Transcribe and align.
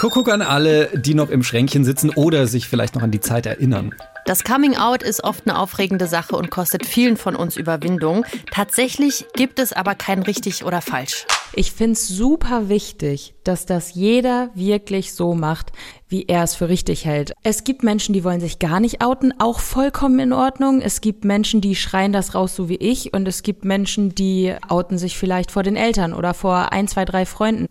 Kuckuck 0.00 0.30
an 0.30 0.40
alle, 0.40 0.88
die 0.94 1.12
noch 1.12 1.28
im 1.28 1.42
Schränkchen 1.42 1.84
sitzen 1.84 2.08
oder 2.08 2.46
sich 2.46 2.66
vielleicht 2.66 2.94
noch 2.94 3.02
an 3.02 3.10
die 3.10 3.20
Zeit 3.20 3.44
erinnern. 3.44 3.94
Das 4.24 4.44
Coming 4.44 4.74
Out 4.74 5.02
ist 5.02 5.22
oft 5.22 5.46
eine 5.46 5.58
aufregende 5.58 6.06
Sache 6.06 6.36
und 6.36 6.50
kostet 6.50 6.86
vielen 6.86 7.18
von 7.18 7.36
uns 7.36 7.58
Überwindung. 7.58 8.24
Tatsächlich 8.50 9.26
gibt 9.34 9.58
es 9.58 9.74
aber 9.74 9.94
kein 9.94 10.22
richtig 10.22 10.64
oder 10.64 10.80
falsch. 10.80 11.26
Ich 11.52 11.72
finde 11.72 11.92
es 11.92 12.08
super 12.08 12.70
wichtig, 12.70 13.34
dass 13.44 13.66
das 13.66 13.92
jeder 13.92 14.48
wirklich 14.54 15.12
so 15.12 15.34
macht, 15.34 15.70
wie 16.08 16.24
er 16.28 16.44
es 16.44 16.54
für 16.54 16.70
richtig 16.70 17.04
hält. 17.04 17.34
Es 17.42 17.64
gibt 17.64 17.82
Menschen, 17.82 18.14
die 18.14 18.24
wollen 18.24 18.40
sich 18.40 18.58
gar 18.58 18.80
nicht 18.80 19.04
outen, 19.04 19.34
auch 19.38 19.60
vollkommen 19.60 20.18
in 20.18 20.32
Ordnung. 20.32 20.80
Es 20.80 21.02
gibt 21.02 21.26
Menschen, 21.26 21.60
die 21.60 21.76
schreien 21.76 22.14
das 22.14 22.34
raus, 22.34 22.56
so 22.56 22.70
wie 22.70 22.76
ich. 22.76 23.12
Und 23.12 23.28
es 23.28 23.42
gibt 23.42 23.66
Menschen, 23.66 24.14
die 24.14 24.54
outen 24.66 24.96
sich 24.96 25.18
vielleicht 25.18 25.50
vor 25.50 25.62
den 25.62 25.76
Eltern 25.76 26.14
oder 26.14 26.32
vor 26.32 26.72
ein, 26.72 26.88
zwei, 26.88 27.04
drei 27.04 27.26
Freunden. 27.26 27.66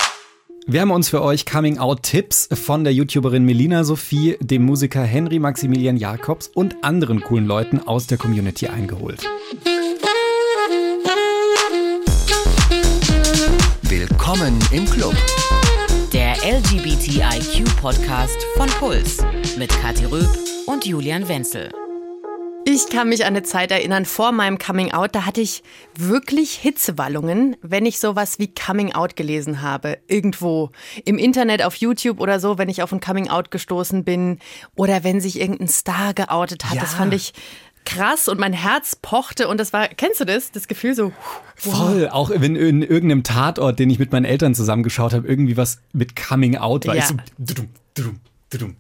Wir 0.71 0.82
haben 0.82 0.91
uns 0.91 1.09
für 1.09 1.23
euch 1.23 1.47
Coming-out-Tipps 1.47 2.50
von 2.54 2.83
der 2.83 2.93
YouTuberin 2.93 3.43
Melina 3.43 3.83
Sophie, 3.83 4.37
dem 4.39 4.65
Musiker 4.65 5.01
Henry 5.01 5.39
Maximilian 5.39 5.97
Jakobs 5.97 6.47
und 6.47 6.75
anderen 6.83 7.21
coolen 7.21 7.47
Leuten 7.47 7.79
aus 7.79 8.05
der 8.05 8.19
Community 8.19 8.68
eingeholt. 8.68 9.28
Willkommen 13.82 14.59
im 14.71 14.86
Club. 14.86 15.15
Der 16.14 16.36
LGBTIQ-Podcast 16.43 18.37
von 18.56 18.70
Puls 18.78 19.17
mit 19.57 19.71
Kathi 19.81 20.06
Röb 20.06 20.29
und 20.67 20.86
Julian 20.86 21.28
Wenzel. 21.28 21.71
Ich 22.65 22.87
kann 22.87 23.09
mich 23.09 23.25
an 23.25 23.36
eine 23.36 23.43
Zeit 23.43 23.71
erinnern, 23.71 24.05
vor 24.05 24.31
meinem 24.31 24.57
Coming 24.57 24.91
Out, 24.91 25.15
da 25.15 25.25
hatte 25.25 25.41
ich 25.41 25.63
wirklich 25.95 26.51
Hitzewallungen, 26.55 27.55
wenn 27.61 27.86
ich 27.86 28.00
sowas 28.00 28.37
wie 28.37 28.54
Coming 28.54 28.93
Out 28.93 29.15
gelesen 29.15 29.61
habe. 29.61 29.97
Irgendwo 30.07 30.69
im 31.05 31.17
Internet, 31.17 31.64
auf 31.64 31.75
YouTube 31.75 32.19
oder 32.19 32.39
so, 32.39 32.58
wenn 32.58 32.69
ich 32.69 32.84
auf 32.84 32.92
ein 32.92 33.00
Coming 33.00 33.30
Out 33.30 33.50
gestoßen 33.52 34.03
bin 34.03 34.39
oder 34.75 35.03
wenn 35.03 35.22
sich 35.22 35.39
irgendein 35.39 35.67
Star 35.67 36.14
geoutet 36.14 36.66
hat. 36.66 36.75
Ja. 36.75 36.81
Das 36.81 36.94
fand 36.94 37.14
ich 37.14 37.34
krass 37.86 38.28
und 38.28 38.39
mein 38.39 38.53
Herz 38.53 38.95
pochte 38.95 39.47
und 39.47 39.59
das 39.59 39.73
war, 39.73 39.88
kennst 39.88 40.19
du 40.19 40.25
das? 40.25 40.52
Das 40.52 40.67
Gefühl 40.67 40.94
so. 40.94 41.12
Wow. 41.64 41.75
Voll, 41.75 42.09
auch 42.09 42.30
wenn 42.30 42.56
in 42.56 42.84
irgendeinem 42.84 43.23
Tatort, 43.23 43.80
den 43.80 43.89
ich 43.89 44.00
mit 44.00 44.12
meinen 44.12 44.25
Eltern 44.25 44.53
zusammengeschaut 44.53 45.14
habe, 45.14 45.28
irgendwie 45.28 45.58
was 45.58 45.80
mit 45.94 46.16
Coming 46.16 46.58
Out 46.58 46.86
war. 46.86 46.95
Ja. 46.95 47.03
Ich 47.03 47.58
so, 47.97 48.03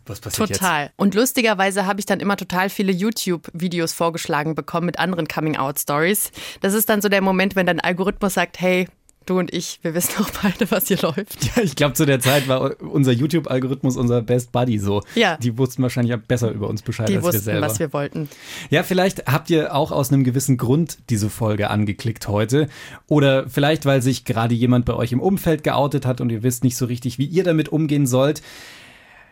was 0.05 0.19
passiert 0.19 0.49
Total. 0.49 0.83
Jetzt? 0.85 0.93
Und 0.97 1.15
lustigerweise 1.15 1.85
habe 1.85 1.99
ich 1.99 2.05
dann 2.05 2.19
immer 2.19 2.37
total 2.37 2.69
viele 2.69 2.91
YouTube-Videos 2.91 3.93
vorgeschlagen 3.93 4.55
bekommen 4.55 4.85
mit 4.85 4.99
anderen 4.99 5.27
Coming-out-Stories. 5.27 6.31
Das 6.61 6.73
ist 6.73 6.89
dann 6.89 7.01
so 7.01 7.09
der 7.09 7.21
Moment, 7.21 7.55
wenn 7.55 7.65
dein 7.65 7.79
Algorithmus 7.79 8.33
sagt, 8.33 8.59
hey, 8.59 8.87
du 9.29 9.37
und 9.37 9.53
ich, 9.53 9.79
wir 9.83 9.93
wissen 9.93 10.23
auch 10.23 10.29
beide, 10.41 10.69
was 10.71 10.87
hier 10.87 10.97
läuft. 11.01 11.55
Ja, 11.55 11.63
ich 11.63 11.75
glaube, 11.75 11.93
zu 11.93 12.05
der 12.05 12.19
Zeit 12.19 12.47
war 12.47 12.81
unser 12.81 13.11
YouTube-Algorithmus 13.11 13.97
unser 13.97 14.21
Best 14.21 14.51
Buddy 14.51 14.79
so. 14.79 15.03
Ja. 15.15 15.37
Die 15.37 15.57
wussten 15.57 15.83
wahrscheinlich 15.83 16.15
besser 16.21 16.51
über 16.51 16.67
uns 16.67 16.81
Bescheid 16.81 17.09
Die 17.09 17.17
als 17.17 17.23
wussten, 17.23 17.35
wir 17.37 17.53
selber. 17.53 17.67
was 17.67 17.79
wir 17.79 17.93
wollten. 17.93 18.29
Ja, 18.69 18.83
vielleicht 18.83 19.27
habt 19.27 19.49
ihr 19.49 19.75
auch 19.75 19.91
aus 19.91 20.11
einem 20.11 20.23
gewissen 20.23 20.57
Grund 20.57 20.97
diese 21.09 21.29
Folge 21.29 21.69
angeklickt 21.69 22.27
heute. 22.27 22.67
Oder 23.07 23.47
vielleicht, 23.47 23.85
weil 23.85 24.01
sich 24.01 24.25
gerade 24.25 24.55
jemand 24.55 24.85
bei 24.85 24.93
euch 24.93 25.11
im 25.11 25.19
Umfeld 25.19 25.63
geoutet 25.63 26.05
hat 26.05 26.21
und 26.21 26.31
ihr 26.31 26.43
wisst 26.43 26.63
nicht 26.63 26.77
so 26.77 26.85
richtig, 26.85 27.19
wie 27.19 27.25
ihr 27.25 27.43
damit 27.43 27.69
umgehen 27.69 28.07
sollt. 28.07 28.41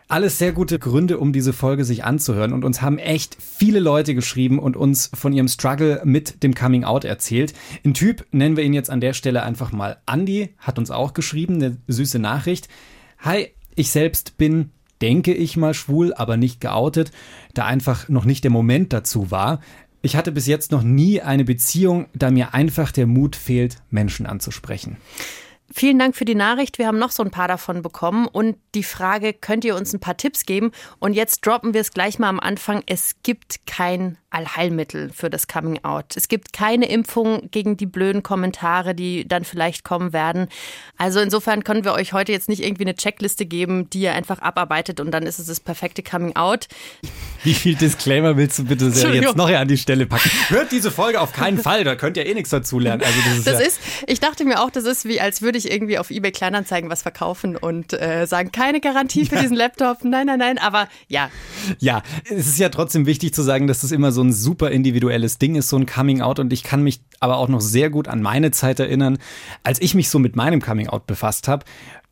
Alles 0.09 0.38
sehr 0.38 0.53
gute 0.53 0.80
Gründe, 0.80 1.17
um 1.17 1.33
diese 1.33 1.52
Folge 1.52 1.83
sich 1.83 2.05
anzuhören. 2.05 2.53
Und 2.53 2.63
uns 2.63 2.81
haben 2.81 2.97
echt 2.97 3.36
viele 3.41 3.81
Leute 3.81 4.16
geschrieben 4.16 4.58
und 4.58 4.77
uns 4.77 5.11
von 5.13 5.33
ihrem 5.33 5.50
Struggle 5.50 6.02
mit 6.05 6.44
dem 6.44 6.55
Coming 6.55 6.86
Out 6.86 7.03
erzählt. 7.03 7.53
Ein 7.83 7.94
Typ, 7.94 8.25
nennen 8.31 8.55
wir 8.55 8.63
ihn 8.63 8.72
jetzt 8.72 8.89
an 8.89 9.02
der 9.02 9.11
Stelle 9.11 9.44
einfach 9.44 9.73
mal 9.73 9.97
Andy, 10.09 10.55
hat 10.59 10.80
uns 10.80 10.91
auch 10.91 11.13
geschrieben, 11.13 11.55
eine 11.55 11.78
süße 11.88 12.19
Nachricht. 12.19 12.69
Hi, 13.19 13.50
ich 13.75 13.91
selbst 13.91 14.38
bin, 14.38 14.69
denke 15.02 15.33
ich 15.33 15.58
mal, 15.58 15.73
schwul, 15.73 16.13
aber 16.13 16.38
nicht 16.38 16.61
geoutet, 16.61 17.11
da 17.53 17.66
einfach 17.66 18.07
noch 18.07 18.24
nicht 18.24 18.45
der 18.45 18.51
Moment 18.51 18.94
dazu 18.94 19.29
war. 19.29 19.59
Ich 20.01 20.16
hatte 20.16 20.31
bis 20.31 20.47
jetzt 20.47 20.72
noch 20.72 20.84
nie 20.84 21.19
eine 21.19 21.44
Beziehung, 21.44 22.06
da 22.13 22.31
mir 22.31 22.53
einfach 22.53 22.94
der 22.94 23.07
Mut 23.07 23.35
fehlt, 23.35 23.81
Menschen 23.89 24.25
anzusprechen. 24.25 24.95
Vielen 25.73 26.00
Dank 26.00 26.16
für 26.16 26.25
die 26.25 26.35
Nachricht. 26.35 26.78
Wir 26.78 26.88
haben 26.88 27.00
noch 27.00 27.11
so 27.11 27.23
ein 27.23 27.31
paar 27.31 27.47
davon 27.47 27.81
bekommen. 27.81 28.28
Und 28.28 28.57
die 28.73 28.83
Frage, 28.83 29.33
könnt 29.33 29.66
ihr 29.66 29.75
uns 29.75 29.94
ein 29.94 30.00
paar 30.00 30.17
Tipps 30.17 30.45
geben? 30.45 30.72
Und 31.00 31.13
jetzt 31.13 31.45
droppen 31.45 31.73
wir 31.73 31.81
es 31.81 31.91
gleich 31.91 32.19
mal 32.19 32.29
am 32.29 32.39
Anfang. 32.39 32.83
Es 32.85 33.16
gibt 33.23 33.66
kein 33.66 34.17
Allheilmittel 34.29 35.09
für 35.13 35.29
das 35.29 35.47
Coming 35.47 35.83
Out. 35.83 36.17
Es 36.17 36.27
gibt 36.27 36.51
keine 36.51 36.89
Impfung 36.89 37.50
gegen 37.50 37.77
die 37.77 37.85
blöden 37.85 38.23
Kommentare, 38.23 38.94
die 38.94 39.25
dann 39.25 39.45
vielleicht 39.45 39.85
kommen 39.85 40.11
werden. 40.11 40.47
Also 40.97 41.22
insofern 41.22 41.63
können 41.63 41.85
wir 41.85 41.94
euch 41.94 42.11
heute 42.11 42.33
jetzt 42.33 42.50
nicht 42.50 42.61
irgendwie 42.61 42.83
eine 42.83 42.95
Checkliste 42.95 43.45
geben, 43.45 43.89
die 43.89 44.01
ihr 44.01 44.13
einfach 44.13 44.39
abarbeitet 44.39 45.00
und 45.00 45.11
dann 45.11 45.23
ist 45.23 45.39
es 45.39 45.47
das 45.47 45.61
perfekte 45.61 46.03
Coming 46.03 46.35
Out. 46.35 46.67
Wie 47.44 47.53
viel 47.53 47.75
Disclaimer 47.75 48.35
willst 48.35 48.59
du 48.59 48.66
bitte 48.66 48.85
jetzt 48.88 49.38
noch 49.38 49.50
an 49.50 49.67
die 49.67 49.77
Stelle 49.77 50.06
packen? 50.06 50.29
Hört 50.50 50.73
diese 50.73 50.91
Folge 50.91 51.22
auf 51.22 51.31
keinen 51.31 51.57
Fall, 51.61 51.85
da 51.85 51.95
könnt 51.95 52.17
ihr 52.17 52.25
eh 52.25 52.33
nichts 52.33 52.50
dazulernen. 52.50 53.03
Also 53.03 53.19
das 53.22 53.38
ist, 53.38 53.47
das 53.47 53.59
ja 53.59 53.66
ist, 53.66 53.79
ich 54.07 54.19
dachte 54.19 54.44
mir 54.44 54.61
auch, 54.61 54.69
das 54.69 54.83
ist 54.83 55.06
wie, 55.06 55.22
als 55.22 55.41
würde 55.41 55.56
ich 55.57 55.72
irgendwie 55.72 55.97
auf 55.97 56.09
eBay 56.12 56.31
Kleinanzeigen 56.31 56.90
was 56.90 57.01
verkaufen 57.01 57.56
und 57.56 57.94
äh, 57.94 58.25
sagen, 58.25 58.51
keine 58.51 58.79
Garantie 58.79 59.25
für 59.25 59.35
ja. 59.35 59.41
diesen 59.41 59.57
Laptop. 59.57 60.03
Nein, 60.03 60.28
nein, 60.28 60.40
nein, 60.40 60.57
aber 60.57 60.88
ja. 61.07 61.29
Ja, 61.79 62.03
es 62.25 62.47
ist 62.47 62.59
ja 62.59 62.69
trotzdem 62.69 63.06
wichtig 63.06 63.34
zu 63.34 63.41
sagen, 63.41 63.68
dass 63.68 63.81
das 63.81 63.91
immer 63.91 64.12
so 64.12 64.22
ein 64.22 64.34
super 64.34 64.72
individuelles 64.72 65.38
Ding 65.38 65.56
ist, 65.56 65.69
so 65.69 65.78
ein 65.78 65.85
Coming 65.85 66.22
Out. 66.22 66.40
Und 66.40 66.53
ich 66.53 66.63
kann 66.63 66.84
mich 66.84 67.01
aber 67.19 67.38
auch 67.38 67.47
noch 67.47 67.62
sehr 67.62 67.90
gut 67.90 68.07
an 68.07 68.22
meine 68.22 68.51
Zeit 68.51 68.79
erinnern, 68.79 69.18
als 69.63 69.81
ich 69.81 69.95
mich 69.95 70.09
so 70.09 70.19
mit 70.19 70.35
meinem 70.35 70.62
Coming 70.62 70.88
Out 70.88 71.07
befasst 71.07 71.47
habe. 71.47 71.66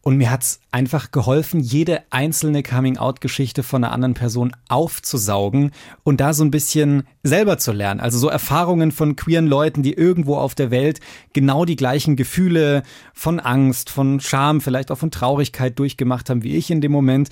Und 0.07 0.17
mir 0.17 0.29
hat 0.29 0.43
es 0.43 0.59
einfach 0.71 1.09
geholfen, 1.09 1.59
jede 1.59 2.03
einzelne 2.11 2.61
Coming-out-Geschichte 2.61 3.63
von 3.63 3.83
einer 3.83 3.91
anderen 3.91 4.13
Person 4.13 4.55
aufzusaugen 4.69 5.71
und 6.03 6.21
da 6.21 6.31
so 6.31 6.43
ein 6.43 6.51
bisschen 6.51 7.07
selber 7.23 7.57
zu 7.57 7.71
lernen. 7.71 8.01
Also 8.01 8.19
so 8.19 8.29
Erfahrungen 8.29 8.91
von 8.91 9.15
queeren 9.15 9.47
Leuten, 9.47 9.81
die 9.81 9.93
irgendwo 9.93 10.35
auf 10.35 10.53
der 10.53 10.69
Welt 10.69 10.99
genau 11.33 11.65
die 11.65 11.75
gleichen 11.75 12.15
Gefühle 12.17 12.83
von 13.15 13.39
Angst, 13.39 13.89
von 13.89 14.19
Scham, 14.19 14.61
vielleicht 14.61 14.91
auch 14.91 14.99
von 14.99 15.09
Traurigkeit 15.09 15.79
durchgemacht 15.79 16.29
haben 16.29 16.43
wie 16.43 16.55
ich 16.55 16.69
in 16.69 16.81
dem 16.81 16.91
Moment. 16.91 17.29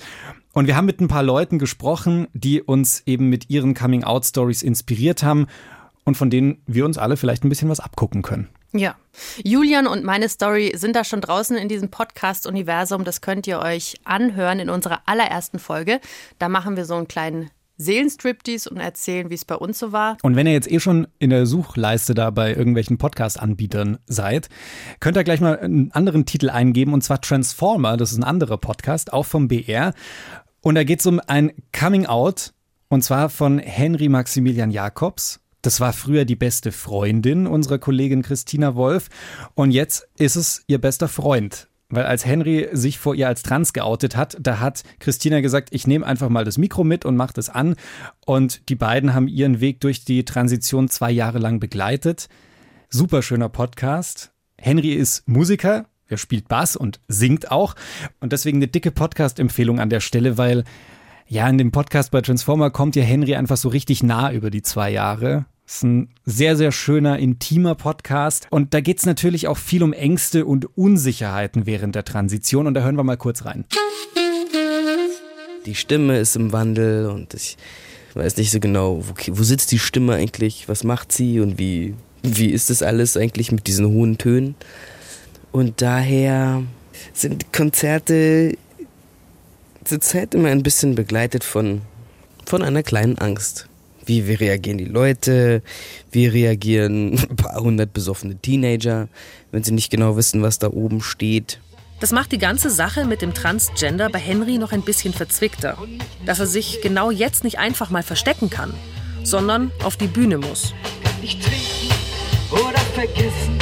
Und 0.52 0.66
wir 0.66 0.74
haben 0.74 0.86
mit 0.86 1.00
ein 1.00 1.06
paar 1.06 1.22
Leuten 1.22 1.60
gesprochen, 1.60 2.26
die 2.32 2.60
uns 2.60 3.04
eben 3.06 3.28
mit 3.28 3.50
ihren 3.50 3.74
Coming-out-Stories 3.74 4.64
inspiriert 4.64 5.22
haben 5.22 5.46
und 6.02 6.16
von 6.16 6.28
denen 6.28 6.58
wir 6.66 6.84
uns 6.84 6.98
alle 6.98 7.16
vielleicht 7.16 7.44
ein 7.44 7.50
bisschen 7.50 7.68
was 7.68 7.78
abgucken 7.78 8.22
können. 8.22 8.48
Ja. 8.76 8.96
Julian 9.44 9.86
und 9.86 10.02
meine 10.02 10.28
Story 10.28 10.72
sind 10.74 10.96
da 10.96 11.04
schon 11.04 11.20
draußen 11.20 11.56
in 11.56 11.68
diesem 11.68 11.90
Podcast-Universum. 11.90 13.04
Das 13.04 13.20
könnt 13.20 13.46
ihr 13.46 13.60
euch 13.60 13.94
anhören 14.02 14.58
in 14.58 14.68
unserer 14.68 15.02
allerersten 15.06 15.60
Folge. 15.60 16.00
Da 16.40 16.48
machen 16.48 16.76
wir 16.76 16.84
so 16.84 16.94
einen 16.96 17.06
kleinen 17.06 17.50
Seelenstriptease 17.76 18.68
und 18.68 18.78
erzählen, 18.78 19.30
wie 19.30 19.34
es 19.34 19.44
bei 19.44 19.54
uns 19.54 19.78
so 19.78 19.92
war. 19.92 20.16
Und 20.22 20.34
wenn 20.34 20.48
ihr 20.48 20.52
jetzt 20.52 20.70
eh 20.70 20.80
schon 20.80 21.06
in 21.20 21.30
der 21.30 21.46
Suchleiste 21.46 22.14
da 22.14 22.30
bei 22.30 22.52
irgendwelchen 22.52 22.98
Podcast-Anbietern 22.98 23.98
seid, 24.06 24.48
könnt 24.98 25.16
ihr 25.16 25.24
gleich 25.24 25.40
mal 25.40 25.58
einen 25.58 25.92
anderen 25.92 26.26
Titel 26.26 26.50
eingeben 26.50 26.94
und 26.94 27.02
zwar 27.02 27.20
Transformer. 27.20 27.96
Das 27.96 28.10
ist 28.10 28.18
ein 28.18 28.24
anderer 28.24 28.58
Podcast, 28.58 29.12
auch 29.12 29.26
vom 29.26 29.46
BR. 29.46 29.94
Und 30.62 30.74
da 30.74 30.82
geht 30.82 30.98
es 30.98 31.06
um 31.06 31.20
ein 31.28 31.52
Coming 31.78 32.06
Out 32.06 32.52
und 32.88 33.02
zwar 33.02 33.28
von 33.28 33.58
Henry 33.60 34.08
Maximilian 34.08 34.72
Jacobs. 34.72 35.40
Das 35.64 35.80
war 35.80 35.94
früher 35.94 36.26
die 36.26 36.36
beste 36.36 36.72
Freundin 36.72 37.46
unserer 37.46 37.78
Kollegin 37.78 38.20
Christina 38.20 38.74
Wolf 38.74 39.08
und 39.54 39.70
jetzt 39.70 40.06
ist 40.18 40.36
es 40.36 40.62
ihr 40.66 40.78
bester 40.78 41.08
Freund. 41.08 41.68
Weil 41.88 42.04
als 42.04 42.26
Henry 42.26 42.68
sich 42.72 42.98
vor 42.98 43.14
ihr 43.14 43.28
als 43.28 43.42
trans 43.42 43.72
geoutet 43.72 44.14
hat, 44.14 44.36
da 44.38 44.60
hat 44.60 44.82
Christina 44.98 45.40
gesagt, 45.40 45.70
ich 45.72 45.86
nehme 45.86 46.04
einfach 46.04 46.28
mal 46.28 46.44
das 46.44 46.58
Mikro 46.58 46.84
mit 46.84 47.06
und 47.06 47.16
mache 47.16 47.32
das 47.32 47.48
an. 47.48 47.76
Und 48.26 48.68
die 48.68 48.74
beiden 48.74 49.14
haben 49.14 49.26
ihren 49.26 49.60
Weg 49.60 49.80
durch 49.80 50.04
die 50.04 50.26
Transition 50.26 50.88
zwei 50.88 51.10
Jahre 51.10 51.38
lang 51.38 51.60
begleitet. 51.60 52.28
Super 52.90 53.22
schöner 53.22 53.48
Podcast. 53.48 54.32
Henry 54.58 54.92
ist 54.92 55.26
Musiker, 55.26 55.86
er 56.08 56.18
spielt 56.18 56.46
Bass 56.46 56.76
und 56.76 57.00
singt 57.08 57.50
auch. 57.50 57.74
Und 58.20 58.34
deswegen 58.34 58.58
eine 58.58 58.68
dicke 58.68 58.90
Podcast-Empfehlung 58.90 59.80
an 59.80 59.88
der 59.88 60.00
Stelle, 60.00 60.36
weil 60.36 60.64
ja, 61.26 61.48
in 61.48 61.56
dem 61.56 61.72
Podcast 61.72 62.10
bei 62.10 62.20
Transformer 62.20 62.70
kommt 62.70 62.96
ja 62.96 63.02
Henry 63.02 63.34
einfach 63.34 63.56
so 63.56 63.70
richtig 63.70 64.02
nah 64.02 64.30
über 64.30 64.50
die 64.50 64.60
zwei 64.60 64.90
Jahre. 64.90 65.46
Ist 65.66 65.82
ein 65.82 66.08
sehr, 66.26 66.56
sehr 66.56 66.72
schöner, 66.72 67.18
intimer 67.18 67.74
Podcast. 67.74 68.46
Und 68.50 68.74
da 68.74 68.80
geht 68.80 68.98
es 68.98 69.06
natürlich 69.06 69.48
auch 69.48 69.56
viel 69.56 69.82
um 69.82 69.94
Ängste 69.94 70.44
und 70.44 70.76
Unsicherheiten 70.76 71.64
während 71.64 71.94
der 71.94 72.04
Transition. 72.04 72.66
Und 72.66 72.74
da 72.74 72.82
hören 72.82 72.96
wir 72.96 73.04
mal 73.04 73.16
kurz 73.16 73.46
rein. 73.46 73.64
Die 75.64 75.74
Stimme 75.74 76.18
ist 76.18 76.36
im 76.36 76.52
Wandel 76.52 77.08
und 77.08 77.32
ich 77.32 77.56
weiß 78.12 78.36
nicht 78.36 78.50
so 78.50 78.60
genau, 78.60 79.02
wo, 79.08 79.14
wo 79.38 79.42
sitzt 79.42 79.72
die 79.72 79.78
Stimme 79.78 80.14
eigentlich, 80.14 80.68
was 80.68 80.84
macht 80.84 81.12
sie 81.12 81.40
und 81.40 81.58
wie, 81.58 81.94
wie 82.22 82.50
ist 82.50 82.68
das 82.68 82.82
alles 82.82 83.16
eigentlich 83.16 83.50
mit 83.50 83.66
diesen 83.66 83.86
hohen 83.86 84.18
Tönen. 84.18 84.56
Und 85.50 85.80
daher 85.80 86.62
sind 87.14 87.54
Konzerte 87.54 88.58
zurzeit 89.84 90.34
immer 90.34 90.48
ein 90.48 90.62
bisschen 90.62 90.94
begleitet 90.94 91.42
von, 91.42 91.80
von 92.44 92.62
einer 92.62 92.82
kleinen 92.82 93.16
Angst. 93.16 93.66
Wie, 94.06 94.26
wie 94.28 94.34
reagieren 94.34 94.78
die 94.78 94.84
Leute? 94.84 95.62
Wie 96.10 96.26
reagieren 96.26 97.18
ein 97.30 97.36
paar 97.36 97.60
hundert 97.60 97.92
besoffene 97.92 98.36
Teenager, 98.36 99.08
wenn 99.52 99.62
sie 99.62 99.72
nicht 99.72 99.90
genau 99.90 100.16
wissen, 100.16 100.42
was 100.42 100.58
da 100.58 100.68
oben 100.68 101.00
steht? 101.00 101.58
Das 102.00 102.12
macht 102.12 102.32
die 102.32 102.38
ganze 102.38 102.70
Sache 102.70 103.04
mit 103.06 103.22
dem 103.22 103.34
Transgender 103.34 104.10
bei 104.10 104.18
Henry 104.18 104.58
noch 104.58 104.72
ein 104.72 104.82
bisschen 104.82 105.14
verzwickter. 105.14 105.78
Dass 106.26 106.40
er 106.40 106.46
sich 106.46 106.80
genau 106.82 107.10
jetzt 107.10 107.44
nicht 107.44 107.58
einfach 107.58 107.88
mal 107.90 108.02
verstecken 108.02 108.50
kann, 108.50 108.74
sondern 109.22 109.70
auf 109.82 109.96
die 109.96 110.08
Bühne 110.08 110.38
muss. 110.38 110.74
nicht 111.22 111.42
trinken 111.42 111.94
oder 112.50 112.78
vergessen. 112.94 113.58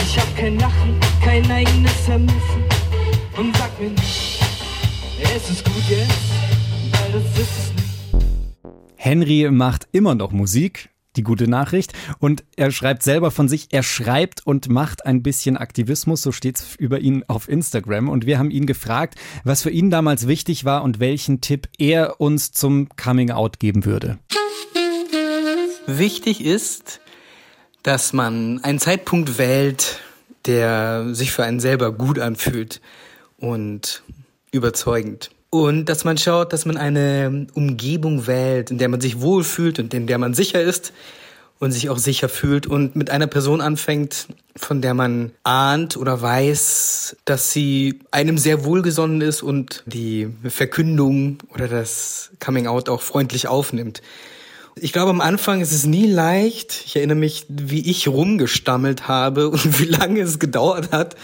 Ich 0.00 0.18
hab 0.18 0.36
kein 0.36 0.58
Lachen, 0.58 0.98
kein 1.22 1.50
eigenes 1.50 1.92
Vermissen. 2.06 2.64
Und 3.36 3.54
sag 3.56 3.78
mir 3.78 3.90
nicht, 3.90 4.40
es 5.22 5.50
ist 5.50 5.64
gut 5.64 5.84
jetzt, 5.90 6.12
weil 6.92 7.20
das 7.20 7.38
ist 7.38 7.50
es 7.58 7.72
nicht. 7.74 7.75
Henry 9.06 9.48
macht 9.52 9.86
immer 9.92 10.16
noch 10.16 10.32
Musik, 10.32 10.90
die 11.14 11.22
gute 11.22 11.46
Nachricht. 11.46 11.92
Und 12.18 12.42
er 12.56 12.72
schreibt 12.72 13.04
selber 13.04 13.30
von 13.30 13.48
sich, 13.48 13.68
er 13.70 13.84
schreibt 13.84 14.44
und 14.44 14.68
macht 14.68 15.06
ein 15.06 15.22
bisschen 15.22 15.56
Aktivismus, 15.56 16.22
so 16.22 16.32
steht's 16.32 16.74
über 16.74 16.98
ihn 16.98 17.22
auf 17.28 17.48
Instagram. 17.48 18.08
Und 18.08 18.26
wir 18.26 18.40
haben 18.40 18.50
ihn 18.50 18.66
gefragt, 18.66 19.14
was 19.44 19.62
für 19.62 19.70
ihn 19.70 19.90
damals 19.90 20.26
wichtig 20.26 20.64
war 20.64 20.82
und 20.82 20.98
welchen 20.98 21.40
Tipp 21.40 21.68
er 21.78 22.20
uns 22.20 22.50
zum 22.50 22.88
Coming 22.96 23.30
Out 23.30 23.60
geben 23.60 23.84
würde. 23.84 24.18
Wichtig 25.86 26.44
ist, 26.44 27.00
dass 27.84 28.12
man 28.12 28.58
einen 28.64 28.80
Zeitpunkt 28.80 29.38
wählt, 29.38 30.00
der 30.46 31.14
sich 31.14 31.30
für 31.30 31.44
einen 31.44 31.60
selber 31.60 31.92
gut 31.92 32.18
anfühlt 32.18 32.80
und 33.38 34.02
überzeugend. 34.50 35.30
Und 35.64 35.86
dass 35.86 36.04
man 36.04 36.18
schaut, 36.18 36.52
dass 36.52 36.64
man 36.64 36.76
eine 36.76 37.46
Umgebung 37.54 38.26
wählt, 38.26 38.70
in 38.70 38.78
der 38.78 38.88
man 38.88 39.00
sich 39.00 39.20
wohlfühlt 39.20 39.78
und 39.78 39.92
in 39.94 40.06
der 40.06 40.18
man 40.18 40.34
sicher 40.34 40.60
ist 40.60 40.92
und 41.58 41.72
sich 41.72 41.88
auch 41.88 41.98
sicher 41.98 42.28
fühlt 42.28 42.66
und 42.66 42.96
mit 42.96 43.10
einer 43.10 43.26
Person 43.26 43.60
anfängt, 43.60 44.28
von 44.56 44.82
der 44.82 44.94
man 44.94 45.32
ahnt 45.42 45.96
oder 45.96 46.20
weiß, 46.20 47.16
dass 47.24 47.52
sie 47.52 48.00
einem 48.10 48.38
sehr 48.38 48.64
wohlgesonnen 48.64 49.20
ist 49.20 49.42
und 49.42 49.82
die 49.86 50.28
Verkündung 50.44 51.38
oder 51.54 51.68
das 51.68 52.30
Coming 52.44 52.66
Out 52.66 52.88
auch 52.88 53.02
freundlich 53.02 53.48
aufnimmt. 53.48 54.02
Ich 54.78 54.92
glaube, 54.92 55.10
am 55.10 55.22
Anfang 55.22 55.62
ist 55.62 55.72
es 55.72 55.86
nie 55.86 56.06
leicht. 56.06 56.82
Ich 56.84 56.96
erinnere 56.96 57.16
mich, 57.16 57.46
wie 57.48 57.90
ich 57.90 58.08
rumgestammelt 58.08 59.08
habe 59.08 59.48
und 59.50 59.80
wie 59.80 59.86
lange 59.86 60.20
es 60.20 60.38
gedauert 60.38 60.92
hat. 60.92 61.16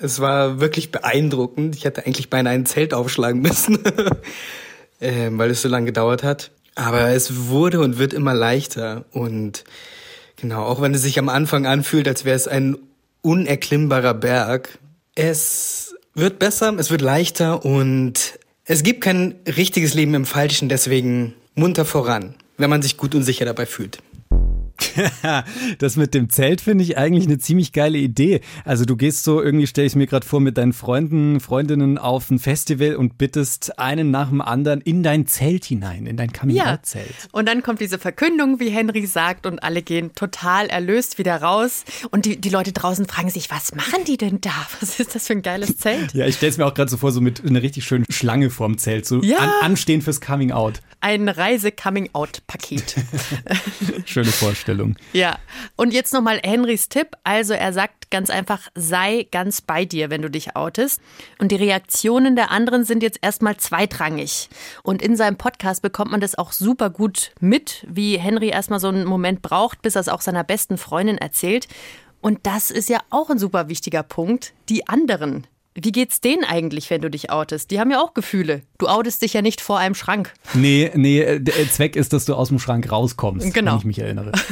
Es 0.00 0.20
war 0.20 0.60
wirklich 0.60 0.90
beeindruckend. 0.90 1.76
Ich 1.76 1.84
hätte 1.84 2.06
eigentlich 2.06 2.30
beinahe 2.30 2.54
ein 2.54 2.66
Zelt 2.66 2.94
aufschlagen 2.94 3.40
müssen, 3.40 3.78
ähm, 5.00 5.38
weil 5.38 5.50
es 5.50 5.62
so 5.62 5.68
lange 5.68 5.86
gedauert 5.86 6.22
hat. 6.22 6.50
Aber 6.74 7.08
es 7.10 7.48
wurde 7.48 7.80
und 7.80 7.98
wird 7.98 8.12
immer 8.12 8.34
leichter. 8.34 9.04
Und 9.12 9.64
genau, 10.36 10.64
auch 10.64 10.80
wenn 10.80 10.94
es 10.94 11.02
sich 11.02 11.18
am 11.18 11.28
Anfang 11.28 11.66
anfühlt, 11.66 12.08
als 12.08 12.24
wäre 12.24 12.36
es 12.36 12.48
ein 12.48 12.78
unerklimmbarer 13.22 14.14
Berg, 14.14 14.78
es 15.14 15.94
wird 16.14 16.38
besser, 16.38 16.74
es 16.78 16.90
wird 16.90 17.02
leichter 17.02 17.64
und 17.64 18.38
es 18.64 18.82
gibt 18.82 19.02
kein 19.02 19.34
richtiges 19.46 19.94
Leben 19.94 20.14
im 20.14 20.24
Falschen, 20.24 20.68
deswegen 20.68 21.34
munter 21.54 21.84
voran 21.84 22.34
wenn 22.60 22.70
man 22.70 22.82
sich 22.82 22.96
gut 22.96 23.14
und 23.14 23.22
sicher 23.22 23.44
dabei 23.44 23.66
fühlt. 23.66 23.98
das 25.78 25.96
mit 25.96 26.14
dem 26.14 26.30
Zelt 26.30 26.60
finde 26.60 26.84
ich 26.84 26.98
eigentlich 26.98 27.26
eine 27.26 27.38
ziemlich 27.38 27.72
geile 27.72 27.98
Idee. 27.98 28.40
Also 28.64 28.84
du 28.84 28.96
gehst 28.96 29.24
so, 29.24 29.42
irgendwie 29.42 29.66
stelle 29.66 29.86
ich 29.86 29.96
mir 29.96 30.06
gerade 30.06 30.26
vor, 30.26 30.40
mit 30.40 30.58
deinen 30.58 30.72
Freunden, 30.72 31.40
Freundinnen 31.40 31.98
auf 31.98 32.30
ein 32.30 32.38
Festival 32.38 32.96
und 32.96 33.18
bittest 33.18 33.78
einen 33.78 34.10
nach 34.10 34.28
dem 34.28 34.40
anderen 34.40 34.80
in 34.80 35.02
dein 35.02 35.26
Zelt 35.26 35.64
hinein, 35.64 36.06
in 36.06 36.16
dein 36.16 36.32
Coming-out-Zelt. 36.32 37.08
Ja. 37.08 37.28
Und 37.32 37.46
dann 37.46 37.62
kommt 37.62 37.80
diese 37.80 37.98
Verkündung, 37.98 38.60
wie 38.60 38.70
Henry 38.70 39.06
sagt, 39.06 39.46
und 39.46 39.62
alle 39.62 39.82
gehen 39.82 40.14
total 40.14 40.68
erlöst 40.68 41.18
wieder 41.18 41.36
raus. 41.36 41.84
Und 42.10 42.24
die, 42.24 42.40
die 42.40 42.50
Leute 42.50 42.72
draußen 42.72 43.06
fragen 43.06 43.30
sich, 43.30 43.50
was 43.50 43.74
machen 43.74 44.04
die 44.06 44.16
denn 44.16 44.40
da? 44.40 44.50
Was 44.80 44.98
ist 44.98 45.14
das 45.14 45.26
für 45.26 45.34
ein 45.34 45.42
geiles 45.42 45.76
Zelt? 45.76 46.14
ja, 46.14 46.26
ich 46.26 46.36
stelle 46.36 46.50
es 46.50 46.58
mir 46.58 46.66
auch 46.66 46.74
gerade 46.74 46.90
so 46.90 46.96
vor, 46.96 47.12
so 47.12 47.20
mit 47.20 47.44
einer 47.44 47.62
richtig 47.62 47.84
schönen 47.84 48.06
Schlange 48.08 48.50
vorm 48.50 48.78
Zelt, 48.78 49.06
so 49.06 49.22
ja. 49.22 49.38
an, 49.38 49.50
anstehen 49.62 50.00
fürs 50.00 50.20
Coming-out. 50.20 50.80
Ein 51.00 51.28
Reise-Coming-out-Paket. 51.28 52.96
Schöne 54.04 54.30
Vorstellung. 54.30 54.79
Ja, 55.12 55.38
und 55.76 55.92
jetzt 55.92 56.12
nochmal 56.12 56.40
Henrys 56.42 56.88
Tipp. 56.88 57.16
Also 57.24 57.54
er 57.54 57.72
sagt 57.72 58.10
ganz 58.10 58.30
einfach, 58.30 58.68
sei 58.74 59.26
ganz 59.30 59.60
bei 59.60 59.84
dir, 59.84 60.10
wenn 60.10 60.22
du 60.22 60.30
dich 60.30 60.56
outest. 60.56 61.00
Und 61.38 61.52
die 61.52 61.56
Reaktionen 61.56 62.36
der 62.36 62.50
anderen 62.50 62.84
sind 62.84 63.02
jetzt 63.02 63.18
erstmal 63.22 63.56
zweitrangig. 63.56 64.48
Und 64.82 65.02
in 65.02 65.16
seinem 65.16 65.36
Podcast 65.36 65.82
bekommt 65.82 66.10
man 66.10 66.20
das 66.20 66.36
auch 66.36 66.52
super 66.52 66.90
gut 66.90 67.32
mit, 67.40 67.86
wie 67.88 68.18
Henry 68.18 68.48
erstmal 68.48 68.80
so 68.80 68.88
einen 68.88 69.04
Moment 69.04 69.42
braucht, 69.42 69.82
bis 69.82 69.94
er 69.94 70.00
es 70.00 70.08
auch 70.08 70.20
seiner 70.20 70.44
besten 70.44 70.78
Freundin 70.78 71.18
erzählt. 71.18 71.68
Und 72.20 72.40
das 72.42 72.70
ist 72.70 72.88
ja 72.88 72.98
auch 73.10 73.30
ein 73.30 73.38
super 73.38 73.68
wichtiger 73.68 74.02
Punkt. 74.02 74.52
Die 74.68 74.88
anderen, 74.88 75.46
wie 75.82 75.92
geht's 75.92 76.20
denen 76.20 76.44
eigentlich, 76.44 76.90
wenn 76.90 77.00
du 77.00 77.10
dich 77.10 77.30
outest? 77.30 77.70
Die 77.70 77.80
haben 77.80 77.90
ja 77.90 78.00
auch 78.00 78.14
Gefühle. 78.14 78.62
Du 78.78 78.88
outest 78.88 79.22
dich 79.22 79.32
ja 79.32 79.42
nicht 79.42 79.60
vor 79.60 79.78
einem 79.78 79.94
Schrank. 79.94 80.32
Nee, 80.54 80.90
nee, 80.94 81.20
äh, 81.20 81.40
der 81.40 81.70
Zweck 81.70 81.96
ist, 81.96 82.12
dass 82.12 82.24
du 82.24 82.34
aus 82.34 82.48
dem 82.48 82.58
Schrank 82.58 82.90
rauskommst, 82.90 83.52
genau. 83.52 83.72
wenn 83.72 83.78
ich 83.78 83.84
mich 83.84 83.98
erinnere. 83.98 84.32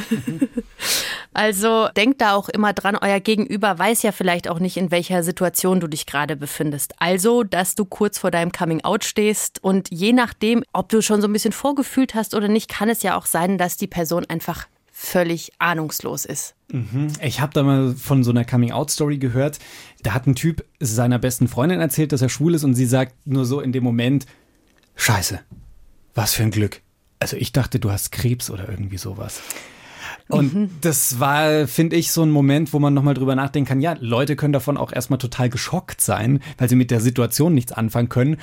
Also 1.35 1.89
denk 1.97 2.19
da 2.19 2.35
auch 2.35 2.49
immer 2.49 2.73
dran, 2.73 2.97
euer 3.01 3.21
Gegenüber 3.21 3.79
weiß 3.79 4.03
ja 4.03 4.11
vielleicht 4.11 4.49
auch 4.49 4.59
nicht, 4.59 4.77
in 4.77 4.91
welcher 4.91 5.23
Situation 5.23 5.79
du 5.79 5.87
dich 5.87 6.07
gerade 6.07 6.35
befindest. 6.35 6.95
Also, 6.99 7.45
dass 7.45 7.77
du 7.77 7.85
kurz 7.85 8.19
vor 8.19 8.33
deinem 8.33 8.51
Coming 8.51 8.83
Out 8.83 9.05
stehst 9.05 9.63
und 9.63 9.89
je 9.93 10.13
nachdem, 10.13 10.65
ob 10.73 10.89
du 10.89 11.01
schon 11.01 11.21
so 11.21 11.29
ein 11.29 11.33
bisschen 11.33 11.53
vorgefühlt 11.53 12.17
hast 12.17 12.35
oder 12.35 12.49
nicht, 12.49 12.69
kann 12.69 12.89
es 12.89 13.05
ja 13.05 13.17
auch 13.17 13.27
sein, 13.27 13.57
dass 13.57 13.77
die 13.77 13.87
Person 13.87 14.27
einfach 14.29 14.67
völlig 15.01 15.53
ahnungslos 15.61 16.25
ist. 16.25 16.57
Mhm. 16.73 17.07
Ich 17.23 17.41
habe 17.41 17.55
da 17.55 17.63
mal 17.63 17.95
von 17.95 18.25
so 18.25 18.33
einer 18.33 18.45
Coming-out-Story 18.45 19.19
gehört. 19.19 19.61
Da 20.03 20.13
hat 20.13 20.27
ein 20.27 20.35
Typ 20.35 20.65
seiner 20.81 21.21
besten 21.21 21.47
Freundin 21.47 21.79
erzählt, 21.79 22.11
dass 22.11 22.21
er 22.21 22.29
schwul 22.29 22.55
ist 22.55 22.65
und 22.65 22.75
sie 22.75 22.85
sagt 22.85 23.15
nur 23.25 23.47
so 23.47 23.61
in 23.61 23.71
dem 23.71 23.85
Moment, 23.85 24.27
Scheiße, 24.97 25.39
was 26.15 26.35
für 26.35 26.43
ein 26.43 26.51
Glück. 26.51 26.83
Also 27.21 27.37
ich 27.37 27.53
dachte, 27.53 27.79
du 27.79 27.93
hast 27.93 28.11
Krebs 28.11 28.51
oder 28.51 28.69
irgendwie 28.69 28.99
sowas. 28.99 29.41
Und 30.27 30.55
mhm. 30.55 30.71
das 30.81 31.21
war, 31.21 31.69
finde 31.69 31.95
ich, 31.95 32.11
so 32.11 32.25
ein 32.25 32.31
Moment, 32.33 32.73
wo 32.73 32.81
man 32.81 32.93
nochmal 32.93 33.15
drüber 33.15 33.37
nachdenken 33.37 33.69
kann, 33.69 33.81
ja, 33.81 33.97
Leute 34.01 34.35
können 34.35 34.53
davon 34.53 34.77
auch 34.77 34.93
erstmal 34.93 35.21
total 35.21 35.49
geschockt 35.49 36.01
sein, 36.01 36.41
weil 36.59 36.69
sie 36.69 36.77
mit 36.77 36.91
der 36.91 37.01
Situation 37.01 37.55
nichts 37.55 37.71
anfangen 37.71 38.09
können. 38.09 38.37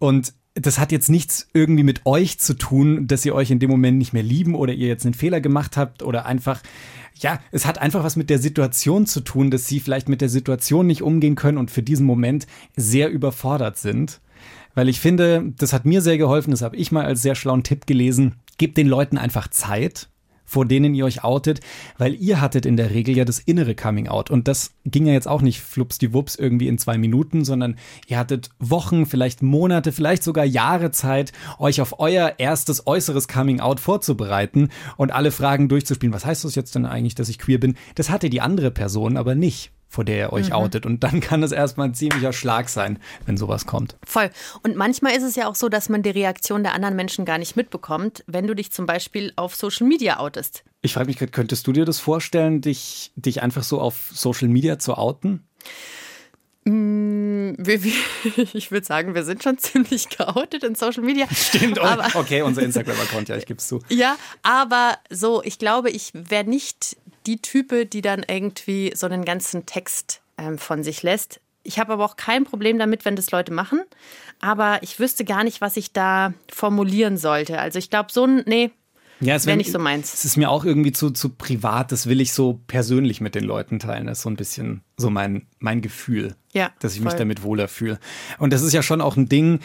Und 0.00 0.34
das 0.54 0.78
hat 0.78 0.92
jetzt 0.92 1.08
nichts 1.08 1.48
irgendwie 1.52 1.84
mit 1.84 2.06
euch 2.06 2.38
zu 2.38 2.54
tun, 2.54 3.06
dass 3.06 3.24
ihr 3.24 3.34
euch 3.34 3.50
in 3.50 3.60
dem 3.60 3.70
Moment 3.70 3.98
nicht 3.98 4.12
mehr 4.12 4.22
lieben 4.22 4.54
oder 4.54 4.72
ihr 4.72 4.88
jetzt 4.88 5.04
einen 5.04 5.14
Fehler 5.14 5.40
gemacht 5.40 5.76
habt 5.76 6.02
oder 6.02 6.26
einfach, 6.26 6.60
ja, 7.14 7.38
es 7.52 7.66
hat 7.66 7.78
einfach 7.78 8.02
was 8.02 8.16
mit 8.16 8.30
der 8.30 8.38
Situation 8.38 9.06
zu 9.06 9.20
tun, 9.20 9.50
dass 9.50 9.68
sie 9.68 9.80
vielleicht 9.80 10.08
mit 10.08 10.20
der 10.20 10.28
Situation 10.28 10.86
nicht 10.86 11.02
umgehen 11.02 11.36
können 11.36 11.58
und 11.58 11.70
für 11.70 11.82
diesen 11.82 12.06
Moment 12.06 12.46
sehr 12.76 13.10
überfordert 13.10 13.78
sind. 13.78 14.20
Weil 14.74 14.88
ich 14.88 15.00
finde, 15.00 15.52
das 15.58 15.72
hat 15.72 15.84
mir 15.84 16.00
sehr 16.00 16.18
geholfen, 16.18 16.50
das 16.50 16.62
habe 16.62 16.76
ich 16.76 16.92
mal 16.92 17.04
als 17.04 17.22
sehr 17.22 17.34
schlauen 17.34 17.62
Tipp 17.62 17.86
gelesen. 17.86 18.36
Gebt 18.58 18.76
den 18.76 18.88
Leuten 18.88 19.18
einfach 19.18 19.48
Zeit 19.48 20.08
vor 20.50 20.66
denen 20.66 20.94
ihr 20.96 21.04
euch 21.04 21.22
outet, 21.22 21.60
weil 21.96 22.14
ihr 22.14 22.40
hattet 22.40 22.66
in 22.66 22.76
der 22.76 22.90
Regel 22.90 23.16
ja 23.16 23.24
das 23.24 23.38
innere 23.38 23.76
Coming 23.76 24.08
Out 24.08 24.30
und 24.30 24.48
das 24.48 24.72
ging 24.84 25.06
ja 25.06 25.12
jetzt 25.12 25.28
auch 25.28 25.42
nicht 25.42 25.60
flupsdiwups 25.60 26.34
irgendwie 26.34 26.66
in 26.66 26.76
zwei 26.76 26.98
Minuten, 26.98 27.44
sondern 27.44 27.76
ihr 28.08 28.18
hattet 28.18 28.50
Wochen, 28.58 29.06
vielleicht 29.06 29.42
Monate, 29.42 29.92
vielleicht 29.92 30.24
sogar 30.24 30.44
Jahre 30.44 30.90
Zeit, 30.90 31.32
euch 31.60 31.80
auf 31.80 32.00
euer 32.00 32.34
erstes 32.38 32.84
äußeres 32.84 33.28
Coming 33.28 33.60
Out 33.60 33.78
vorzubereiten 33.78 34.70
und 34.96 35.12
alle 35.12 35.30
Fragen 35.30 35.68
durchzuspielen. 35.68 36.12
Was 36.12 36.26
heißt 36.26 36.44
das 36.44 36.56
jetzt 36.56 36.74
denn 36.74 36.84
eigentlich, 36.84 37.14
dass 37.14 37.28
ich 37.28 37.38
queer 37.38 37.60
bin? 37.60 37.76
Das 37.94 38.10
hatte 38.10 38.28
die 38.28 38.40
andere 38.40 38.72
Person 38.72 39.16
aber 39.16 39.36
nicht 39.36 39.70
vor 39.90 40.04
der 40.04 40.16
ihr 40.16 40.32
euch 40.32 40.48
mhm. 40.48 40.54
outet. 40.54 40.86
Und 40.86 41.02
dann 41.02 41.20
kann 41.20 41.42
es 41.42 41.52
erstmal 41.52 41.88
ein 41.88 41.94
ziemlicher 41.94 42.32
Schlag 42.32 42.68
sein, 42.68 42.98
wenn 43.26 43.36
sowas 43.36 43.66
kommt. 43.66 43.96
Voll. 44.06 44.30
Und 44.62 44.76
manchmal 44.76 45.16
ist 45.16 45.24
es 45.24 45.34
ja 45.34 45.48
auch 45.48 45.56
so, 45.56 45.68
dass 45.68 45.88
man 45.88 46.02
die 46.02 46.10
Reaktion 46.10 46.62
der 46.62 46.74
anderen 46.74 46.96
Menschen 46.96 47.24
gar 47.24 47.38
nicht 47.38 47.56
mitbekommt, 47.56 48.24
wenn 48.26 48.46
du 48.46 48.54
dich 48.54 48.70
zum 48.70 48.86
Beispiel 48.86 49.32
auf 49.34 49.56
Social 49.56 49.86
Media 49.86 50.18
outest. 50.18 50.62
Ich 50.80 50.94
frage 50.94 51.08
mich, 51.08 51.18
könntest 51.32 51.66
du 51.66 51.72
dir 51.72 51.84
das 51.84 51.98
vorstellen, 51.98 52.60
dich, 52.60 53.12
dich 53.16 53.42
einfach 53.42 53.64
so 53.64 53.80
auf 53.80 54.10
Social 54.14 54.48
Media 54.48 54.78
zu 54.78 54.96
outen? 54.96 55.44
Mm, 56.64 57.54
ich 58.52 58.70
würde 58.70 58.86
sagen, 58.86 59.14
wir 59.14 59.24
sind 59.24 59.42
schon 59.42 59.58
ziemlich 59.58 60.08
geoutet 60.08 60.62
in 60.62 60.74
Social 60.74 61.02
Media. 61.02 61.26
Stimmt, 61.34 61.78
aber, 61.78 62.08
okay, 62.14 62.42
unser 62.42 62.62
Instagram-Account, 62.62 63.28
ja, 63.28 63.36
ich 63.36 63.46
gebe 63.46 63.58
es 63.58 63.66
zu. 63.66 63.80
Ja, 63.88 64.16
aber 64.42 64.98
so, 65.10 65.42
ich 65.42 65.58
glaube, 65.58 65.90
ich 65.90 66.12
wäre 66.12 66.44
nicht 66.44 66.96
die 67.26 67.38
Type, 67.38 67.86
die 67.86 68.02
dann 68.02 68.24
irgendwie 68.26 68.92
so 68.94 69.06
einen 69.06 69.24
ganzen 69.24 69.66
Text 69.66 70.20
ähm, 70.38 70.58
von 70.58 70.82
sich 70.82 71.02
lässt. 71.02 71.40
Ich 71.62 71.78
habe 71.78 71.92
aber 71.92 72.04
auch 72.04 72.16
kein 72.16 72.44
Problem 72.44 72.78
damit, 72.78 73.04
wenn 73.04 73.16
das 73.16 73.30
Leute 73.30 73.52
machen. 73.52 73.82
Aber 74.40 74.82
ich 74.82 74.98
wüsste 74.98 75.24
gar 75.24 75.44
nicht, 75.44 75.60
was 75.60 75.76
ich 75.76 75.92
da 75.92 76.32
formulieren 76.50 77.18
sollte. 77.18 77.58
Also 77.58 77.78
ich 77.78 77.90
glaube, 77.90 78.10
so 78.10 78.24
ein, 78.24 78.42
nee, 78.46 78.70
ja, 79.20 79.44
wäre 79.44 79.56
nicht 79.56 79.70
so 79.70 79.78
meins. 79.78 80.14
Es 80.14 80.24
ist 80.24 80.36
mir 80.38 80.50
auch 80.50 80.64
irgendwie 80.64 80.92
zu, 80.92 81.10
zu 81.10 81.28
privat, 81.28 81.92
das 81.92 82.06
will 82.06 82.20
ich 82.22 82.32
so 82.32 82.60
persönlich 82.66 83.20
mit 83.20 83.34
den 83.34 83.44
Leuten 83.44 83.78
teilen. 83.78 84.06
Das 84.06 84.18
ist 84.18 84.22
so 84.22 84.30
ein 84.30 84.36
bisschen 84.36 84.80
so 84.96 85.10
mein, 85.10 85.46
mein 85.58 85.82
Gefühl, 85.82 86.36
ja, 86.52 86.70
dass 86.80 86.94
ich 86.94 87.00
voll. 87.00 87.06
mich 87.06 87.14
damit 87.14 87.42
wohler 87.42 87.68
fühle. 87.68 87.98
Und 88.38 88.52
das 88.52 88.62
ist 88.62 88.72
ja 88.72 88.82
schon 88.82 89.02
auch 89.02 89.16
ein 89.16 89.28
Ding, 89.28 89.60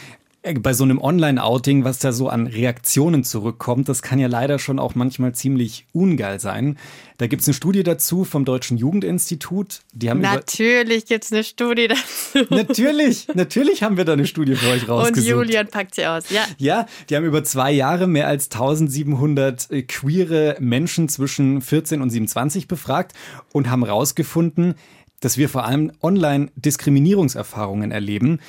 bei 0.60 0.74
so 0.74 0.84
einem 0.84 1.02
Online-Outing, 1.02 1.84
was 1.84 2.00
da 2.00 2.12
so 2.12 2.30
an 2.30 2.48
Reaktionen 2.48 3.24
zurückkommt, 3.24 3.90
das 3.90 4.02
kann 4.02 4.20
ja 4.20 4.28
leider 4.28 4.60
schon 4.60 4.80
auch 4.80 4.94
manchmal 4.96 5.34
ziemlich 5.34 5.88
ungeil 5.92 6.40
sein. 6.40 6.78
Da 7.18 7.28
gibt 7.28 7.42
es 7.42 7.48
eine 7.48 7.54
Studie 7.54 7.84
dazu 7.84 8.26
vom 8.26 8.46
Deutschen 8.46 8.78
Jugendinstitut. 8.78 9.82
Die 9.94 10.10
haben 10.10 10.22
natürlich 10.22 11.06
gibt 11.06 11.24
es 11.24 11.32
eine 11.32 11.44
Studie 11.44 11.88
dazu. 12.34 12.46
Natürlich, 12.54 13.28
natürlich 13.34 13.84
haben 13.84 13.98
wir 13.98 14.06
da 14.06 14.14
eine 14.14 14.28
Studie 14.28 14.56
für 14.56 14.70
euch 14.70 14.88
rausgesucht. 14.88 15.18
Und 15.18 15.48
Julian 15.48 15.68
packt 15.68 15.96
sie 15.96 16.06
aus, 16.06 16.30
ja. 16.30 16.46
Ja, 16.58 16.86
die 17.10 17.16
haben 17.16 17.26
über 17.26 17.44
zwei 17.44 17.72
Jahre 17.72 18.06
mehr 18.06 18.28
als 18.28 18.52
1700 18.52 19.72
äh, 19.72 19.82
queere 19.84 20.58
Menschen 20.60 21.10
zwischen 21.10 21.62
14 21.62 22.02
und 22.02 22.10
27 22.10 22.68
befragt 22.68 23.14
und 23.52 23.70
haben 23.70 23.84
rausgefunden, 23.84 24.76
dass 25.22 25.38
wir 25.38 25.50
vor 25.50 25.66
allem 25.66 25.92
online 26.04 26.52
Diskriminierungserfahrungen 26.56 27.92
erleben. 27.92 28.40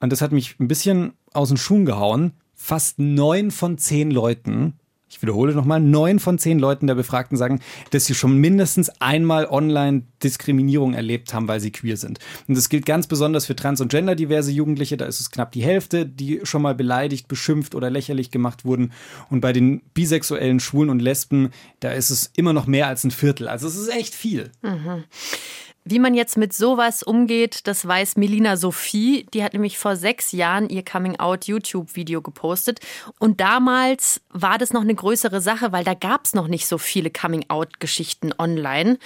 Und 0.00 0.12
das 0.12 0.20
hat 0.20 0.32
mich 0.32 0.58
ein 0.58 0.68
bisschen 0.68 1.12
aus 1.32 1.48
den 1.48 1.56
Schuhen 1.56 1.84
gehauen. 1.84 2.32
Fast 2.54 2.98
neun 2.98 3.50
von 3.50 3.78
zehn 3.78 4.10
Leuten, 4.10 4.74
ich 5.10 5.22
wiederhole 5.22 5.54
nochmal, 5.54 5.80
neun 5.80 6.18
von 6.18 6.38
zehn 6.38 6.58
Leuten 6.58 6.86
der 6.86 6.94
Befragten 6.94 7.38
sagen, 7.38 7.60
dass 7.90 8.04
sie 8.04 8.14
schon 8.14 8.36
mindestens 8.36 8.90
einmal 9.00 9.46
online 9.46 10.02
Diskriminierung 10.22 10.92
erlebt 10.92 11.32
haben, 11.32 11.48
weil 11.48 11.60
sie 11.60 11.70
queer 11.70 11.96
sind. 11.96 12.18
Und 12.46 12.56
das 12.56 12.68
gilt 12.68 12.84
ganz 12.84 13.06
besonders 13.06 13.46
für 13.46 13.56
trans- 13.56 13.80
und 13.80 13.90
genderdiverse 13.90 14.50
Jugendliche. 14.50 14.96
Da 14.96 15.06
ist 15.06 15.20
es 15.20 15.30
knapp 15.30 15.52
die 15.52 15.62
Hälfte, 15.62 16.04
die 16.04 16.40
schon 16.42 16.62
mal 16.62 16.74
beleidigt, 16.74 17.26
beschimpft 17.28 17.74
oder 17.74 17.90
lächerlich 17.90 18.30
gemacht 18.30 18.64
wurden. 18.64 18.92
Und 19.30 19.40
bei 19.40 19.52
den 19.52 19.80
bisexuellen 19.94 20.60
Schwulen 20.60 20.90
und 20.90 21.00
Lesben, 21.00 21.50
da 21.80 21.92
ist 21.92 22.10
es 22.10 22.30
immer 22.36 22.52
noch 22.52 22.66
mehr 22.66 22.86
als 22.88 23.04
ein 23.04 23.10
Viertel. 23.10 23.48
Also 23.48 23.66
es 23.66 23.76
ist 23.76 23.88
echt 23.88 24.14
viel. 24.14 24.50
Mhm. 24.62 25.04
Wie 25.90 25.98
man 25.98 26.12
jetzt 26.12 26.36
mit 26.36 26.52
sowas 26.52 27.02
umgeht, 27.02 27.66
das 27.66 27.86
weiß 27.86 28.16
Melina 28.16 28.58
Sophie. 28.58 29.26
Die 29.32 29.42
hat 29.42 29.54
nämlich 29.54 29.78
vor 29.78 29.96
sechs 29.96 30.32
Jahren 30.32 30.68
ihr 30.68 30.84
Coming-out-YouTube-Video 30.84 32.20
gepostet. 32.20 32.80
Und 33.18 33.40
damals 33.40 34.20
war 34.28 34.58
das 34.58 34.74
noch 34.74 34.82
eine 34.82 34.94
größere 34.94 35.40
Sache, 35.40 35.72
weil 35.72 35.84
da 35.84 35.94
gab 35.94 36.26
es 36.26 36.34
noch 36.34 36.46
nicht 36.46 36.66
so 36.66 36.76
viele 36.76 37.08
Coming-out-Geschichten 37.10 38.34
online. 38.38 38.98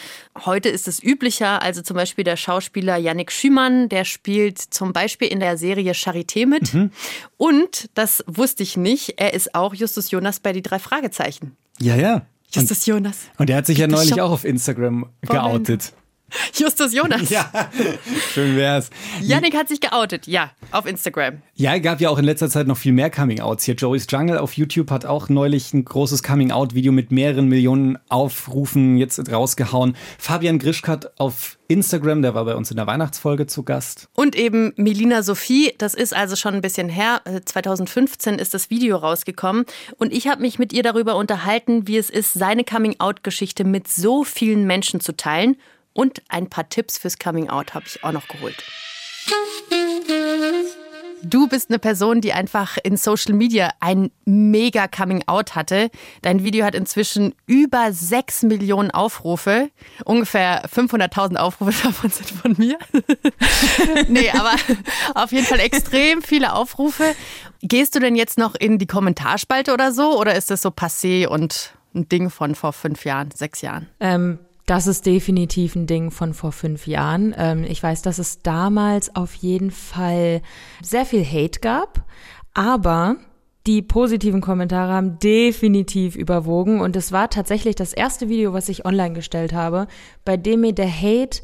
Heute 0.44 0.70
ist 0.70 0.88
es 0.88 1.00
üblicher. 1.00 1.62
Also 1.62 1.82
zum 1.82 1.94
Beispiel 1.94 2.24
der 2.24 2.36
Schauspieler 2.36 2.96
Yannick 2.96 3.30
Schümann, 3.30 3.88
der 3.88 4.04
spielt 4.04 4.58
zum 4.58 4.92
Beispiel 4.92 5.28
in 5.28 5.38
der 5.38 5.56
Serie 5.58 5.92
Charité 5.92 6.46
mit. 6.46 6.74
Mhm. 6.74 6.90
Und, 7.36 7.90
das 7.94 8.24
wusste 8.26 8.64
ich 8.64 8.76
nicht, 8.76 9.20
er 9.20 9.34
ist 9.34 9.54
auch 9.54 9.72
Justus 9.72 10.10
Jonas 10.10 10.40
bei 10.40 10.52
die 10.52 10.62
drei 10.62 10.80
Fragezeichen. 10.80 11.56
Ja, 11.78 11.94
ja. 11.94 12.26
Justus 12.50 12.78
und, 12.78 12.86
Jonas. 12.86 13.18
Und 13.38 13.50
er 13.50 13.58
hat 13.58 13.66
sich 13.66 13.78
ja 13.78 13.86
neulich 13.86 14.20
auch 14.20 14.32
auf 14.32 14.44
Instagram 14.44 15.06
geoutet. 15.22 15.92
Justus 16.54 16.94
Jonas. 16.94 17.30
Ja, 17.30 17.50
schön 18.32 18.56
wär's. 18.56 18.90
Yannick 19.20 19.56
hat 19.56 19.68
sich 19.68 19.80
geoutet, 19.80 20.26
ja, 20.26 20.50
auf 20.70 20.86
Instagram. 20.86 21.42
Ja, 21.54 21.78
gab 21.78 22.00
ja 22.00 22.10
auch 22.10 22.18
in 22.18 22.24
letzter 22.24 22.48
Zeit 22.48 22.66
noch 22.66 22.76
viel 22.76 22.92
mehr 22.92 23.10
Coming-Outs. 23.10 23.64
Hier 23.64 23.74
Joey's 23.74 24.06
Jungle 24.08 24.38
auf 24.38 24.54
YouTube 24.54 24.90
hat 24.90 25.04
auch 25.04 25.28
neulich 25.28 25.72
ein 25.74 25.84
großes 25.84 26.22
Coming-Out-Video 26.22 26.92
mit 26.92 27.12
mehreren 27.12 27.48
Millionen 27.48 27.98
Aufrufen 28.08 28.96
jetzt 28.96 29.30
rausgehauen. 29.30 29.96
Fabian 30.18 30.58
Grischkat 30.58 31.18
auf 31.18 31.58
Instagram, 31.68 32.22
der 32.22 32.34
war 32.34 32.44
bei 32.44 32.54
uns 32.54 32.70
in 32.70 32.76
der 32.76 32.86
Weihnachtsfolge 32.86 33.46
zu 33.46 33.62
Gast. 33.62 34.08
Und 34.14 34.36
eben 34.36 34.72
Melina 34.76 35.22
Sophie, 35.22 35.72
das 35.78 35.94
ist 35.94 36.14
also 36.14 36.36
schon 36.36 36.54
ein 36.54 36.60
bisschen 36.60 36.88
her. 36.88 37.22
2015 37.44 38.34
äh, 38.38 38.42
ist 38.42 38.52
das 38.52 38.68
Video 38.68 38.96
rausgekommen. 38.96 39.64
Und 39.96 40.12
ich 40.12 40.28
habe 40.28 40.42
mich 40.42 40.58
mit 40.58 40.72
ihr 40.72 40.82
darüber 40.82 41.16
unterhalten, 41.16 41.86
wie 41.88 41.96
es 41.96 42.10
ist, 42.10 42.34
seine 42.34 42.64
Coming-out-Geschichte 42.64 43.64
mit 43.64 43.88
so 43.88 44.24
vielen 44.24 44.66
Menschen 44.66 45.00
zu 45.00 45.16
teilen 45.16 45.56
und 45.92 46.22
ein 46.28 46.48
paar 46.48 46.68
Tipps 46.68 46.98
fürs 46.98 47.18
Coming 47.18 47.48
Out 47.48 47.74
habe 47.74 47.86
ich 47.86 48.02
auch 48.04 48.12
noch 48.12 48.28
geholt. 48.28 48.64
Du 51.24 51.46
bist 51.46 51.70
eine 51.70 51.78
Person, 51.78 52.20
die 52.20 52.32
einfach 52.32 52.78
in 52.82 52.96
Social 52.96 53.34
Media 53.34 53.70
ein 53.78 54.10
mega 54.24 54.88
Coming 54.88 55.22
Out 55.28 55.54
hatte. 55.54 55.88
Dein 56.20 56.42
Video 56.42 56.64
hat 56.64 56.74
inzwischen 56.74 57.34
über 57.46 57.92
6 57.92 58.42
Millionen 58.42 58.90
Aufrufe. 58.90 59.70
Ungefähr 60.04 60.64
500.000 60.66 61.36
Aufrufe 61.36 61.72
davon 61.84 62.10
sind 62.10 62.28
von 62.28 62.54
mir. 62.58 62.76
nee, 64.08 64.30
aber 64.30 64.56
auf 65.14 65.30
jeden 65.30 65.46
Fall 65.46 65.60
extrem 65.60 66.22
viele 66.22 66.54
Aufrufe. 66.54 67.14
Gehst 67.62 67.94
du 67.94 68.00
denn 68.00 68.16
jetzt 68.16 68.36
noch 68.36 68.56
in 68.56 68.78
die 68.78 68.88
Kommentarspalte 68.88 69.72
oder 69.72 69.92
so? 69.92 70.18
Oder 70.18 70.34
ist 70.34 70.50
das 70.50 70.60
so 70.60 70.70
passé 70.70 71.28
und 71.28 71.72
ein 71.94 72.08
Ding 72.08 72.30
von 72.30 72.56
vor 72.56 72.72
fünf 72.72 73.04
Jahren, 73.04 73.30
sechs 73.30 73.60
Jahren? 73.60 73.88
Ähm, 74.00 74.40
das 74.66 74.86
ist 74.86 75.06
definitiv 75.06 75.74
ein 75.74 75.86
Ding 75.86 76.10
von 76.10 76.34
vor 76.34 76.52
fünf 76.52 76.86
Jahren. 76.86 77.34
Ähm, 77.36 77.64
ich 77.64 77.82
weiß, 77.82 78.02
dass 78.02 78.18
es 78.18 78.42
damals 78.42 79.14
auf 79.16 79.34
jeden 79.34 79.70
Fall 79.70 80.42
sehr 80.82 81.04
viel 81.04 81.24
Hate 81.24 81.60
gab, 81.60 82.04
aber 82.54 83.16
die 83.66 83.82
positiven 83.82 84.40
Kommentare 84.40 84.92
haben 84.92 85.18
definitiv 85.20 86.16
überwogen 86.16 86.80
und 86.80 86.96
es 86.96 87.12
war 87.12 87.30
tatsächlich 87.30 87.76
das 87.76 87.92
erste 87.92 88.28
Video, 88.28 88.52
was 88.52 88.68
ich 88.68 88.84
online 88.84 89.14
gestellt 89.14 89.52
habe, 89.52 89.86
bei 90.24 90.36
dem 90.36 90.62
mir 90.62 90.72
der 90.72 90.90
Hate 90.90 91.42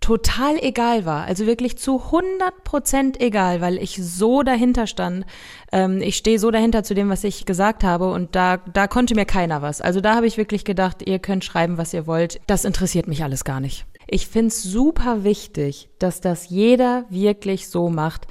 total 0.00 0.58
egal 0.62 1.04
war. 1.04 1.24
Also 1.24 1.46
wirklich 1.46 1.78
zu 1.78 2.02
100 2.06 2.64
Prozent 2.64 3.20
egal, 3.20 3.60
weil 3.60 3.78
ich 3.78 3.96
so 4.02 4.42
dahinter 4.42 4.86
stand. 4.86 5.26
Ähm, 5.72 6.00
ich 6.00 6.16
stehe 6.16 6.38
so 6.38 6.50
dahinter 6.50 6.82
zu 6.84 6.94
dem, 6.94 7.08
was 7.08 7.24
ich 7.24 7.46
gesagt 7.46 7.84
habe 7.84 8.10
und 8.10 8.34
da, 8.34 8.58
da 8.58 8.86
konnte 8.86 9.14
mir 9.14 9.26
keiner 9.26 9.62
was. 9.62 9.80
Also 9.80 10.00
da 10.00 10.14
habe 10.14 10.26
ich 10.26 10.36
wirklich 10.36 10.64
gedacht, 10.64 11.06
ihr 11.06 11.18
könnt 11.18 11.44
schreiben, 11.44 11.78
was 11.78 11.92
ihr 11.92 12.06
wollt. 12.06 12.40
Das 12.46 12.64
interessiert 12.64 13.08
mich 13.08 13.22
alles 13.22 13.44
gar 13.44 13.60
nicht. 13.60 13.86
Ich 14.06 14.26
find's 14.26 14.62
super 14.62 15.22
wichtig, 15.24 15.90
dass 15.98 16.22
das 16.22 16.48
jeder 16.48 17.04
wirklich 17.10 17.68
so 17.68 17.90
macht 17.90 18.26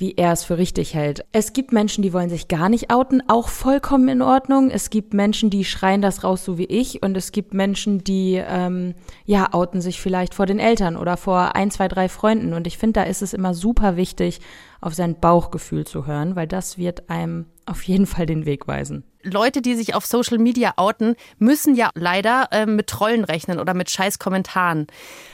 wie 0.00 0.14
er 0.16 0.32
es 0.32 0.44
für 0.44 0.56
richtig 0.56 0.94
hält. 0.94 1.26
Es 1.30 1.52
gibt 1.52 1.72
Menschen, 1.72 2.00
die 2.02 2.14
wollen 2.14 2.30
sich 2.30 2.48
gar 2.48 2.70
nicht 2.70 2.90
outen, 2.90 3.22
auch 3.28 3.48
vollkommen 3.48 4.08
in 4.08 4.22
Ordnung. 4.22 4.70
Es 4.70 4.88
gibt 4.88 5.12
Menschen, 5.12 5.50
die 5.50 5.62
schreien 5.66 6.00
das 6.00 6.24
raus, 6.24 6.42
so 6.42 6.56
wie 6.56 6.64
ich. 6.64 7.02
Und 7.02 7.18
es 7.18 7.32
gibt 7.32 7.52
Menschen, 7.52 8.02
die 8.02 8.42
ähm, 8.42 8.94
ja 9.26 9.52
outen 9.52 9.82
sich 9.82 10.00
vielleicht 10.00 10.32
vor 10.34 10.46
den 10.46 10.58
Eltern 10.58 10.96
oder 10.96 11.18
vor 11.18 11.54
ein, 11.54 11.70
zwei, 11.70 11.86
drei 11.86 12.08
Freunden. 12.08 12.54
Und 12.54 12.66
ich 12.66 12.78
finde, 12.78 13.00
da 13.00 13.02
ist 13.02 13.20
es 13.20 13.34
immer 13.34 13.52
super 13.52 13.96
wichtig, 13.96 14.40
auf 14.80 14.94
sein 14.94 15.20
Bauchgefühl 15.20 15.86
zu 15.86 16.06
hören, 16.06 16.34
weil 16.34 16.46
das 16.46 16.78
wird 16.78 17.10
einem 17.10 17.44
auf 17.66 17.82
jeden 17.82 18.06
Fall 18.06 18.24
den 18.24 18.46
Weg 18.46 18.66
weisen. 18.66 19.04
Leute, 19.22 19.60
die 19.60 19.74
sich 19.74 19.94
auf 19.94 20.06
Social 20.06 20.38
Media 20.38 20.72
outen, 20.76 21.14
müssen 21.38 21.74
ja 21.74 21.90
leider 21.94 22.48
äh, 22.52 22.64
mit 22.64 22.86
Trollen 22.86 23.24
rechnen 23.24 23.60
oder 23.60 23.74
mit 23.74 23.90
scheiß 23.90 24.18
Kommentaren. 24.18 24.86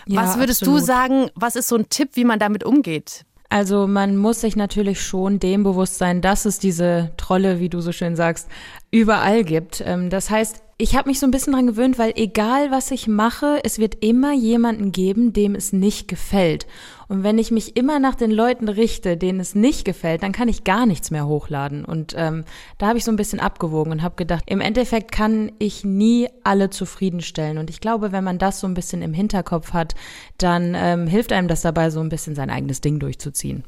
Ja, 0.06 0.22
was 0.22 0.38
würdest 0.38 0.62
absolut. 0.62 0.80
du 0.80 0.84
sagen, 0.84 1.30
was 1.36 1.54
ist 1.54 1.68
so 1.68 1.76
ein 1.76 1.88
Tipp, 1.88 2.10
wie 2.14 2.24
man 2.24 2.40
damit 2.40 2.64
umgeht? 2.64 3.25
Also 3.48 3.86
man 3.86 4.16
muss 4.16 4.40
sich 4.40 4.56
natürlich 4.56 5.00
schon 5.00 5.38
dem 5.38 5.62
bewusst 5.62 5.98
sein, 5.98 6.20
dass 6.20 6.44
es 6.44 6.58
diese 6.58 7.12
Trolle, 7.16 7.60
wie 7.60 7.68
du 7.68 7.80
so 7.80 7.92
schön 7.92 8.16
sagst, 8.16 8.48
überall 8.90 9.44
gibt. 9.44 9.82
Ähm, 9.84 10.10
das 10.10 10.30
heißt, 10.30 10.62
ich 10.78 10.94
habe 10.94 11.08
mich 11.08 11.20
so 11.20 11.26
ein 11.26 11.30
bisschen 11.30 11.54
dran 11.54 11.66
gewöhnt, 11.66 11.98
weil 11.98 12.12
egal 12.16 12.70
was 12.70 12.90
ich 12.90 13.08
mache, 13.08 13.60
es 13.64 13.78
wird 13.78 14.04
immer 14.04 14.34
jemanden 14.34 14.92
geben, 14.92 15.32
dem 15.32 15.54
es 15.54 15.72
nicht 15.72 16.06
gefällt. 16.06 16.66
Und 17.08 17.22
wenn 17.22 17.38
ich 17.38 17.50
mich 17.50 17.78
immer 17.78 17.98
nach 17.98 18.14
den 18.14 18.30
Leuten 18.30 18.68
richte, 18.68 19.16
denen 19.16 19.40
es 19.40 19.54
nicht 19.54 19.86
gefällt, 19.86 20.22
dann 20.22 20.32
kann 20.32 20.48
ich 20.48 20.64
gar 20.64 20.84
nichts 20.84 21.10
mehr 21.10 21.26
hochladen. 21.26 21.86
Und 21.86 22.14
ähm, 22.18 22.44
da 22.76 22.88
habe 22.88 22.98
ich 22.98 23.04
so 23.04 23.10
ein 23.10 23.16
bisschen 23.16 23.40
abgewogen 23.40 23.90
und 23.90 24.02
habe 24.02 24.16
gedacht, 24.16 24.44
im 24.48 24.60
Endeffekt 24.60 25.12
kann 25.12 25.50
ich 25.58 25.82
nie 25.82 26.28
alle 26.44 26.68
zufriedenstellen. 26.68 27.56
Und 27.56 27.70
ich 27.70 27.80
glaube, 27.80 28.12
wenn 28.12 28.24
man 28.24 28.36
das 28.38 28.60
so 28.60 28.66
ein 28.66 28.74
bisschen 28.74 29.00
im 29.00 29.14
Hinterkopf 29.14 29.72
hat, 29.72 29.94
dann 30.36 30.74
ähm, 30.76 31.06
hilft 31.06 31.32
einem 31.32 31.48
das 31.48 31.62
dabei, 31.62 31.88
so 31.88 32.00
ein 32.00 32.10
bisschen 32.10 32.34
sein 32.34 32.50
eigenes 32.50 32.82
Ding 32.82 32.98
durchzuziehen. 32.98 33.64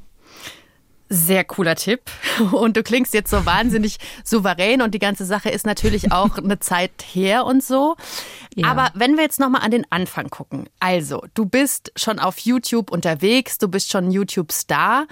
Sehr 1.08 1.44
cooler 1.44 1.74
Tipp. 1.74 2.02
Und 2.52 2.76
du 2.76 2.82
klingst 2.82 3.14
jetzt 3.14 3.30
so 3.30 3.46
wahnsinnig 3.46 3.98
souverän 4.24 4.82
und 4.82 4.94
die 4.94 4.98
ganze 4.98 5.24
Sache 5.24 5.48
ist 5.50 5.66
natürlich 5.66 6.12
auch 6.12 6.38
eine 6.38 6.58
Zeit 6.60 6.92
her 7.12 7.46
und 7.46 7.64
so. 7.64 7.96
Ja. 8.54 8.68
Aber 8.68 8.90
wenn 8.94 9.16
wir 9.16 9.22
jetzt 9.22 9.40
nochmal 9.40 9.62
an 9.62 9.70
den 9.70 9.86
Anfang 9.90 10.28
gucken. 10.28 10.68
Also, 10.80 11.24
du 11.34 11.46
bist 11.46 11.92
schon 11.96 12.18
auf 12.18 12.38
YouTube 12.38 12.90
unterwegs, 12.90 13.58
du 13.58 13.68
bist 13.68 13.90
schon 13.90 14.10
YouTube-Star 14.10 15.06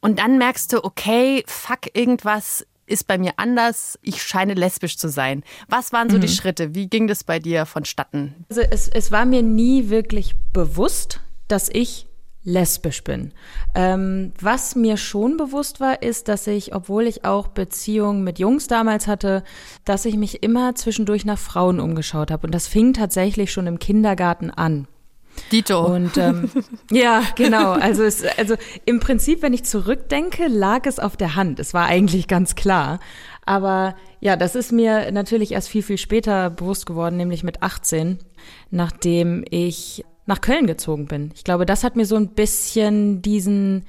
und 0.00 0.18
dann 0.18 0.38
merkst 0.38 0.72
du, 0.72 0.84
okay, 0.84 1.44
fuck, 1.46 1.94
irgendwas 1.94 2.66
ist 2.86 3.06
bei 3.06 3.16
mir 3.18 3.32
anders, 3.36 3.98
ich 4.02 4.22
scheine 4.22 4.54
lesbisch 4.54 4.98
zu 4.98 5.08
sein. 5.08 5.44
Was 5.68 5.92
waren 5.92 6.10
so 6.10 6.16
mhm. 6.16 6.22
die 6.22 6.28
Schritte? 6.28 6.74
Wie 6.74 6.88
ging 6.88 7.06
das 7.06 7.24
bei 7.24 7.38
dir 7.38 7.66
vonstatten? 7.66 8.34
Also 8.48 8.62
es, 8.62 8.88
es 8.88 9.10
war 9.10 9.24
mir 9.24 9.42
nie 9.42 9.88
wirklich 9.88 10.34
bewusst, 10.52 11.20
dass 11.48 11.68
ich 11.68 12.06
lesbisch 12.44 13.04
bin. 13.04 13.32
Ähm, 13.74 14.32
was 14.40 14.74
mir 14.74 14.96
schon 14.96 15.36
bewusst 15.36 15.80
war, 15.80 16.02
ist, 16.02 16.28
dass 16.28 16.46
ich, 16.46 16.74
obwohl 16.74 17.06
ich 17.06 17.24
auch 17.24 17.48
Beziehungen 17.48 18.24
mit 18.24 18.38
Jungs 18.38 18.66
damals 18.66 19.06
hatte, 19.06 19.44
dass 19.84 20.04
ich 20.04 20.16
mich 20.16 20.42
immer 20.42 20.74
zwischendurch 20.74 21.24
nach 21.24 21.38
Frauen 21.38 21.78
umgeschaut 21.80 22.30
habe. 22.30 22.46
Und 22.46 22.54
das 22.54 22.66
fing 22.66 22.92
tatsächlich 22.92 23.52
schon 23.52 23.66
im 23.66 23.78
Kindergarten 23.78 24.50
an. 24.50 24.88
Dito. 25.50 25.86
Und 25.86 26.18
ähm, 26.18 26.50
ja, 26.90 27.22
genau. 27.36 27.72
Also, 27.72 28.02
es, 28.02 28.24
also 28.36 28.56
im 28.84 29.00
Prinzip, 29.00 29.42
wenn 29.42 29.54
ich 29.54 29.64
zurückdenke, 29.64 30.46
lag 30.48 30.86
es 30.86 30.98
auf 30.98 31.16
der 31.16 31.36
Hand. 31.36 31.58
Es 31.58 31.72
war 31.72 31.86
eigentlich 31.86 32.28
ganz 32.28 32.54
klar. 32.54 33.00
Aber 33.44 33.96
ja, 34.20 34.36
das 34.36 34.54
ist 34.54 34.72
mir 34.72 35.10
natürlich 35.10 35.52
erst 35.52 35.68
viel, 35.68 35.82
viel 35.82 35.98
später 35.98 36.50
bewusst 36.50 36.86
geworden, 36.86 37.16
nämlich 37.16 37.42
mit 37.42 37.62
18, 37.62 38.18
nachdem 38.70 39.44
ich 39.50 40.04
nach 40.32 40.40
Köln 40.40 40.66
gezogen 40.66 41.06
bin. 41.08 41.30
Ich 41.34 41.44
glaube, 41.44 41.66
das 41.66 41.84
hat 41.84 41.94
mir 41.94 42.06
so 42.06 42.16
ein 42.16 42.28
bisschen 42.28 43.20
diesen, 43.20 43.84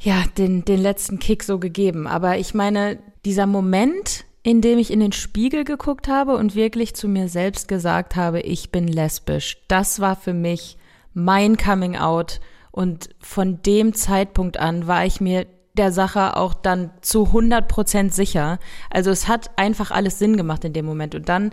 ja, 0.00 0.24
den, 0.36 0.64
den 0.64 0.80
letzten 0.80 1.20
Kick 1.20 1.44
so 1.44 1.60
gegeben. 1.60 2.08
Aber 2.08 2.36
ich 2.36 2.52
meine, 2.52 2.98
dieser 3.24 3.46
Moment, 3.46 4.24
in 4.42 4.60
dem 4.60 4.76
ich 4.78 4.90
in 4.90 4.98
den 4.98 5.12
Spiegel 5.12 5.62
geguckt 5.62 6.08
habe 6.08 6.36
und 6.36 6.56
wirklich 6.56 6.94
zu 6.94 7.06
mir 7.06 7.28
selbst 7.28 7.68
gesagt 7.68 8.16
habe, 8.16 8.40
ich 8.40 8.72
bin 8.72 8.88
lesbisch, 8.88 9.58
das 9.68 10.00
war 10.00 10.16
für 10.16 10.34
mich 10.34 10.78
mein 11.14 11.56
Coming 11.56 11.96
Out. 11.96 12.40
Und 12.72 13.10
von 13.20 13.62
dem 13.62 13.94
Zeitpunkt 13.94 14.56
an 14.56 14.88
war 14.88 15.06
ich 15.06 15.20
mir 15.20 15.46
der 15.74 15.92
Sache 15.92 16.36
auch 16.36 16.54
dann 16.54 16.90
zu 17.02 17.26
100 17.26 17.68
Prozent 17.68 18.12
sicher. 18.12 18.58
Also 18.90 19.12
es 19.12 19.28
hat 19.28 19.56
einfach 19.56 19.92
alles 19.92 20.18
Sinn 20.18 20.36
gemacht 20.36 20.64
in 20.64 20.72
dem 20.72 20.86
Moment. 20.86 21.14
Und 21.14 21.28
dann 21.28 21.52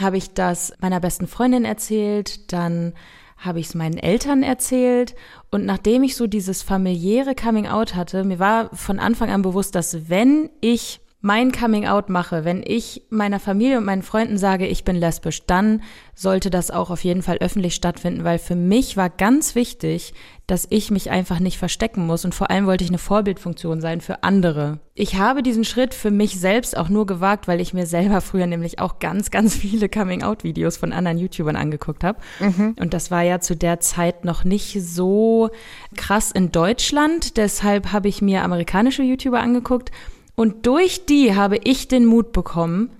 habe 0.00 0.16
ich 0.16 0.32
das 0.32 0.72
meiner 0.80 1.00
besten 1.00 1.26
Freundin 1.26 1.66
erzählt, 1.66 2.50
dann 2.54 2.94
habe 3.36 3.60
ich 3.60 3.66
es 3.66 3.74
meinen 3.74 3.98
Eltern 3.98 4.42
erzählt. 4.42 5.14
Und 5.50 5.64
nachdem 5.64 6.02
ich 6.02 6.16
so 6.16 6.26
dieses 6.26 6.62
familiäre 6.62 7.34
Coming 7.34 7.66
Out 7.66 7.94
hatte, 7.94 8.24
mir 8.24 8.38
war 8.38 8.74
von 8.74 8.98
Anfang 8.98 9.30
an 9.30 9.42
bewusst, 9.42 9.74
dass 9.74 10.08
wenn 10.08 10.50
ich 10.60 11.00
mein 11.24 11.52
Coming 11.52 11.86
Out 11.86 12.10
mache, 12.10 12.44
wenn 12.44 12.62
ich 12.62 13.00
meiner 13.08 13.40
Familie 13.40 13.78
und 13.78 13.86
meinen 13.86 14.02
Freunden 14.02 14.36
sage, 14.36 14.66
ich 14.66 14.84
bin 14.84 14.94
lesbisch, 14.94 15.46
dann 15.46 15.80
sollte 16.14 16.50
das 16.50 16.70
auch 16.70 16.90
auf 16.90 17.02
jeden 17.02 17.22
Fall 17.22 17.38
öffentlich 17.38 17.74
stattfinden, 17.74 18.24
weil 18.24 18.38
für 18.38 18.56
mich 18.56 18.98
war 18.98 19.08
ganz 19.08 19.54
wichtig, 19.54 20.12
dass 20.46 20.66
ich 20.68 20.90
mich 20.90 21.10
einfach 21.10 21.40
nicht 21.40 21.56
verstecken 21.56 22.06
muss 22.06 22.26
und 22.26 22.34
vor 22.34 22.50
allem 22.50 22.66
wollte 22.66 22.84
ich 22.84 22.90
eine 22.90 22.98
Vorbildfunktion 22.98 23.80
sein 23.80 24.02
für 24.02 24.22
andere. 24.22 24.80
Ich 24.92 25.16
habe 25.16 25.42
diesen 25.42 25.64
Schritt 25.64 25.94
für 25.94 26.10
mich 26.10 26.38
selbst 26.38 26.76
auch 26.76 26.90
nur 26.90 27.06
gewagt, 27.06 27.48
weil 27.48 27.62
ich 27.62 27.72
mir 27.72 27.86
selber 27.86 28.20
früher 28.20 28.46
nämlich 28.46 28.78
auch 28.78 28.98
ganz, 28.98 29.30
ganz 29.30 29.56
viele 29.56 29.88
Coming-out-Videos 29.88 30.76
von 30.76 30.92
anderen 30.92 31.16
YouTubern 31.16 31.56
angeguckt 31.56 32.04
habe. 32.04 32.18
Mhm. 32.38 32.76
Und 32.78 32.92
das 32.92 33.10
war 33.10 33.22
ja 33.22 33.40
zu 33.40 33.56
der 33.56 33.80
Zeit 33.80 34.26
noch 34.26 34.44
nicht 34.44 34.78
so 34.82 35.48
krass 35.96 36.30
in 36.32 36.52
Deutschland. 36.52 37.38
Deshalb 37.38 37.92
habe 37.92 38.08
ich 38.08 38.20
mir 38.20 38.42
amerikanische 38.42 39.02
YouTuber 39.02 39.40
angeguckt 39.40 39.90
und 40.36 40.66
durch 40.66 41.06
die 41.06 41.34
habe 41.34 41.58
ich 41.62 41.88
den 41.88 42.06
Mut 42.06 42.32
bekommen, 42.32 42.90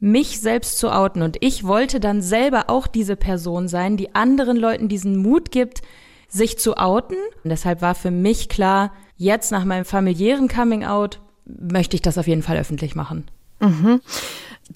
mich 0.00 0.40
selbst 0.40 0.78
zu 0.78 0.92
outen. 0.92 1.22
Und 1.22 1.38
ich 1.40 1.64
wollte 1.64 1.98
dann 1.98 2.22
selber 2.22 2.64
auch 2.68 2.86
diese 2.86 3.16
Person 3.16 3.68
sein, 3.68 3.96
die 3.96 4.14
anderen 4.14 4.56
Leuten 4.56 4.88
diesen 4.88 5.16
Mut 5.16 5.50
gibt, 5.50 5.82
sich 6.28 6.58
zu 6.58 6.76
outen. 6.76 7.16
Und 7.42 7.50
deshalb 7.50 7.80
war 7.80 7.94
für 7.94 8.10
mich 8.10 8.48
klar, 8.48 8.92
jetzt 9.16 9.50
nach 9.50 9.64
meinem 9.64 9.84
familiären 9.84 10.48
Coming 10.48 10.84
Out 10.84 11.20
möchte 11.46 11.96
ich 11.96 12.02
das 12.02 12.18
auf 12.18 12.26
jeden 12.26 12.42
Fall 12.42 12.58
öffentlich 12.58 12.94
machen. 12.94 13.24
Mhm. 13.60 14.00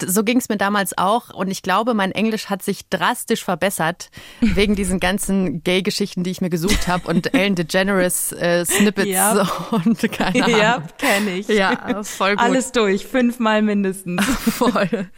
So 0.05 0.23
ging 0.23 0.37
es 0.37 0.49
mir 0.49 0.57
damals 0.57 0.97
auch 0.97 1.29
und 1.33 1.49
ich 1.49 1.61
glaube, 1.61 1.93
mein 1.93 2.11
Englisch 2.11 2.49
hat 2.49 2.63
sich 2.63 2.89
drastisch 2.89 3.43
verbessert 3.43 4.09
wegen 4.41 4.75
diesen 4.75 4.99
ganzen 4.99 5.63
Gay-Geschichten, 5.63 6.23
die 6.23 6.31
ich 6.31 6.41
mir 6.41 6.49
gesucht 6.49 6.87
habe 6.87 7.07
und 7.07 7.33
Ellen 7.33 7.55
DeGeneres 7.55 8.31
äh, 8.31 8.65
Snippets 8.65 9.09
ja. 9.09 9.47
und 9.71 9.99
keine 10.11 10.45
Ahnung. 10.45 10.59
Ja, 10.59 10.83
kenne 10.97 11.31
ich. 11.31 11.47
Ja, 11.47 12.03
voll 12.03 12.35
gut. 12.35 12.43
Alles 12.43 12.71
durch, 12.71 13.05
fünfmal 13.05 13.61
mindestens. 13.61 14.23
voll. 14.49 15.09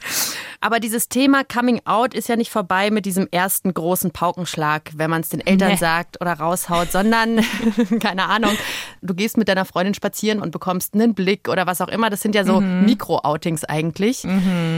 Aber 0.63 0.79
dieses 0.79 1.09
Thema 1.09 1.43
Coming 1.43 1.81
Out 1.85 2.13
ist 2.13 2.29
ja 2.29 2.35
nicht 2.35 2.51
vorbei 2.51 2.91
mit 2.91 3.07
diesem 3.07 3.27
ersten 3.31 3.73
großen 3.73 4.11
Paukenschlag, 4.11 4.91
wenn 4.95 5.09
man 5.09 5.21
es 5.21 5.29
den 5.29 5.41
Eltern 5.41 5.71
nee. 5.71 5.77
sagt 5.77 6.21
oder 6.21 6.33
raushaut, 6.33 6.91
sondern, 6.91 7.43
keine 7.99 8.25
Ahnung, 8.25 8.51
du 9.01 9.15
gehst 9.15 9.37
mit 9.37 9.47
deiner 9.47 9.65
Freundin 9.65 9.95
spazieren 9.95 10.39
und 10.39 10.51
bekommst 10.51 10.93
einen 10.93 11.15
Blick 11.15 11.49
oder 11.49 11.65
was 11.65 11.81
auch 11.81 11.87
immer. 11.87 12.11
Das 12.11 12.21
sind 12.21 12.35
ja 12.35 12.43
so 12.43 12.61
mhm. 12.61 12.85
Mikro-Outings 12.85 13.63
eigentlich. 13.63 14.23
Mhm. 14.23 14.70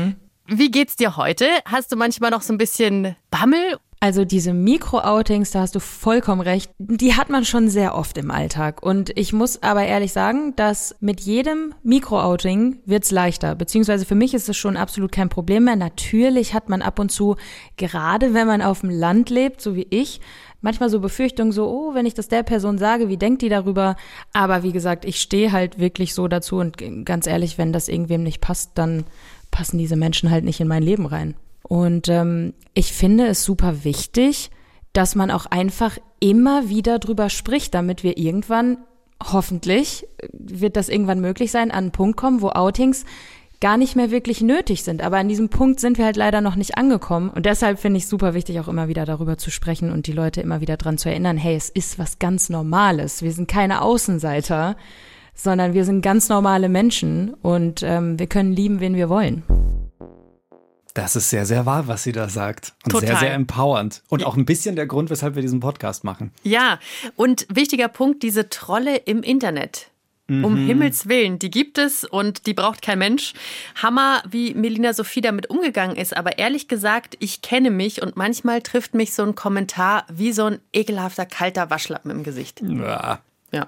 Wie 0.45 0.71
geht's 0.71 0.95
dir 0.95 1.17
heute? 1.17 1.45
Hast 1.65 1.91
du 1.91 1.95
manchmal 1.95 2.31
noch 2.31 2.41
so 2.41 2.53
ein 2.53 2.57
bisschen 2.57 3.15
Bammel 3.31 3.77
also 4.03 4.25
diese 4.25 4.53
Mikro-Outings, 4.53 5.51
da 5.51 5.61
hast 5.61 5.75
du 5.75 5.79
vollkommen 5.79 6.41
recht, 6.41 6.69
die 6.77 7.13
hat 7.15 7.29
man 7.29 7.45
schon 7.45 7.69
sehr 7.69 7.95
oft 7.95 8.17
im 8.17 8.31
Alltag. 8.31 8.83
Und 8.83 9.17
ich 9.17 9.31
muss 9.31 9.63
aber 9.63 9.85
ehrlich 9.85 10.11
sagen, 10.11 10.53
dass 10.57 10.93
mit 10.99 11.21
jedem 11.21 11.73
Mikro-Outing 11.83 12.79
wird's 12.85 13.11
leichter. 13.11 13.55
Beziehungsweise 13.55 14.03
für 14.03 14.15
mich 14.15 14.33
ist 14.33 14.49
es 14.49 14.57
schon 14.57 14.75
absolut 14.75 15.13
kein 15.13 15.29
Problem 15.29 15.63
mehr. 15.63 15.77
Natürlich 15.77 16.53
hat 16.53 16.67
man 16.67 16.81
ab 16.81 16.99
und 16.99 17.13
zu, 17.13 17.37
gerade 17.77 18.33
wenn 18.33 18.45
man 18.45 18.61
auf 18.61 18.81
dem 18.81 18.89
Land 18.89 19.29
lebt, 19.29 19.61
so 19.61 19.73
wie 19.73 19.87
ich, 19.89 20.19
manchmal 20.59 20.89
so 20.89 20.99
Befürchtungen, 20.99 21.53
so, 21.53 21.69
oh, 21.69 21.93
wenn 21.93 22.05
ich 22.05 22.13
das 22.13 22.27
der 22.27 22.43
Person 22.43 22.77
sage, 22.77 23.07
wie 23.07 23.15
denkt 23.15 23.41
die 23.41 23.47
darüber? 23.47 23.95
Aber 24.33 24.63
wie 24.63 24.73
gesagt, 24.73 25.05
ich 25.05 25.21
stehe 25.21 25.53
halt 25.53 25.79
wirklich 25.79 26.13
so 26.13 26.27
dazu 26.27 26.57
und 26.57 26.75
ganz 27.05 27.25
ehrlich, 27.25 27.57
wenn 27.57 27.71
das 27.71 27.87
irgendwem 27.87 28.23
nicht 28.23 28.41
passt, 28.41 28.71
dann 28.75 29.05
passen 29.53 29.77
diese 29.77 29.95
Menschen 29.95 30.29
halt 30.29 30.43
nicht 30.43 30.59
in 30.59 30.67
mein 30.67 30.83
Leben 30.83 31.05
rein. 31.05 31.35
Und 31.61 32.09
ähm, 32.09 32.53
ich 32.73 32.91
finde 32.91 33.27
es 33.27 33.45
super 33.45 33.85
wichtig, 33.85 34.49
dass 34.91 35.15
man 35.15 35.31
auch 35.31 35.45
einfach 35.45 35.97
immer 36.19 36.67
wieder 36.67 36.99
drüber 36.99 37.29
spricht, 37.29 37.73
damit 37.73 38.03
wir 38.03 38.17
irgendwann, 38.17 38.77
hoffentlich, 39.23 40.05
wird 40.33 40.75
das 40.75 40.89
irgendwann 40.89 41.21
möglich 41.21 41.51
sein, 41.51 41.71
an 41.71 41.85
einen 41.85 41.91
Punkt 41.91 42.17
kommen, 42.17 42.41
wo 42.41 42.49
Outings 42.49 43.05
gar 43.61 43.77
nicht 43.77 43.95
mehr 43.95 44.11
wirklich 44.11 44.41
nötig 44.41 44.83
sind. 44.83 45.01
Aber 45.01 45.17
an 45.17 45.29
diesem 45.29 45.47
Punkt 45.47 45.79
sind 45.79 45.97
wir 45.97 46.03
halt 46.03 46.17
leider 46.17 46.41
noch 46.41 46.55
nicht 46.55 46.77
angekommen. 46.77 47.29
Und 47.29 47.45
deshalb 47.45 47.79
finde 47.79 47.99
ich 47.99 48.07
super 48.07 48.33
wichtig, 48.33 48.59
auch 48.59 48.67
immer 48.67 48.89
wieder 48.89 49.05
darüber 49.05 49.37
zu 49.37 49.51
sprechen 49.51 49.89
und 49.89 50.05
die 50.05 50.11
Leute 50.11 50.41
immer 50.41 50.59
wieder 50.59 50.75
dran 50.75 50.97
zu 50.97 51.09
erinnern, 51.09 51.37
hey, 51.37 51.55
es 51.55 51.69
ist 51.69 51.97
was 51.97 52.19
ganz 52.19 52.49
Normales. 52.49 53.21
Wir 53.21 53.31
sind 53.31 53.47
keine 53.47 53.81
Außenseiter, 53.81 54.75
sondern 55.33 55.73
wir 55.73 55.85
sind 55.85 56.01
ganz 56.01 56.29
normale 56.29 56.69
Menschen 56.69 57.33
und 57.41 57.83
ähm, 57.83 58.19
wir 58.19 58.27
können 58.27 58.53
lieben, 58.53 58.79
wen 58.79 58.95
wir 58.95 59.09
wollen. 59.09 59.43
Das 60.93 61.15
ist 61.15 61.31
sehr, 61.31 61.45
sehr 61.45 61.65
wahr, 61.65 61.87
was 61.87 62.03
sie 62.03 62.11
da 62.11 62.29
sagt. 62.29 62.73
Und 62.85 62.91
Total. 62.91 63.07
sehr, 63.09 63.17
sehr 63.17 63.33
empowernd. 63.33 64.03
Und 64.09 64.23
auch 64.25 64.37
ein 64.37 64.45
bisschen 64.45 64.75
der 64.75 64.85
Grund, 64.85 65.09
weshalb 65.09 65.33
wir 65.33 65.41
diesen 65.41 65.59
Podcast 65.59 66.03
machen. 66.03 66.31
Ja, 66.43 66.79
und 67.15 67.47
wichtiger 67.49 67.87
Punkt, 67.87 68.21
diese 68.21 68.49
Trolle 68.49 68.97
im 68.97 69.23
Internet. 69.23 69.89
Um 70.29 70.63
mhm. 70.63 70.67
Himmels 70.67 71.09
Willen, 71.09 71.37
die 71.37 71.51
gibt 71.51 71.77
es 71.77 72.05
und 72.05 72.47
die 72.47 72.53
braucht 72.53 72.81
kein 72.81 72.97
Mensch. 72.97 73.33
Hammer, 73.75 74.23
wie 74.29 74.53
Melina 74.53 74.93
Sophie 74.93 75.19
damit 75.19 75.49
umgegangen 75.49 75.97
ist. 75.97 76.15
Aber 76.15 76.37
ehrlich 76.37 76.69
gesagt, 76.69 77.17
ich 77.19 77.41
kenne 77.41 77.69
mich 77.71 78.01
und 78.01 78.15
manchmal 78.15 78.61
trifft 78.61 78.93
mich 78.93 79.13
so 79.13 79.23
ein 79.23 79.35
Kommentar 79.35 80.05
wie 80.09 80.31
so 80.31 80.45
ein 80.45 80.59
ekelhafter, 80.71 81.25
kalter 81.25 81.69
Waschlappen 81.69 82.09
im 82.09 82.23
Gesicht. 82.23 82.61
Ja. 82.61 83.19
Ja. 83.53 83.67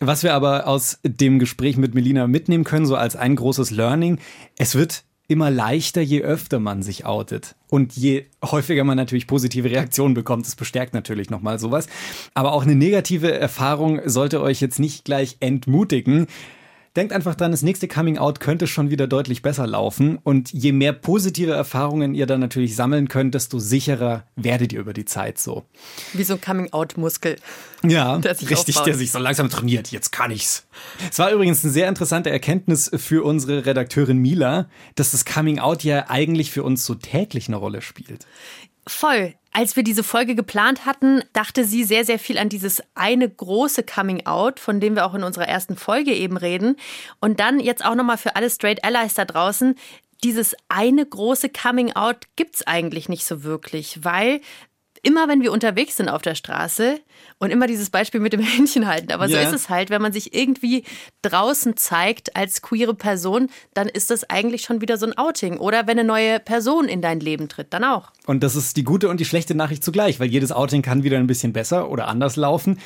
Was 0.00 0.22
wir 0.22 0.34
aber 0.34 0.66
aus 0.66 0.98
dem 1.02 1.38
Gespräch 1.38 1.76
mit 1.76 1.94
Melina 1.94 2.26
mitnehmen 2.26 2.64
können, 2.64 2.86
so 2.86 2.96
als 2.96 3.16
ein 3.16 3.34
großes 3.34 3.70
Learning, 3.70 4.18
es 4.58 4.74
wird 4.74 5.04
immer 5.28 5.50
leichter, 5.50 6.02
je 6.02 6.22
öfter 6.22 6.60
man 6.60 6.82
sich 6.82 7.04
outet. 7.04 7.56
Und 7.68 7.96
je 7.96 8.26
häufiger 8.44 8.84
man 8.84 8.96
natürlich 8.96 9.26
positive 9.26 9.70
Reaktionen 9.70 10.14
bekommt, 10.14 10.46
das 10.46 10.54
bestärkt 10.54 10.94
natürlich 10.94 11.30
nochmal 11.30 11.58
sowas. 11.58 11.88
Aber 12.34 12.52
auch 12.52 12.62
eine 12.62 12.76
negative 12.76 13.32
Erfahrung 13.32 14.00
sollte 14.04 14.40
euch 14.40 14.60
jetzt 14.60 14.78
nicht 14.78 15.04
gleich 15.04 15.38
entmutigen. 15.40 16.26
Denkt 16.96 17.12
einfach 17.12 17.34
dran, 17.34 17.50
das 17.50 17.60
nächste 17.60 17.88
Coming 17.88 18.16
Out 18.16 18.40
könnte 18.40 18.66
schon 18.66 18.88
wieder 18.88 19.06
deutlich 19.06 19.42
besser 19.42 19.66
laufen. 19.66 20.18
Und 20.24 20.50
je 20.54 20.72
mehr 20.72 20.94
positive 20.94 21.52
Erfahrungen 21.52 22.14
ihr 22.14 22.24
dann 22.24 22.40
natürlich 22.40 22.74
sammeln 22.74 23.08
könnt, 23.08 23.34
desto 23.34 23.58
sicherer 23.58 24.24
werdet 24.34 24.72
ihr 24.72 24.80
über 24.80 24.94
die 24.94 25.04
Zeit 25.04 25.38
so. 25.38 25.64
Wie 26.14 26.22
so 26.22 26.34
ein 26.34 26.40
Coming 26.40 26.72
Out-Muskel. 26.72 27.36
Ja, 27.82 28.16
der 28.20 28.32
richtig, 28.32 28.56
aufbaut. 28.76 28.86
der 28.86 28.94
sich 28.94 29.10
so 29.10 29.18
langsam 29.18 29.50
trainiert. 29.50 29.92
Jetzt 29.92 30.10
kann 30.10 30.30
ich's. 30.30 30.66
Es 31.10 31.18
war 31.18 31.30
übrigens 31.30 31.62
eine 31.62 31.72
sehr 31.72 31.86
interessante 31.88 32.30
Erkenntnis 32.30 32.90
für 32.96 33.24
unsere 33.24 33.66
Redakteurin 33.66 34.16
Mila, 34.16 34.66
dass 34.94 35.10
das 35.10 35.26
Coming 35.26 35.58
Out 35.58 35.84
ja 35.84 36.08
eigentlich 36.08 36.50
für 36.50 36.62
uns 36.62 36.86
so 36.86 36.94
täglich 36.94 37.48
eine 37.48 37.56
Rolle 37.56 37.82
spielt. 37.82 38.26
Voll. 38.88 39.34
Als 39.52 39.74
wir 39.74 39.82
diese 39.82 40.04
Folge 40.04 40.34
geplant 40.34 40.84
hatten, 40.84 41.24
dachte 41.32 41.64
sie 41.64 41.84
sehr, 41.84 42.04
sehr 42.04 42.18
viel 42.18 42.38
an 42.38 42.48
dieses 42.48 42.82
eine 42.94 43.28
große 43.28 43.82
Coming 43.82 44.26
Out, 44.26 44.60
von 44.60 44.80
dem 44.80 44.94
wir 44.94 45.06
auch 45.06 45.14
in 45.14 45.22
unserer 45.22 45.48
ersten 45.48 45.76
Folge 45.76 46.12
eben 46.12 46.36
reden. 46.36 46.76
Und 47.20 47.40
dann 47.40 47.58
jetzt 47.58 47.84
auch 47.84 47.94
nochmal 47.94 48.18
für 48.18 48.36
alle 48.36 48.50
Straight 48.50 48.84
Allies 48.84 49.14
da 49.14 49.24
draußen. 49.24 49.74
Dieses 50.22 50.54
eine 50.68 51.04
große 51.06 51.48
Coming 51.48 51.92
Out 51.92 52.26
gibt's 52.36 52.66
eigentlich 52.66 53.08
nicht 53.08 53.24
so 53.24 53.44
wirklich, 53.44 54.04
weil 54.04 54.40
immer 55.06 55.28
wenn 55.28 55.40
wir 55.40 55.52
unterwegs 55.52 55.96
sind 55.96 56.08
auf 56.08 56.20
der 56.20 56.34
Straße 56.34 56.98
und 57.38 57.50
immer 57.50 57.68
dieses 57.68 57.90
Beispiel 57.90 58.20
mit 58.20 58.32
dem 58.32 58.40
Händchen 58.42 58.88
halten, 58.88 59.12
aber 59.12 59.28
so 59.28 59.36
ist 59.36 59.52
es 59.52 59.68
halt, 59.68 59.88
wenn 59.88 60.02
man 60.02 60.12
sich 60.12 60.34
irgendwie 60.34 60.82
draußen 61.22 61.76
zeigt 61.76 62.34
als 62.34 62.60
queere 62.60 62.94
Person, 62.94 63.48
dann 63.72 63.88
ist 63.88 64.10
das 64.10 64.28
eigentlich 64.28 64.62
schon 64.62 64.80
wieder 64.80 64.96
so 64.96 65.06
ein 65.06 65.16
Outing. 65.16 65.58
Oder 65.58 65.86
wenn 65.86 65.98
eine 65.98 66.06
neue 66.06 66.40
Person 66.40 66.88
in 66.88 67.02
dein 67.02 67.20
Leben 67.20 67.48
tritt, 67.48 67.72
dann 67.72 67.84
auch. 67.84 68.10
Und 68.26 68.42
das 68.42 68.56
ist 68.56 68.76
die 68.76 68.82
gute 68.82 69.08
und 69.08 69.20
die 69.20 69.24
schlechte 69.24 69.54
Nachricht 69.54 69.84
zugleich, 69.84 70.18
weil 70.18 70.28
jedes 70.28 70.50
Outing 70.50 70.82
kann 70.82 71.04
wieder 71.04 71.18
ein 71.18 71.28
bisschen 71.28 71.52
besser 71.52 71.88
oder 71.88 72.08
anders 72.08 72.34
laufen 72.34 72.78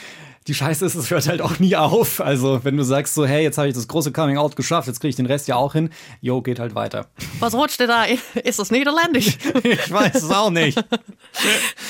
die 0.46 0.54
Scheiße 0.54 0.86
ist, 0.86 0.94
es 0.94 1.10
hört 1.10 1.28
halt 1.28 1.42
auch 1.42 1.58
nie 1.58 1.76
auf. 1.76 2.20
Also, 2.20 2.64
wenn 2.64 2.76
du 2.76 2.82
sagst 2.82 3.14
so, 3.14 3.26
hey, 3.26 3.42
jetzt 3.42 3.58
habe 3.58 3.68
ich 3.68 3.74
das 3.74 3.88
große 3.88 4.10
Coming 4.10 4.38
Out 4.38 4.56
geschafft, 4.56 4.88
jetzt 4.88 5.00
kriege 5.00 5.10
ich 5.10 5.16
den 5.16 5.26
Rest 5.26 5.48
ja 5.48 5.56
auch 5.56 5.74
hin, 5.74 5.90
jo, 6.22 6.40
geht 6.40 6.58
halt 6.58 6.74
weiter. 6.74 7.08
Was 7.40 7.54
rutscht 7.54 7.78
denn 7.78 7.88
da? 7.88 8.04
Ist 8.42 8.58
das 8.58 8.70
niederländisch? 8.70 9.36
ich 9.62 9.90
weiß 9.90 10.14
es 10.14 10.30
auch 10.30 10.50
nicht. 10.50 10.82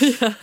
ja. 0.00 0.34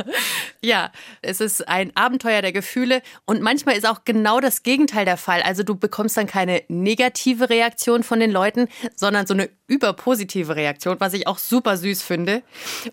ja, 0.61 0.91
es 1.21 1.41
ist 1.41 1.67
ein 1.67 1.91
Abenteuer 1.95 2.41
der 2.41 2.53
Gefühle 2.53 3.01
und 3.25 3.41
manchmal 3.41 3.75
ist 3.75 3.87
auch 3.87 4.05
genau 4.05 4.39
das 4.39 4.63
Gegenteil 4.63 5.03
der 5.03 5.17
Fall. 5.17 5.41
Also, 5.41 5.63
du 5.63 5.75
bekommst 5.75 6.15
dann 6.15 6.27
keine 6.27 6.63
negative 6.69 7.49
Reaktion 7.49 8.03
von 8.03 8.21
den 8.21 8.31
Leuten, 8.31 8.69
sondern 8.95 9.27
so 9.27 9.33
eine 9.33 9.49
überpositive 9.67 10.55
Reaktion, 10.55 10.95
was 10.99 11.13
ich 11.13 11.27
auch 11.27 11.37
super 11.37 11.77
süß 11.77 12.01
finde. 12.01 12.41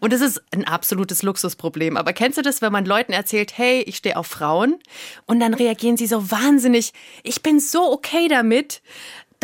Und 0.01 0.13
es 0.13 0.21
ist 0.21 0.43
ein 0.53 0.65
absolutes 0.65 1.23
Luxusproblem. 1.23 1.97
Aber 1.97 2.13
kennst 2.13 2.39
du 2.39 2.43
das, 2.43 2.63
wenn 2.63 2.73
man 2.73 2.85
Leuten 2.85 3.13
erzählt, 3.13 3.57
hey, 3.57 3.83
ich 3.83 3.97
stehe 3.97 4.17
auf 4.17 4.27
Frauen? 4.27 4.77
Und 5.27 5.41
dann 5.41 5.55
reagieren 5.55 5.97
sie 5.97 6.07
so 6.07 6.31
wahnsinnig, 6.31 6.93
ich 7.23 7.43
bin 7.43 7.61
so 7.61 7.93
okay 7.93 8.29
damit 8.29 8.83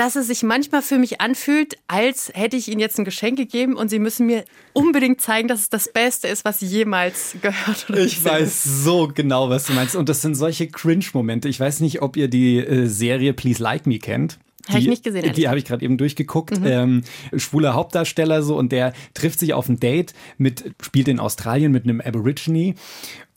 dass 0.01 0.17
es 0.17 0.29
sich 0.29 0.43
manchmal 0.43 0.81
für 0.81 0.97
mich 0.97 1.21
anfühlt, 1.21 1.77
als 1.87 2.31
hätte 2.33 2.57
ich 2.57 2.69
ihnen 2.69 2.81
jetzt 2.81 2.99
ein 2.99 3.05
Geschenk 3.05 3.37
gegeben 3.37 3.75
und 3.77 3.91
sie 3.91 3.99
müssen 3.99 4.27
mir 4.27 4.47
unbedingt 4.73 5.21
zeigen, 5.21 5.47
dass 5.47 5.61
es 5.61 5.69
das 5.69 5.93
Beste 5.93 6.27
ist, 6.27 6.43
was 6.47 6.61
sie 6.61 6.67
jemals 6.67 7.37
gehört 7.43 7.91
oder 7.91 7.99
Ich 7.99 8.25
weiß 8.25 8.63
so 8.63 9.09
genau, 9.15 9.51
was 9.51 9.67
du 9.67 9.75
meinst. 9.75 9.97
Und 9.97 10.09
das 10.09 10.23
sind 10.23 10.37
solche 10.37 10.69
Cringe-Momente. 10.69 11.51
Ich 11.51 11.61
weiß 11.61 11.81
nicht, 11.81 12.01
ob 12.01 12.17
ihr 12.17 12.29
die 12.29 12.59
äh, 12.59 12.87
Serie 12.87 13.35
Please 13.35 13.63
Like 13.63 13.87
Me 13.87 13.99
kennt. 13.99 14.39
Habe 14.71 14.81
ich 14.81 14.89
nicht 14.89 15.05
gesehen. 15.05 15.33
Die 15.33 15.49
habe 15.49 15.59
ich 15.59 15.65
gerade 15.65 15.85
eben 15.85 15.99
durchgeguckt. 15.99 16.61
Mhm. 16.61 16.67
Ähm, 16.67 17.03
schwuler 17.37 17.75
Hauptdarsteller 17.75 18.43
so 18.43 18.57
und 18.57 18.73
der 18.73 18.93
trifft 19.15 19.41
sich 19.41 19.55
auf 19.55 19.69
ein 19.69 19.81
Date 19.81 20.15
mit, 20.39 20.75
spielt 20.83 21.09
in 21.09 21.21
Australien 21.21 21.73
mit 21.73 21.85
einem 21.85 22.01
Aborigine 22.01 22.75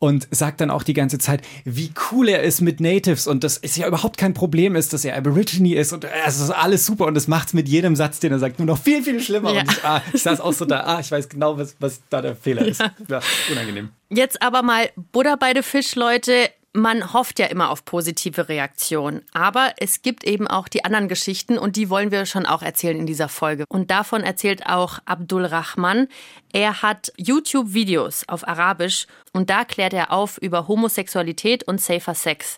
und 0.04 0.28
sagt 0.32 0.60
dann 0.60 0.70
auch 0.70 0.84
die 0.84 0.94
ganze 0.94 1.18
Zeit, 1.18 1.44
wie 1.64 1.92
cool 2.12 2.28
er 2.28 2.44
ist 2.44 2.60
mit 2.60 2.82
Natives 2.82 3.26
und 3.26 3.42
das 3.46 3.56
ist 3.56 3.78
ja 3.78 3.88
überhaupt 3.88 4.18
kein 4.18 4.34
Problem 4.34 4.76
ist, 4.76 4.92
dass 4.92 5.06
er 5.06 5.16
Aborigine 5.16 5.76
ist 5.76 5.94
und 5.94 6.06
es 6.26 6.42
ist 6.42 6.50
alles 6.50 6.86
super 6.86 7.06
und 7.06 7.14
das 7.14 7.30
macht 7.30 7.48
es 7.48 7.54
mit 7.54 7.70
jedem 7.70 7.96
Satz, 7.96 8.20
den 8.20 8.34
er 8.34 8.40
sagt, 8.40 8.60
nur 8.60 8.66
noch 8.66 8.78
viel, 8.78 9.02
viel 9.02 9.22
schlimmer. 9.22 9.54
Ja. 9.54 9.62
Und 9.62 9.72
ich, 9.72 9.84
ah, 9.86 10.02
ich 10.14 10.22
saß 10.22 10.42
auch 10.42 10.52
so 10.52 10.66
da, 10.66 10.82
ah, 10.82 11.00
ich 11.00 11.10
weiß 11.10 11.30
genau, 11.30 11.58
was, 11.58 11.78
was 11.80 12.02
da 12.10 12.22
der 12.22 12.36
Fehler 12.36 12.66
ist. 12.66 12.82
Ja, 13.08 13.22
unangenehm. 13.50 13.90
Jetzt 14.10 14.42
aber 14.42 14.62
mal 14.62 14.90
Butter 15.14 15.38
bei 15.38 15.54
den 15.54 15.64
Fisch, 15.64 15.96
Leute 15.96 16.50
man 16.74 17.14
hofft 17.14 17.38
ja 17.38 17.46
immer 17.46 17.70
auf 17.70 17.86
positive 17.86 18.50
Reaktionen, 18.50 19.22
aber 19.32 19.74
es 19.78 20.02
gibt 20.02 20.24
eben 20.24 20.48
auch 20.48 20.68
die 20.68 20.84
anderen 20.84 21.08
Geschichten 21.08 21.58
und 21.60 21.76
die 21.76 21.90
wollen 21.90 22.12
wir 22.12 22.26
schon 22.26 22.48
auch 22.48 22.64
erzählen 22.64 22.98
in 22.98 23.06
dieser 23.06 23.30
Folge. 23.30 23.66
Und 23.70 23.92
davon 23.92 24.24
erzählt 24.24 24.66
auch 24.66 25.00
Abdul 25.06 25.46
Rahman. 25.46 26.08
Er 26.52 26.82
hat 26.82 27.14
YouTube-Videos 27.18 28.28
auf 28.28 28.48
Arabisch 28.48 29.06
und 29.32 29.52
da 29.52 29.66
klärt 29.66 29.94
er 29.94 30.12
auf 30.12 30.40
über 30.40 30.68
Homosexualität 30.68 31.64
und 31.64 31.80
safer 31.80 32.16
Sex. 32.16 32.58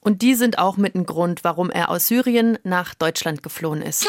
Und 0.00 0.22
die 0.22 0.34
sind 0.34 0.58
auch 0.58 0.76
mit 0.76 0.94
ein 0.94 1.06
Grund, 1.06 1.42
warum 1.42 1.70
er 1.70 1.88
aus 1.88 2.08
Syrien 2.08 2.58
nach 2.62 2.94
Deutschland 2.94 3.42
geflohen 3.42 3.82
ist. 3.82 4.06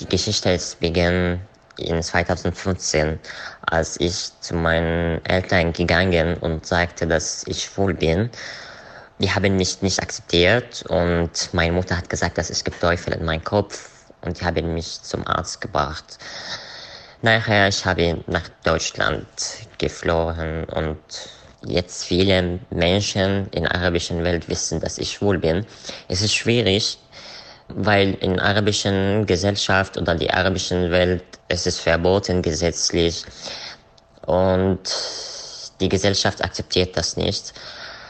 Die 0.00 0.06
Geschichte 0.06 0.50
ist 0.50 0.80
begann 0.80 1.40
in 1.78 2.02
2015, 2.02 3.18
als 3.66 3.98
ich 4.00 4.30
zu 4.40 4.54
meinen 4.54 5.24
Eltern 5.24 5.72
gegangen 5.72 6.36
und 6.38 6.66
sagte, 6.66 7.06
dass 7.06 7.44
ich 7.46 7.64
schwul 7.64 7.94
bin. 7.94 8.30
Die 9.18 9.30
haben 9.30 9.56
mich 9.56 9.80
nicht 9.82 10.00
akzeptiert 10.00 10.84
und 10.88 11.30
meine 11.52 11.72
Mutter 11.72 11.96
hat 11.96 12.08
gesagt, 12.10 12.36
dass 12.38 12.50
es 12.50 12.64
gibt 12.64 12.80
Teufel 12.80 13.14
in 13.14 13.24
meinem 13.24 13.44
Kopf 13.44 13.90
und 14.22 14.40
die 14.40 14.44
haben 14.44 14.74
mich 14.74 15.02
zum 15.02 15.26
Arzt 15.26 15.60
gebracht. 15.60 16.18
Nachher 17.22 17.68
ich 17.68 17.84
habe 17.84 18.22
nach 18.26 18.48
Deutschland 18.64 19.26
geflohen 19.78 20.64
und 20.64 20.98
jetzt 21.66 22.04
viele 22.04 22.58
Menschen 22.70 23.48
in 23.50 23.62
der 23.62 23.74
arabischen 23.74 24.22
Welt 24.24 24.48
wissen, 24.48 24.80
dass 24.80 24.98
ich 24.98 25.12
schwul 25.12 25.38
bin. 25.38 25.64
Es 26.08 26.20
ist 26.20 26.34
schwierig, 26.34 26.98
weil 27.68 28.14
in 28.20 28.38
arabischen 28.38 29.26
Gesellschaft 29.26 29.96
oder 29.96 30.14
die 30.14 30.30
arabischen 30.30 30.90
Welt 30.90 31.22
es 31.48 31.66
ist 31.66 31.80
verboten 31.80 32.42
gesetzlich 32.42 33.24
und 34.26 34.80
die 35.80 35.88
Gesellschaft 35.88 36.42
akzeptiert 36.42 36.96
das 36.96 37.16
nicht. 37.16 37.52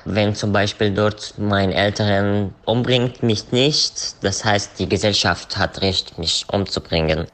Wenn 0.04 0.34
zum 0.34 0.52
Beispiel 0.52 0.92
dort 0.92 1.34
mein 1.38 1.72
Eltern 1.72 2.54
umbringt 2.66 3.22
mich 3.22 3.52
nicht, 3.52 4.22
das 4.22 4.44
heißt 4.44 4.78
die 4.78 4.88
Gesellschaft 4.88 5.56
hat 5.56 5.80
Recht, 5.80 6.18
mich 6.18 6.44
umzubringen. 6.50 7.26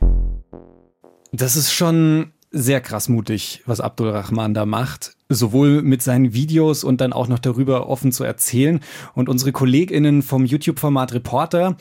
Das 1.32 1.56
ist 1.56 1.72
schon 1.72 2.32
sehr 2.52 2.80
krass 2.80 3.08
mutig, 3.08 3.62
was 3.66 3.80
Abdul 3.80 4.10
Rahman 4.10 4.54
da 4.54 4.66
macht. 4.66 5.12
Sowohl 5.28 5.82
mit 5.82 6.02
seinen 6.02 6.34
Videos 6.34 6.82
und 6.82 7.00
dann 7.00 7.12
auch 7.12 7.28
noch 7.28 7.38
darüber 7.38 7.88
offen 7.88 8.10
zu 8.10 8.24
erzählen. 8.24 8.80
Und 9.14 9.28
unsere 9.28 9.52
KollegInnen 9.52 10.22
vom 10.22 10.44
YouTube-Format 10.44 11.12
Reporter, 11.14 11.76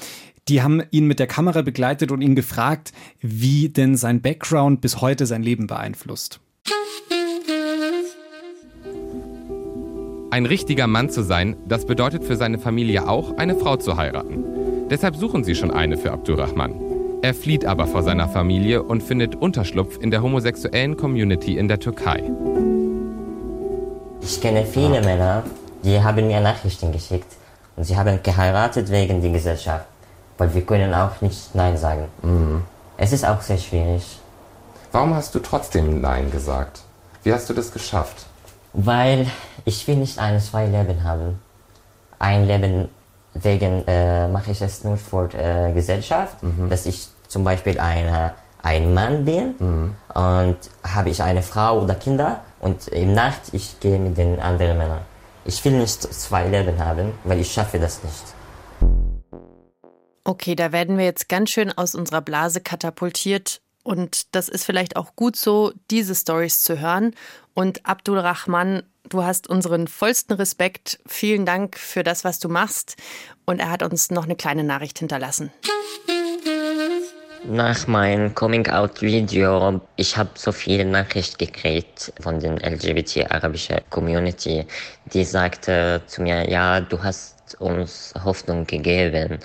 die 0.50 0.62
haben 0.64 0.82
ihn 0.92 1.06
mit 1.06 1.20
der 1.20 1.28
Kamera 1.28 1.62
begleitet 1.62 2.12
und 2.12 2.22
ihn 2.22 2.36
gefragt, 2.36 2.92
wie 3.22 3.70
denn 3.70 3.96
sein 3.96 4.22
Background 4.22 4.82
bis 4.82 5.00
heute 5.00 5.26
sein 5.26 5.44
Leben 5.44 5.68
beeinflusst. 5.68 6.40
Ein 10.32 10.46
richtiger 10.46 10.88
Mann 10.88 11.10
zu 11.10 11.24
sein, 11.24 11.56
das 11.68 11.86
bedeutet 11.86 12.24
für 12.24 12.36
seine 12.36 12.60
Familie 12.60 13.08
auch, 13.08 13.38
eine 13.38 13.56
Frau 13.56 13.78
zu 13.78 13.98
heiraten. 13.98 14.44
Deshalb 14.90 15.16
suchen 15.16 15.44
sie 15.44 15.56
schon 15.56 15.72
eine 15.72 15.98
für 15.98 16.12
Abdurrahman. 16.12 16.74
Er 17.22 17.34
flieht 17.34 17.66
aber 17.66 17.86
vor 17.86 18.04
seiner 18.04 18.30
Familie 18.30 18.84
und 18.84 19.04
findet 19.04 19.36
Unterschlupf 19.36 20.00
in 20.00 20.10
der 20.10 20.22
homosexuellen 20.22 20.96
Community 20.98 21.58
in 21.58 21.68
der 21.68 21.80
Türkei. 21.80 22.24
Ich 24.22 24.40
kenne 24.40 24.66
viele 24.66 25.02
Männer, 25.02 25.44
die 25.84 26.02
haben 26.02 26.28
mir 26.28 26.40
Nachrichten 26.40 26.92
geschickt 26.92 27.36
und 27.76 27.84
sie 27.84 27.98
haben 27.98 28.20
geheiratet 28.24 28.90
wegen 28.90 29.22
der 29.22 29.32
Gesellschaft 29.32 29.86
weil 30.40 30.54
wir 30.54 30.66
können 30.66 30.94
auch 30.94 31.22
nicht 31.22 31.54
Nein 31.54 31.78
sagen. 31.78 32.06
Mhm. 32.24 32.64
Es 32.98 33.12
ist 33.12 33.26
auch 33.26 33.42
sehr 33.42 33.58
schwierig. 33.58 34.20
Warum 34.92 35.14
hast 35.14 35.36
du 35.36 35.40
trotzdem 35.40 36.02
Nein 36.02 36.32
gesagt? 36.32 36.82
Wie 37.24 37.32
hast 37.32 37.50
du 37.50 37.54
das 37.54 37.72
geschafft? 37.72 38.26
Weil 38.74 39.28
ich 39.66 39.88
will 39.88 39.98
nicht 39.98 40.18
ein, 40.18 40.40
zwei 40.40 40.66
Leben 40.66 41.04
haben. 41.04 41.40
Ein 42.18 42.48
Leben 42.48 42.90
wegen 43.34 43.88
äh, 43.88 44.28
mache 44.28 44.52
ich 44.52 44.62
es 44.62 44.84
nur 44.84 44.98
für 44.98 45.30
äh, 45.34 45.72
Gesellschaft, 45.74 46.42
mhm. 46.42 46.70
dass 46.70 46.86
ich 46.86 47.08
zum 47.28 47.44
Beispiel 47.44 47.80
eine, 47.80 48.34
ein 48.64 48.94
Mann 48.94 49.26
bin 49.26 49.56
mhm. 49.60 49.96
und 50.14 50.58
habe 50.84 51.10
ich 51.10 51.22
eine 51.22 51.44
Frau 51.44 51.82
oder 51.82 51.96
Kinder 51.96 52.42
und 52.60 52.88
im 52.88 53.14
Nacht 53.14 53.42
ich 53.52 53.80
gehe 53.80 54.00
mit 54.00 54.18
den 54.18 54.40
anderen 54.40 54.78
Männern. 54.78 55.02
Ich 55.46 55.64
will 55.64 55.74
nicht 55.74 56.02
zwei 56.02 56.48
Leben 56.48 56.84
haben, 56.84 57.14
weil 57.24 57.40
ich 57.40 57.52
schaffe 57.52 57.80
das 57.80 58.04
nicht. 58.04 58.39
Okay, 60.24 60.56
da 60.56 60.72
werden 60.72 60.98
wir 60.98 61.06
jetzt 61.06 61.30
ganz 61.30 61.50
schön 61.50 61.72
aus 61.72 61.96
unserer 61.96 62.22
Blase 62.22 62.62
katapultiert. 62.62 63.62
Und 63.84 64.36
das 64.36 64.50
ist 64.50 64.66
vielleicht 64.66 64.98
auch 64.98 65.16
gut 65.16 65.36
so, 65.36 65.72
diese 65.90 66.14
Stories 66.14 66.62
zu 66.62 66.80
hören. 66.80 67.16
Und 67.54 67.86
Abdul 67.86 68.20
Rahman, 68.20 68.84
du 69.08 69.24
hast 69.24 69.50
unseren 69.50 69.88
vollsten 69.88 70.36
Respekt. 70.36 71.00
Vielen 71.08 71.46
Dank 71.46 71.78
für 71.78 72.04
das, 72.04 72.24
was 72.24 72.40
du 72.40 72.50
machst. 72.50 72.98
Und 73.46 73.60
er 73.60 73.72
hat 73.72 73.82
uns 73.82 74.12
noch 74.12 74.26
eine 74.26 74.36
kleine 74.36 74.64
Nachricht 74.64 75.00
hinterlassen. 75.00 75.52
Nach 77.46 77.88
meinem 77.88 78.36
Coming-out-Video, 78.36 79.82
ich 79.96 80.18
habe 80.18 80.30
so 80.36 80.52
viele 80.52 80.84
Nachrichten 80.84 81.38
gekriegt 81.38 82.12
von 82.20 82.40
den 82.40 82.58
LGBT-arabischen 82.58 83.80
Community, 83.90 84.68
die 85.14 85.24
sagte 85.24 86.02
zu 86.06 86.22
mir, 86.22 86.50
ja, 86.50 86.82
du 86.82 87.02
hast 87.02 87.60
uns 87.60 88.14
Hoffnung 88.24 88.68
gegeben 88.68 89.40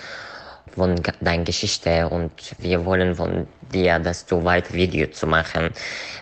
von 0.75 1.01
deiner 1.21 1.43
Geschichte 1.43 2.07
und 2.09 2.31
wir 2.59 2.85
wollen 2.85 3.15
von 3.15 3.47
dir, 3.73 3.99
dass 3.99 4.25
du 4.25 4.43
weiter 4.43 4.73
Video 4.73 5.07
zu 5.07 5.27
machen, 5.27 5.69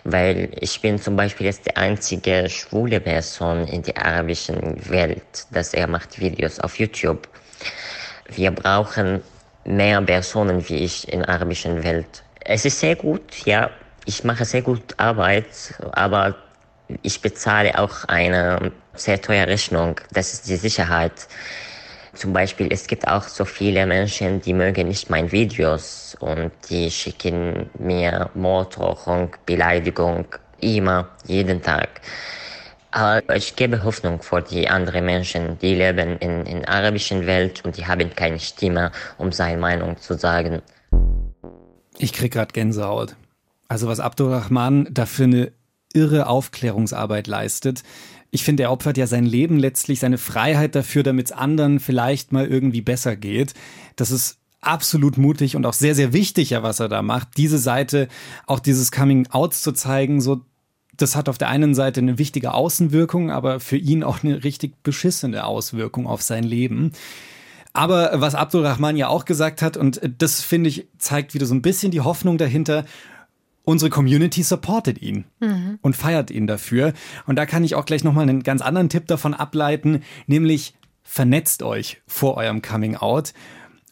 weil 0.04 0.50
ich 0.60 0.80
bin 0.80 0.98
zum 0.98 1.16
Beispiel 1.16 1.46
jetzt 1.46 1.66
die 1.66 1.76
einzige 1.76 2.48
schwule 2.48 3.00
Person 3.00 3.66
in 3.66 3.82
der 3.82 4.04
arabischen 4.04 4.88
Welt, 4.88 5.46
dass 5.50 5.74
er 5.74 5.86
macht 5.86 6.18
Videos 6.20 6.60
auf 6.60 6.78
YouTube. 6.78 7.28
Wir 8.28 8.50
brauchen 8.50 9.22
mehr 9.64 10.00
Personen 10.02 10.68
wie 10.68 10.76
ich 10.76 11.12
in 11.12 11.20
der 11.20 11.28
arabischen 11.28 11.82
Welt. 11.82 12.22
Es 12.40 12.64
ist 12.64 12.80
sehr 12.80 12.96
gut, 12.96 13.44
ja, 13.44 13.70
ich 14.06 14.24
mache 14.24 14.44
sehr 14.44 14.62
gut 14.62 14.94
Arbeit, 14.98 15.46
aber 15.92 16.36
ich 17.02 17.20
bezahle 17.20 17.78
auch 17.78 18.04
eine 18.04 18.72
sehr 18.94 19.20
teure 19.20 19.48
Rechnung. 19.48 20.00
Das 20.12 20.32
ist 20.32 20.48
die 20.48 20.56
Sicherheit. 20.56 21.26
Zum 22.14 22.32
Beispiel, 22.32 22.68
es 22.70 22.86
gibt 22.86 23.06
auch 23.08 23.24
so 23.24 23.44
viele 23.44 23.86
Menschen, 23.86 24.40
die 24.40 24.54
mögen 24.54 24.88
nicht 24.88 25.10
meine 25.10 25.30
Videos 25.32 26.16
und 26.20 26.52
die 26.70 26.90
schicken 26.90 27.68
mir 27.78 28.30
Morddrohung, 28.34 29.34
Beleidigung, 29.46 30.26
immer, 30.60 31.08
jeden 31.26 31.60
Tag. 31.62 32.00
Aber 32.90 33.34
ich 33.34 33.56
gebe 33.56 33.82
Hoffnung 33.82 34.22
vor 34.22 34.40
die 34.40 34.68
anderen 34.68 35.04
Menschen, 35.04 35.58
die 35.58 35.74
leben 35.74 36.16
in, 36.18 36.46
in 36.46 36.60
der 36.60 36.68
arabischen 36.68 37.26
Welt 37.26 37.64
und 37.64 37.76
die 37.76 37.86
haben 37.86 38.14
keine 38.14 38.38
Stimme, 38.38 38.92
um 39.18 39.32
seine 39.32 39.60
Meinung 39.60 39.98
zu 39.98 40.14
sagen. 40.16 40.62
Ich 41.98 42.12
krieg 42.12 42.32
gerade 42.32 42.52
Gänsehaut. 42.52 43.16
Also 43.66 43.88
was 43.88 43.98
Abdurrahman 43.98 44.86
da 44.92 45.06
für 45.06 45.24
eine 45.24 45.52
irre 45.92 46.28
Aufklärungsarbeit 46.28 47.26
leistet, 47.26 47.82
ich 48.34 48.42
finde, 48.42 48.64
er 48.64 48.72
opfert 48.72 48.98
ja 48.98 49.06
sein 49.06 49.26
Leben 49.26 49.60
letztlich, 49.60 50.00
seine 50.00 50.18
Freiheit 50.18 50.74
dafür, 50.74 51.04
damit 51.04 51.26
es 51.26 51.32
anderen 51.32 51.78
vielleicht 51.78 52.32
mal 52.32 52.46
irgendwie 52.48 52.80
besser 52.80 53.14
geht. 53.14 53.54
Das 53.94 54.10
ist 54.10 54.38
absolut 54.60 55.16
mutig 55.18 55.54
und 55.54 55.64
auch 55.66 55.72
sehr, 55.72 55.94
sehr 55.94 56.12
wichtig, 56.12 56.50
ja, 56.50 56.64
was 56.64 56.80
er 56.80 56.88
da 56.88 57.00
macht. 57.00 57.36
Diese 57.36 57.58
Seite, 57.58 58.08
auch 58.48 58.58
dieses 58.58 58.90
Coming 58.90 59.28
Out 59.28 59.54
zu 59.54 59.70
zeigen, 59.70 60.20
so, 60.20 60.40
das 60.96 61.14
hat 61.14 61.28
auf 61.28 61.38
der 61.38 61.48
einen 61.48 61.76
Seite 61.76 62.00
eine 62.00 62.18
wichtige 62.18 62.54
Außenwirkung, 62.54 63.30
aber 63.30 63.60
für 63.60 63.76
ihn 63.76 64.02
auch 64.02 64.24
eine 64.24 64.42
richtig 64.42 64.82
beschissene 64.82 65.44
Auswirkung 65.44 66.08
auf 66.08 66.20
sein 66.20 66.42
Leben. 66.42 66.90
Aber 67.72 68.20
was 68.20 68.34
Abdulrahman 68.34 68.96
ja 68.96 69.06
auch 69.06 69.26
gesagt 69.26 69.62
hat, 69.62 69.76
und 69.76 70.00
das 70.18 70.40
finde 70.40 70.70
ich, 70.70 70.88
zeigt 70.98 71.34
wieder 71.34 71.46
so 71.46 71.54
ein 71.54 71.62
bisschen 71.62 71.92
die 71.92 72.00
Hoffnung 72.00 72.36
dahinter, 72.36 72.84
unsere 73.64 73.90
Community 73.90 74.42
supportet 74.42 75.00
ihn 75.00 75.24
mhm. 75.40 75.78
und 75.82 75.96
feiert 75.96 76.30
ihn 76.30 76.46
dafür. 76.46 76.92
Und 77.26 77.36
da 77.36 77.46
kann 77.46 77.64
ich 77.64 77.74
auch 77.74 77.84
gleich 77.84 78.04
nochmal 78.04 78.28
einen 78.28 78.42
ganz 78.42 78.62
anderen 78.62 78.88
Tipp 78.88 79.06
davon 79.06 79.34
ableiten, 79.34 80.02
nämlich 80.26 80.74
vernetzt 81.02 81.62
euch 81.62 82.02
vor 82.06 82.36
eurem 82.36 82.62
Coming 82.62 82.96
Out 82.96 83.32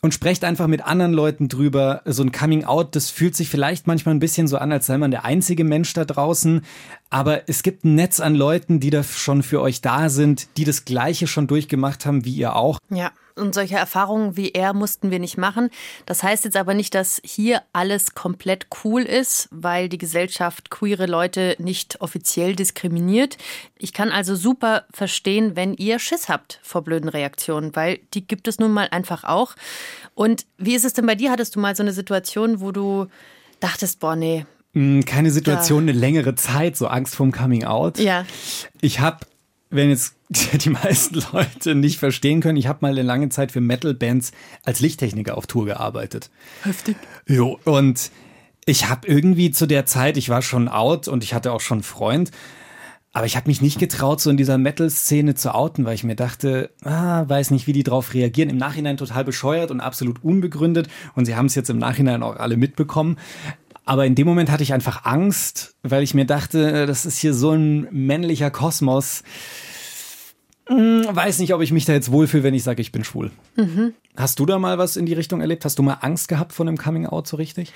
und 0.02 0.12
sprecht 0.12 0.44
einfach 0.44 0.66
mit 0.66 0.84
anderen 0.84 1.12
Leuten 1.12 1.48
drüber. 1.48 2.02
So 2.04 2.24
ein 2.24 2.32
Coming 2.32 2.64
Out, 2.64 2.96
das 2.96 3.10
fühlt 3.10 3.36
sich 3.36 3.48
vielleicht 3.48 3.86
manchmal 3.86 4.14
ein 4.14 4.20
bisschen 4.20 4.48
so 4.48 4.58
an, 4.58 4.72
als 4.72 4.86
sei 4.86 4.98
man 4.98 5.12
der 5.12 5.24
einzige 5.24 5.62
Mensch 5.62 5.92
da 5.94 6.04
draußen. 6.04 6.62
Aber 7.08 7.48
es 7.48 7.62
gibt 7.62 7.84
ein 7.84 7.94
Netz 7.94 8.18
an 8.18 8.34
Leuten, 8.34 8.80
die 8.80 8.90
da 8.90 9.04
schon 9.04 9.44
für 9.44 9.60
euch 9.60 9.80
da 9.80 10.08
sind, 10.08 10.48
die 10.56 10.64
das 10.64 10.84
Gleiche 10.84 11.28
schon 11.28 11.46
durchgemacht 11.46 12.04
haben 12.04 12.24
wie 12.24 12.34
ihr 12.34 12.56
auch. 12.56 12.78
Ja. 12.90 13.12
Und 13.36 13.54
solche 13.54 13.76
Erfahrungen 13.76 14.36
wie 14.36 14.50
er 14.50 14.74
mussten 14.74 15.10
wir 15.10 15.18
nicht 15.18 15.38
machen. 15.38 15.70
Das 16.06 16.22
heißt 16.22 16.44
jetzt 16.44 16.56
aber 16.56 16.74
nicht, 16.74 16.94
dass 16.94 17.20
hier 17.24 17.62
alles 17.72 18.14
komplett 18.14 18.66
cool 18.84 19.02
ist, 19.02 19.48
weil 19.50 19.88
die 19.88 19.98
Gesellschaft 19.98 20.70
queere 20.70 21.06
Leute 21.06 21.56
nicht 21.58 22.00
offiziell 22.00 22.54
diskriminiert. 22.54 23.38
Ich 23.78 23.92
kann 23.92 24.10
also 24.10 24.34
super 24.36 24.84
verstehen, 24.92 25.56
wenn 25.56 25.74
ihr 25.74 25.98
Schiss 25.98 26.28
habt 26.28 26.60
vor 26.62 26.82
blöden 26.82 27.08
Reaktionen, 27.08 27.74
weil 27.74 27.98
die 28.14 28.26
gibt 28.26 28.48
es 28.48 28.58
nun 28.58 28.72
mal 28.72 28.88
einfach 28.90 29.24
auch. 29.24 29.54
Und 30.14 30.46
wie 30.58 30.74
ist 30.74 30.84
es 30.84 30.92
denn 30.92 31.06
bei 31.06 31.14
dir? 31.14 31.30
Hattest 31.30 31.56
du 31.56 31.60
mal 31.60 31.74
so 31.74 31.82
eine 31.82 31.92
Situation, 31.92 32.60
wo 32.60 32.72
du 32.72 33.06
dachtest, 33.60 34.00
boah, 34.00 34.16
nee, 34.16 34.44
hm, 34.74 35.04
keine 35.04 35.30
Situation, 35.30 35.82
eine 35.82 35.92
längere 35.92 36.34
Zeit, 36.34 36.76
so 36.76 36.86
Angst 36.86 37.14
vorm 37.14 37.30
Coming 37.30 37.64
Out. 37.64 37.98
Ja. 37.98 38.24
Ich 38.80 39.00
habe 39.00 39.18
wenn 39.72 39.90
jetzt 39.90 40.14
die 40.28 40.70
meisten 40.70 41.22
Leute 41.32 41.74
nicht 41.74 41.98
verstehen 41.98 42.40
können, 42.40 42.56
ich 42.56 42.66
habe 42.66 42.78
mal 42.82 42.92
eine 42.92 43.02
lange 43.02 43.28
Zeit 43.28 43.52
für 43.52 43.60
Metal-Bands 43.60 44.32
als 44.64 44.80
Lichttechniker 44.80 45.36
auf 45.36 45.46
Tour 45.46 45.66
gearbeitet. 45.66 46.30
Heftig. 46.62 46.96
Jo, 47.26 47.58
und 47.64 48.10
ich 48.64 48.88
habe 48.88 49.08
irgendwie 49.08 49.50
zu 49.50 49.66
der 49.66 49.86
Zeit, 49.86 50.16
ich 50.16 50.28
war 50.28 50.42
schon 50.42 50.68
out 50.68 51.08
und 51.08 51.24
ich 51.24 51.34
hatte 51.34 51.52
auch 51.52 51.60
schon 51.60 51.78
einen 51.78 51.82
Freund, 51.82 52.30
aber 53.14 53.26
ich 53.26 53.36
habe 53.36 53.48
mich 53.48 53.60
nicht 53.60 53.78
getraut, 53.78 54.22
so 54.22 54.30
in 54.30 54.38
dieser 54.38 54.56
Metal-Szene 54.56 55.34
zu 55.34 55.54
outen, 55.54 55.84
weil 55.84 55.94
ich 55.94 56.04
mir 56.04 56.16
dachte, 56.16 56.70
ah, 56.82 57.28
weiß 57.28 57.50
nicht, 57.50 57.66
wie 57.66 57.74
die 57.74 57.82
drauf 57.82 58.14
reagieren. 58.14 58.48
Im 58.48 58.56
Nachhinein 58.56 58.96
total 58.96 59.22
bescheuert 59.24 59.70
und 59.70 59.80
absolut 59.80 60.24
unbegründet. 60.24 60.88
Und 61.14 61.26
sie 61.26 61.36
haben 61.36 61.44
es 61.44 61.54
jetzt 61.54 61.68
im 61.68 61.76
Nachhinein 61.76 62.22
auch 62.22 62.36
alle 62.36 62.56
mitbekommen. 62.56 63.18
Aber 63.84 64.06
in 64.06 64.14
dem 64.14 64.26
Moment 64.26 64.50
hatte 64.50 64.62
ich 64.62 64.72
einfach 64.72 65.04
Angst, 65.04 65.74
weil 65.82 66.02
ich 66.02 66.14
mir 66.14 66.24
dachte, 66.24 66.86
das 66.86 67.04
ist 67.04 67.18
hier 67.18 67.34
so 67.34 67.50
ein 67.50 67.88
männlicher 67.90 68.50
Kosmos. 68.50 69.24
Hm, 70.68 71.04
weiß 71.10 71.40
nicht, 71.40 71.52
ob 71.52 71.60
ich 71.60 71.72
mich 71.72 71.84
da 71.84 71.92
jetzt 71.92 72.12
wohlfühle, 72.12 72.44
wenn 72.44 72.54
ich 72.54 72.62
sage, 72.62 72.80
ich 72.80 72.92
bin 72.92 73.02
schwul. 73.02 73.32
Mhm. 73.56 73.94
Hast 74.16 74.38
du 74.38 74.46
da 74.46 74.58
mal 74.58 74.78
was 74.78 74.96
in 74.96 75.06
die 75.06 75.14
Richtung 75.14 75.40
erlebt? 75.40 75.64
Hast 75.64 75.78
du 75.78 75.82
mal 75.82 75.98
Angst 76.00 76.28
gehabt 76.28 76.52
vor 76.52 76.66
einem 76.66 76.78
Coming 76.78 77.06
Out 77.06 77.26
so 77.26 77.36
richtig? 77.36 77.72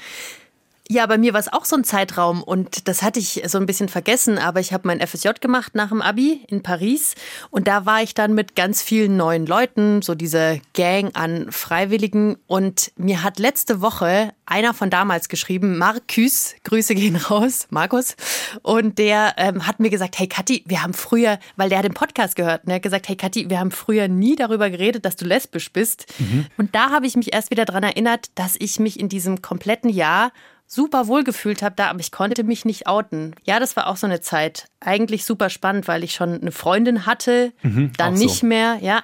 Ja, 0.88 1.07
bei 1.07 1.18
mir 1.18 1.33
war 1.33 1.40
es 1.40 1.53
auch 1.53 1.64
so 1.64 1.75
ein 1.75 1.83
Zeitraum 1.83 2.42
und 2.42 2.87
das 2.87 3.03
hatte 3.03 3.18
ich 3.18 3.42
so 3.46 3.59
ein 3.59 3.66
bisschen 3.66 3.88
vergessen, 3.88 4.38
aber 4.38 4.61
ich 4.61 4.72
habe 4.72 4.87
mein 4.87 5.05
FSJ 5.05 5.31
gemacht 5.40 5.75
nach 5.75 5.88
dem 5.88 6.01
Abi 6.01 6.44
in 6.49 6.62
Paris 6.62 7.16
und 7.51 7.66
da 7.66 7.87
war 7.87 8.03
ich 8.03 8.14
dann 8.14 8.35
mit 8.35 8.55
ganz 8.55 8.83
vielen 8.83 9.16
neuen 9.16 9.46
Leuten, 9.46 10.01
so 10.03 10.14
diese 10.14 10.61
Gang 10.75 11.11
an 11.16 11.51
Freiwilligen 11.51 12.37
und 12.46 12.92
mir 12.96 13.25
hat 13.25 13.40
letzte 13.40 13.81
Woche 13.81 14.33
einer 14.46 14.75
von 14.75 14.88
damals 14.88 15.29
geschrieben, 15.29 15.77
Markus, 15.77 16.55
Grüße 16.62 16.94
gehen 16.94 17.16
raus, 17.16 17.66
Markus, 17.70 18.14
und 18.62 18.99
der 18.99 19.35
ähm, 19.38 19.66
hat 19.66 19.81
mir 19.81 19.90
gesagt, 19.90 20.18
hey 20.18 20.29
Kathi, 20.29 20.62
wir 20.66 20.85
haben 20.85 20.94
früher, 20.94 21.40
weil 21.57 21.68
der 21.68 21.79
hat 21.79 21.85
den 21.85 21.94
Podcast 21.94 22.37
gehört, 22.37 22.62
und 22.64 22.70
er 22.70 22.77
hat 22.77 22.83
gesagt, 22.83 23.09
hey 23.09 23.16
Kathi, 23.16 23.51
wir 23.51 23.59
haben 23.59 23.72
früher 23.72 24.07
nie 24.07 24.37
darüber 24.37 24.70
geredet, 24.70 25.05
dass 25.05 25.16
du 25.16 25.25
lesbisch 25.25 25.72
bist. 25.72 26.07
Mhm. 26.20 26.46
Und 26.57 26.75
da 26.77 26.90
habe 26.90 27.07
ich 27.07 27.16
mich 27.16 27.35
erst 27.35 27.51
wieder 27.51 27.64
dran 27.64 27.83
erinnert, 27.83 28.31
dass 28.37 28.55
ich 28.57 28.79
mich 28.79 29.01
in 29.01 29.09
diesem 29.09 29.42
kompletten 29.42 29.90
Jahr 29.90 30.31
super 30.66 31.07
wohl 31.07 31.24
gefühlt 31.24 31.62
habe 31.62 31.74
da, 31.76 31.88
aber 31.88 32.00
ich 32.00 32.12
konnte 32.12 32.44
mich 32.44 32.64
nicht 32.64 32.87
outen. 32.87 33.35
Ja, 33.44 33.61
das 33.61 33.76
war 33.76 33.87
auch 33.87 33.96
so 33.96 34.07
eine 34.07 34.20
Zeit. 34.20 34.66
Eigentlich 34.81 35.24
super 35.24 35.50
spannend, 35.50 35.88
weil 35.88 36.05
ich 36.05 36.12
schon 36.12 36.40
eine 36.40 36.52
Freundin 36.52 37.07
hatte, 37.07 37.52
mhm, 37.62 37.92
dann 37.96 38.14
nicht 38.14 38.40
so. 38.40 38.46
mehr, 38.46 38.79
ja. 38.81 39.02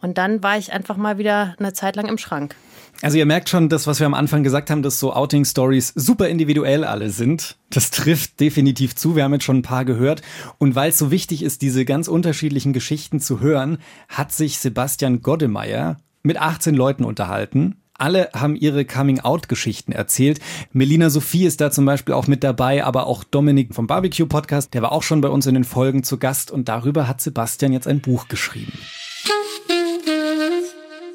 Und 0.00 0.18
dann 0.18 0.42
war 0.42 0.58
ich 0.58 0.72
einfach 0.72 0.96
mal 0.96 1.16
wieder 1.16 1.54
eine 1.58 1.72
Zeit 1.72 1.96
lang 1.96 2.06
im 2.06 2.18
Schrank. 2.18 2.56
Also 3.02 3.18
ihr 3.18 3.26
merkt 3.26 3.48
schon, 3.48 3.68
das, 3.68 3.86
was 3.86 3.98
wir 4.00 4.06
am 4.06 4.14
Anfang 4.14 4.42
gesagt 4.42 4.70
haben, 4.70 4.82
dass 4.82 4.98
so 4.98 5.12
Outing-Stories 5.12 5.92
super 5.96 6.28
individuell 6.28 6.84
alle 6.84 7.10
sind. 7.10 7.56
Das 7.70 7.90
trifft 7.90 8.38
definitiv 8.38 8.94
zu. 8.94 9.16
Wir 9.16 9.24
haben 9.24 9.32
jetzt 9.32 9.44
schon 9.44 9.58
ein 9.58 9.62
paar 9.62 9.84
gehört. 9.84 10.22
Und 10.58 10.74
weil 10.74 10.90
es 10.90 10.98
so 10.98 11.10
wichtig 11.10 11.42
ist, 11.42 11.62
diese 11.62 11.84
ganz 11.84 12.06
unterschiedlichen 12.06 12.72
Geschichten 12.72 13.18
zu 13.18 13.40
hören, 13.40 13.78
hat 14.08 14.32
sich 14.32 14.58
Sebastian 14.58 15.20
Goddemeyer 15.20 15.96
mit 16.22 16.36
18 16.36 16.74
Leuten 16.74 17.04
unterhalten 17.04 17.81
alle 18.02 18.30
haben 18.34 18.56
ihre 18.56 18.84
Coming-out-Geschichten 18.84 19.92
erzählt. 19.92 20.40
Melina 20.72 21.08
Sophie 21.08 21.46
ist 21.46 21.60
da 21.60 21.70
zum 21.70 21.84
Beispiel 21.84 22.14
auch 22.14 22.26
mit 22.26 22.42
dabei, 22.42 22.84
aber 22.84 23.06
auch 23.06 23.22
Dominik 23.22 23.74
vom 23.74 23.86
Barbecue 23.86 24.26
Podcast, 24.26 24.74
der 24.74 24.82
war 24.82 24.90
auch 24.90 25.04
schon 25.04 25.20
bei 25.20 25.28
uns 25.28 25.46
in 25.46 25.54
den 25.54 25.62
Folgen 25.62 26.02
zu 26.02 26.18
Gast 26.18 26.50
und 26.50 26.68
darüber 26.68 27.06
hat 27.06 27.20
Sebastian 27.20 27.72
jetzt 27.72 27.86
ein 27.86 28.00
Buch 28.00 28.26
geschrieben. 28.26 28.72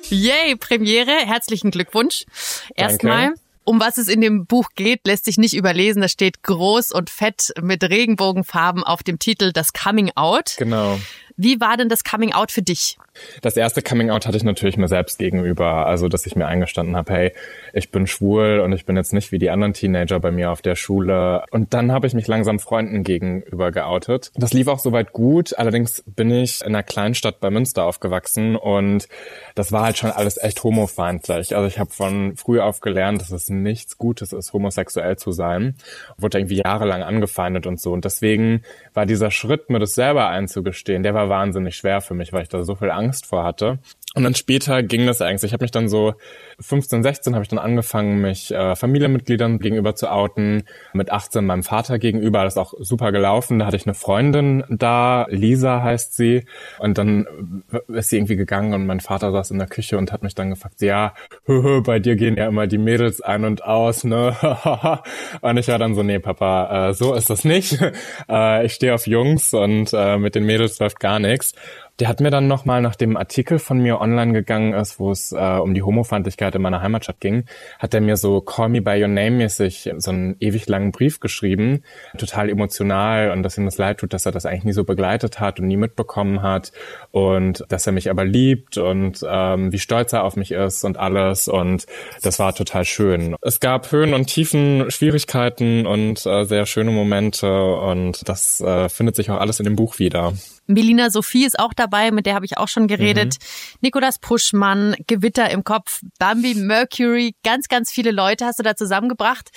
Yay, 0.10 0.56
Premiere, 0.56 1.12
herzlichen 1.12 1.72
Glückwunsch. 1.72 2.26
Erstmal. 2.74 3.34
Um 3.66 3.82
was 3.82 3.98
es 3.98 4.08
in 4.08 4.22
dem 4.22 4.46
Buch 4.46 4.70
geht, 4.76 5.06
lässt 5.06 5.26
sich 5.26 5.38
nicht 5.38 5.54
überlesen. 5.54 6.02
Da 6.02 6.08
steht 6.08 6.42
groß 6.42 6.94
und 6.94 7.10
fett 7.10 7.52
mit 7.62 7.84
Regenbogenfarben 7.84 8.86
auf 8.86 9.04
dem 9.04 9.20
Titel 9.20 9.52
Das 9.52 9.74
Coming 9.74 10.12
Out. 10.16 10.56
Genau. 10.58 10.98
Wie 11.36 11.60
war 11.60 11.76
denn 11.76 11.90
das 11.90 12.06
Coming 12.06 12.32
Out 12.32 12.54
für 12.54 12.62
dich? 12.62 12.98
Das 13.42 13.58
erste 13.58 13.82
Coming 13.82 14.10
Out 14.10 14.28
hatte 14.28 14.38
ich 14.38 14.44
natürlich 14.44 14.78
mir 14.78 14.88
selbst 14.88 15.20
gegenüber, 15.20 15.88
also 15.88 16.08
dass 16.08 16.26
ich 16.26 16.36
mir 16.36 16.48
eingestanden 16.48 16.96
habe, 16.96 17.14
hey, 17.14 17.34
ich 17.74 17.92
bin 17.92 18.08
schwul 18.08 18.60
und 18.60 18.74
ich 18.74 18.86
bin 18.86 18.96
jetzt 18.96 19.14
nicht 19.14 19.32
wie 19.32 19.40
die 19.40 19.50
anderen 19.50 19.74
Teenager 19.74 20.20
bei 20.20 20.32
mir 20.32 20.52
auf 20.52 20.62
der 20.62 20.76
Schule. 20.76 21.44
Und 21.52 21.74
dann 21.74 21.92
habe 21.92 22.08
ich 22.08 22.14
mich 22.14 22.28
langsam 22.28 22.60
Freunden 22.60 23.04
gegenüber 23.04 23.72
geoutet. 23.72 24.32
Das 24.36 24.54
lief 24.54 24.68
auch 24.68 24.80
soweit 24.80 25.14
gut, 25.14 25.58
allerdings 25.58 26.04
bin 26.06 26.32
ich 26.32 26.62
in 26.62 26.68
einer 26.68 26.84
Kleinstadt 26.84 27.40
bei 27.40 27.50
Münster 27.50 27.84
aufgewachsen 27.84 28.56
und 28.56 29.08
das 29.56 29.72
war 29.72 29.84
halt 29.84 29.98
schon 29.98 30.12
alles 30.12 30.42
echt 30.42 30.64
homofeindlich. 30.64 31.56
Also 31.56 31.68
ich 31.68 31.80
habe 31.80 31.90
von 31.90 32.36
früh 32.36 32.60
auf 32.60 32.82
gelernt, 32.82 33.22
dass 33.22 33.32
es 33.32 33.50
nichts 33.50 33.98
Gutes 33.98 34.34
ist, 34.34 34.54
homosexuell 34.54 35.18
zu 35.18 35.32
sein. 35.32 35.76
Wurde 36.18 36.40
irgendwie 36.40 36.62
jahrelang 36.64 37.04
angefeindet 37.04 37.68
und 37.68 37.80
so. 37.80 37.92
Und 37.94 38.06
deswegen 38.06 38.64
war 38.94 39.06
dieser 39.06 39.32
Schritt, 39.32 39.70
mir 39.70 39.80
das 39.80 39.96
selber 39.96 40.28
einzugestehen, 40.30 41.04
der 41.04 41.14
war 41.14 41.30
wahnsinnig 41.30 41.76
schwer 41.76 42.02
für 42.02 42.14
mich, 42.14 42.34
weil 42.34 42.44
ich 42.44 42.50
da 42.50 42.64
so 42.64 42.76
viel 42.76 42.92
Angst 42.92 43.07
vor 43.16 43.44
hatte. 43.44 43.80
Und 44.18 44.24
dann 44.24 44.34
später 44.34 44.82
ging 44.82 45.06
das 45.06 45.22
eigentlich. 45.22 45.50
Ich 45.50 45.54
habe 45.54 45.64
mich 45.64 45.70
dann 45.70 45.90
so 45.90 46.16
15, 46.60 47.04
16 47.04 47.36
habe 47.36 47.44
ich 47.44 47.50
dann 47.50 47.60
angefangen, 47.60 48.20
mich 48.20 48.52
äh, 48.52 48.76
Familienmitgliedern 48.76 49.60
gegenüber 49.60 49.94
zu 49.94 50.12
outen. 50.12 50.64
Mit 50.94 51.12
18 51.12 51.46
meinem 51.46 51.62
Vater 51.62 52.00
gegenüber. 52.00 52.44
Das 52.44 52.54
ist 52.54 52.58
auch 52.58 52.74
super 52.80 53.12
gelaufen. 53.12 53.60
Da 53.60 53.68
hatte 53.68 53.78
ich 53.78 53.86
eine 53.86 53.94
Freundin 53.94 54.64
da, 54.70 55.28
Lisa 55.30 55.84
heißt 55.84 56.16
sie. 56.16 56.46
Und 56.80 56.98
dann 56.98 57.64
ist 57.90 58.10
sie 58.10 58.18
irgendwie 58.18 58.38
gegangen 58.38 58.74
und 58.74 58.88
mein 58.88 59.02
Vater 59.02 59.32
saß 59.32 59.52
in 59.52 59.60
der 59.60 59.68
Küche 59.68 60.00
und 60.00 60.12
hat 60.12 60.24
mich 60.24 60.34
dann 60.34 60.50
gefragt, 60.50 60.82
ja, 60.82 61.14
bei 61.46 62.00
dir 62.00 62.16
gehen 62.16 62.38
ja 62.38 62.48
immer 62.48 62.66
die 62.66 62.80
Mädels 62.80 63.22
ein 63.22 63.46
und 63.46 63.64
aus, 63.64 64.04
ne? 64.04 64.36
und 65.42 65.58
ich 65.58 65.68
war 65.68 65.78
dann 65.78 65.94
so, 65.94 66.02
nee, 66.02 66.18
Papa, 66.18 66.90
äh, 66.90 66.94
so 66.96 67.14
ist 67.14 67.30
das 67.30 67.44
nicht. 67.44 67.78
äh, 68.30 68.66
ich 68.66 68.74
stehe 68.74 68.96
auf 68.96 69.06
Jungs 69.06 69.54
und 69.54 69.92
äh, 69.94 70.18
mit 70.18 70.34
den 70.34 70.46
Mädels 70.46 70.80
läuft 70.80 71.00
gar 71.00 71.20
nichts. 71.20 71.54
Der 72.00 72.10
hat 72.10 72.20
mir 72.20 72.30
dann 72.30 72.48
nochmal, 72.48 72.84
nach 72.84 72.96
dem 72.96 73.18
Artikel 73.18 73.58
von 73.58 73.80
mir 73.80 74.00
online 74.00 74.32
gegangen 74.32 74.74
ist, 74.74 75.00
wo 75.00 75.10
es 75.10 75.32
äh, 75.32 75.36
um 75.36 75.74
die 75.74 75.82
Homofeindlichkeit 75.82 76.54
in 76.54 76.62
meiner 76.62 76.84
Heimatstadt 76.84 77.20
ging, 77.20 77.46
hat 77.80 77.96
er 77.96 78.02
mir 78.02 78.18
so 78.18 78.40
Call 78.42 78.70
Me 78.70 78.82
By 78.84 79.02
Your 79.02 79.08
Name 79.08 79.32
mäßig 79.32 79.92
so 79.98 80.12
einen 80.12 80.36
ewig 80.40 80.68
langen 80.68 80.92
Brief 80.92 81.20
geschrieben, 81.20 81.84
total 82.20 82.50
emotional 82.50 83.32
und 83.32 83.42
dass 83.42 83.58
ihm 83.58 83.66
das 83.66 83.80
leid 83.80 83.98
tut, 83.98 84.14
dass 84.14 84.28
er 84.28 84.32
das 84.32 84.46
eigentlich 84.46 84.64
nie 84.64 84.74
so 84.74 84.84
begleitet 84.84 85.40
hat 85.40 85.60
und 85.60 85.68
nie 85.68 85.78
mitbekommen 85.78 86.44
hat 86.44 86.72
und 87.10 87.66
dass 87.70 87.88
er 87.88 87.94
mich 87.94 88.12
aber 88.12 88.26
liebt 88.26 88.78
und 88.78 89.26
ähm, 89.28 89.72
wie 89.72 89.80
stolz 89.80 90.14
er 90.14 90.24
auf 90.24 90.36
mich 90.36 90.52
ist 90.52 90.84
und 90.84 90.98
alles 90.98 91.48
und 91.48 91.88
das 92.22 92.38
war 92.38 92.54
total 92.54 92.86
schön. 92.86 93.36
Es 93.42 93.60
gab 93.60 93.92
Höhen 93.92 94.14
und 94.14 94.28
Tiefen, 94.28 94.92
Schwierigkeiten 94.92 95.88
und 95.88 96.24
äh, 96.28 96.44
sehr 96.44 96.68
schöne 96.68 96.92
Momente 96.92 97.76
und 97.76 98.28
das 98.30 98.62
äh, 98.62 98.88
findet 98.88 99.16
sich 99.16 99.32
auch 99.32 99.40
alles 99.40 99.60
in 99.60 99.64
dem 99.64 99.76
Buch 99.76 99.98
wieder. 99.98 100.34
Melina 100.68 101.10
Sophie 101.10 101.46
ist 101.46 101.60
auch 101.60 101.74
dabei, 101.74 102.12
mit 102.12 102.26
der 102.26 102.36
habe 102.36 102.46
ich 102.46 102.58
auch 102.58 102.68
schon 102.68 102.88
geredet. 102.88 103.36
Mhm. 103.40 103.78
Nikolas 103.82 104.20
Puschmann, 104.20 104.96
Gewitter 105.08 105.50
im 105.50 105.64
Kopf, 105.64 106.02
Bambi 106.20 106.56
Mercury, 106.56 107.36
ganz, 107.44 107.68
ganz 107.68 107.92
viele 107.92 108.12
Leute 108.12 108.46
hast 108.46 108.60
du 108.60 108.64
da 108.64 108.76
zusammengebracht. 108.76 109.50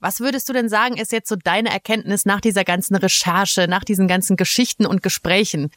Was 0.00 0.20
würdest 0.20 0.48
du 0.48 0.52
denn 0.52 0.68
sagen, 0.68 0.96
ist 0.96 1.12
jetzt 1.12 1.28
so 1.28 1.36
deine 1.36 1.70
Erkenntnis 1.70 2.24
nach 2.24 2.40
dieser 2.40 2.64
ganzen 2.64 2.96
Recherche, 2.96 3.68
nach 3.68 3.84
diesen 3.84 4.08
ganzen 4.08 4.36
Geschichten 4.36 4.86
und 4.86 5.02
Gesprächen? 5.02 5.70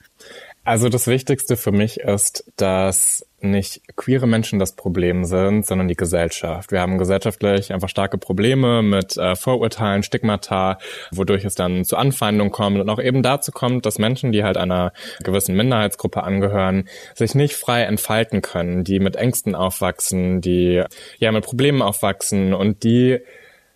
Also 0.64 0.90
das 0.90 1.08
Wichtigste 1.08 1.58
für 1.58 1.72
mich 1.72 2.00
ist, 2.00 2.44
dass 2.58 3.26
nicht 3.42 3.82
queere 3.96 4.28
Menschen 4.28 4.60
das 4.60 4.76
Problem 4.76 5.24
sind, 5.24 5.66
sondern 5.66 5.88
die 5.88 5.96
Gesellschaft. 5.96 6.72
Wir 6.72 6.82
haben 6.82 6.98
gesellschaftlich 6.98 7.72
einfach 7.74 7.90
starke 7.90 8.18
Probleme 8.18 8.84
mit 8.84 9.18
äh, 9.18 9.36
Vorurteilen, 9.36 10.04
Stigmata, 10.04 10.78
wodurch 11.12 11.46
es 11.46 11.56
dann 11.56 11.86
zu 11.86 11.96
Anfeindungen 11.96 12.52
kommt 12.52 12.80
und 12.80 12.90
auch 12.90 13.00
eben 13.00 13.24
dazu 13.24 13.52
kommt, 13.52 13.86
dass 13.86 13.98
Menschen, 13.98 14.32
die 14.32 14.44
halt 14.44 14.58
einer 14.58 14.92
gewissen 15.24 15.56
Minderheitsgruppe 15.56 16.24
angehören, 16.24 16.90
sich 17.16 17.34
nicht 17.34 17.56
frei 17.56 17.84
entfalten 17.84 18.42
können, 18.42 18.84
die 18.84 19.00
mit 19.00 19.16
Ängsten 19.16 19.56
aufwachsen, 19.56 20.42
die 20.42 20.84
ja 21.18 21.32
mit 21.32 21.46
Problemen 21.46 21.82
aufwachsen 21.82 22.54
und 22.54 22.84
die 22.84 23.20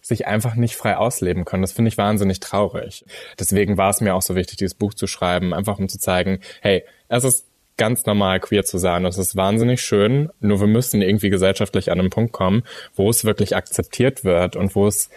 sich 0.04 0.28
einfach 0.28 0.56
nicht 0.56 0.76
frei 0.76 0.98
ausleben 0.98 1.46
können. 1.46 1.64
Das 1.64 1.72
finde 1.72 1.90
ich 1.90 1.98
wahnsinnig 1.98 2.42
traurig. 2.42 3.06
Deswegen 3.40 3.78
war 3.78 3.90
es 3.90 4.02
mir 4.02 4.14
auch 4.14 4.22
so 4.22 4.36
wichtig, 4.36 4.58
dieses 4.58 4.76
Buch 4.76 4.94
zu 4.94 5.08
schreiben, 5.08 5.54
einfach 5.54 5.80
um 5.80 5.88
zu 5.90 5.98
zeigen, 5.98 6.40
hey, 6.62 6.84
es 7.08 7.24
ist 7.24 7.48
ganz 7.78 8.06
normal 8.06 8.40
queer 8.40 8.66
zu 8.66 8.78
sein. 8.78 9.04
Das 9.04 9.18
ist 9.18 9.36
wahnsinnig 9.36 9.82
schön. 9.82 10.30
Nur 10.42 10.60
wir 10.60 10.68
müssen 10.68 11.02
irgendwie 11.02 11.30
gesellschaftlich 11.30 11.90
an 11.90 12.00
einen 12.00 12.10
Punkt 12.10 12.34
kommen, 12.34 12.64
wo 12.96 13.10
es 13.10 13.26
wirklich 13.26 13.56
akzeptiert 13.56 14.26
wird 14.26 14.56
und 14.56 14.76
wo 14.76 14.88
es 14.88 15.10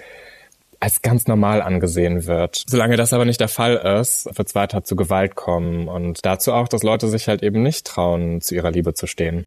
als 0.78 1.02
ganz 1.02 1.26
normal 1.26 1.62
angesehen 1.62 2.26
wird. 2.26 2.62
Solange 2.68 2.96
das 2.96 3.12
aber 3.12 3.24
nicht 3.24 3.40
der 3.40 3.48
Fall 3.48 3.76
ist, 4.00 4.26
wird 4.26 4.48
es 4.48 4.54
weiter 4.54 4.84
zu 4.84 4.94
Gewalt 4.94 5.34
kommen 5.34 5.88
und 5.88 6.24
dazu 6.24 6.52
auch, 6.52 6.68
dass 6.68 6.82
Leute 6.82 7.08
sich 7.08 7.28
halt 7.28 7.42
eben 7.42 7.62
nicht 7.62 7.86
trauen, 7.86 8.40
zu 8.40 8.54
ihrer 8.54 8.70
Liebe 8.70 8.94
zu 8.94 9.06
stehen. 9.06 9.44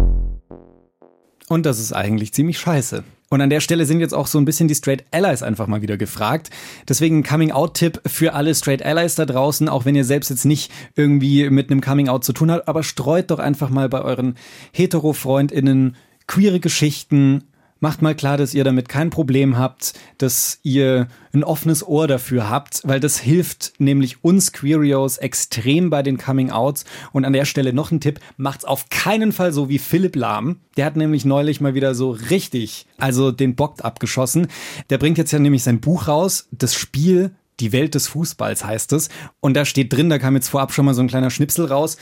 Und 1.47 1.65
das 1.65 1.79
ist 1.79 1.93
eigentlich 1.93 2.33
ziemlich 2.33 2.59
scheiße. 2.59 3.03
Und 3.31 3.41
an 3.41 3.51
der 3.51 3.59
Stelle 3.59 3.85
sind 3.85 3.99
jetzt 3.99 4.13
auch 4.13 4.25
so 4.25 4.39
ein 4.39 4.45
bisschen 4.45 4.67
die 4.67 4.75
Straight 4.75 5.05
Allies 5.11 5.43
einfach 5.43 5.67
mal 5.67 5.83
wieder 5.83 5.97
gefragt. 5.97 6.49
Deswegen 6.87 7.21
Coming-out-Tipp 7.21 8.01
für 8.07 8.33
alle 8.33 8.55
Straight 8.55 8.83
Allies 8.83 9.15
da 9.15 9.25
draußen, 9.25 9.69
auch 9.69 9.85
wenn 9.85 9.93
ihr 9.93 10.05
selbst 10.05 10.29
jetzt 10.29 10.45
nicht 10.45 10.71
irgendwie 10.95 11.49
mit 11.51 11.69
einem 11.69 11.81
Coming-out 11.81 12.23
zu 12.23 12.33
tun 12.33 12.49
habt, 12.49 12.67
aber 12.67 12.81
streut 12.81 13.29
doch 13.29 13.37
einfach 13.37 13.69
mal 13.69 13.87
bei 13.87 14.01
euren 14.01 14.35
hetero-FreundInnen 14.73 15.95
queere 16.25 16.59
Geschichten, 16.59 17.43
macht 17.79 18.01
mal 18.01 18.15
klar, 18.15 18.37
dass 18.37 18.53
ihr 18.53 18.63
damit 18.63 18.89
kein 18.89 19.09
Problem 19.09 19.57
habt, 19.57 19.93
dass 20.17 20.59
ihr 20.63 21.07
ein 21.33 21.43
offenes 21.43 21.85
Ohr 21.87 22.07
dafür 22.07 22.49
habt, 22.49 22.81
weil 22.83 22.99
das 22.99 23.19
hilft 23.19 23.73
nämlich 23.77 24.23
uns 24.23 24.51
Queerios 24.51 25.17
extrem 25.17 25.89
bei 25.89 26.03
den 26.03 26.17
Coming 26.17 26.51
Outs. 26.51 26.85
Und 27.11 27.25
an 27.25 27.33
der 27.33 27.45
Stelle 27.45 27.73
noch 27.73 27.91
ein 27.91 28.01
Tipp, 28.01 28.19
macht's 28.37 28.65
auf 28.65 28.89
keinen 28.89 29.31
Fall 29.31 29.53
so 29.53 29.69
wie 29.69 29.79
Philipp 29.79 30.15
Lahm. 30.15 30.57
Der 30.77 30.85
hat 30.85 30.95
nämlich 30.95 31.25
neulich 31.25 31.61
mal 31.61 31.73
wieder 31.73 31.95
so 31.95 32.11
richtig, 32.11 32.85
also 32.97 33.31
den 33.31 33.55
Bock 33.55 33.83
abgeschossen. 33.83 34.47
Der 34.89 34.97
bringt 34.97 35.17
jetzt 35.17 35.31
ja 35.31 35.39
nämlich 35.39 35.63
sein 35.63 35.79
Buch 35.79 36.07
raus, 36.07 36.47
das 36.51 36.73
Spiel 36.73 37.31
die 37.59 37.71
Welt 37.71 37.95
des 37.95 38.07
Fußballs 38.07 38.63
heißt 38.63 38.93
es. 38.93 39.09
Und 39.39 39.55
da 39.55 39.65
steht 39.65 39.93
drin, 39.93 40.09
da 40.09 40.19
kam 40.19 40.35
jetzt 40.35 40.49
vorab 40.49 40.73
schon 40.73 40.85
mal 40.85 40.93
so 40.93 41.01
ein 41.01 41.07
kleiner 41.07 41.29
Schnipsel 41.29 41.65
raus, 41.65 41.97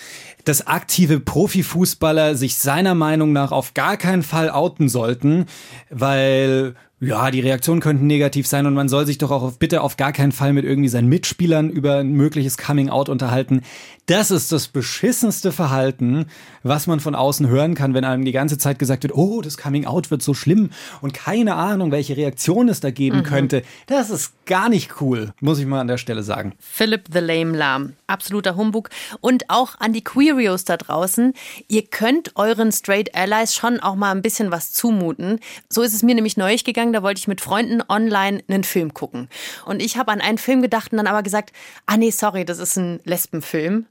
dass 0.46 0.68
aktive 0.68 1.20
Profifußballer 1.20 2.36
sich 2.36 2.58
seiner 2.58 2.96
Meinung 2.96 3.34
nach 3.34 3.52
auf 3.52 3.74
gar 3.74 3.98
keinen 3.98 4.24
Fall 4.24 4.50
outen 4.50 4.90
sollten, 4.90 5.46
weil 5.90 6.76
ja, 7.00 7.30
die 7.30 7.42
Reaktionen 7.42 7.80
könnten 7.80 8.08
negativ 8.08 8.48
sein 8.48 8.66
und 8.66 8.74
man 8.74 8.90
soll 8.90 9.06
sich 9.06 9.20
doch 9.20 9.30
auch 9.30 9.44
auf, 9.44 9.60
bitte 9.60 9.82
auf 9.82 9.98
gar 9.98 10.12
keinen 10.12 10.32
Fall 10.32 10.52
mit 10.54 10.66
irgendwie 10.66 10.90
seinen 10.90 11.08
Mitspielern 11.10 11.70
über 11.70 11.98
ein 11.98 12.14
mögliches 12.14 12.58
Coming 12.58 12.90
Out 12.90 13.08
unterhalten. 13.08 13.62
Das 14.08 14.32
ist 14.32 14.52
das 14.52 14.68
beschissenste 14.68 15.52
Verhalten, 15.52 16.26
was 16.64 16.88
man 16.88 17.00
von 17.00 17.14
außen 17.14 17.48
hören 17.50 17.76
kann, 17.76 17.94
wenn 17.94 18.04
einem 18.04 18.26
die 18.26 18.32
ganze 18.32 18.58
Zeit 18.58 18.80
gesagt 18.80 19.04
wird, 19.04 19.16
oh, 19.16 19.42
das 19.42 19.58
Coming 19.58 19.86
Out 19.86 20.10
wird 20.10 20.24
so 20.24 20.34
schlimm 20.34 20.72
und 21.02 21.14
keine 21.14 21.56
Ahnung, 21.56 21.92
welche 21.92 22.18
Reaktion 22.18 22.68
es 22.68 22.80
da 22.80 22.90
geben 22.90 23.18
mhm. 23.18 23.24
könnte. 23.24 23.62
Das 23.86 24.10
ist 24.10 24.34
gar 24.48 24.70
nicht 24.70 25.00
cool, 25.00 25.34
muss 25.40 25.60
ich 25.60 25.68
mal 25.68 25.82
an 25.82 25.88
der 25.88 25.98
Stelle 25.98 26.24
sagen. 26.24 26.54
Philip 26.60 27.04
the 27.14 27.20
Lame 27.20 27.56
Lamb, 27.56 27.94
absoluter 28.08 28.56
Humbug. 28.56 28.90
Und 29.22 29.50
auch 29.50 29.76
an 29.80 29.94
die 29.94 30.04
Queerios 30.04 30.64
da 30.64 30.78
draußen, 30.78 31.34
ihr 31.68 31.84
könnt 31.84 32.32
euren 32.36 32.72
Straight 32.72 33.14
Allies 33.14 33.54
schon 33.54 33.82
auch 33.82 33.96
mal 33.96 34.12
ein 34.12 34.22
bisschen 34.24 34.50
was 34.50 34.72
zumuten. 34.72 35.40
So 35.70 35.84
ist 35.84 35.94
es 35.94 36.02
mir 36.02 36.16
nämlich 36.16 36.38
neulich 36.38 36.64
gegangen 36.64 36.87
gegangen, 36.88 36.94
da 36.94 37.04
wollte 37.04 37.20
ich 37.20 37.28
mit 37.28 37.42
Freunden 37.42 37.82
online 37.88 38.44
einen 38.48 38.64
Film 38.64 38.94
gucken. 38.94 39.30
Und 39.66 39.82
ich 39.82 39.98
habe 39.98 40.12
an 40.12 40.22
einen 40.22 40.38
Film 40.38 40.62
gedacht 40.62 40.92
und 40.92 40.98
dann 40.98 41.08
aber 41.08 41.24
gesagt, 41.24 41.52
ah 41.86 41.98
nee, 41.98 42.12
sorry, 42.12 42.46
das 42.46 42.60
ist 42.60 42.78
ein 42.78 43.00
Lesbenfilm. 43.04 43.86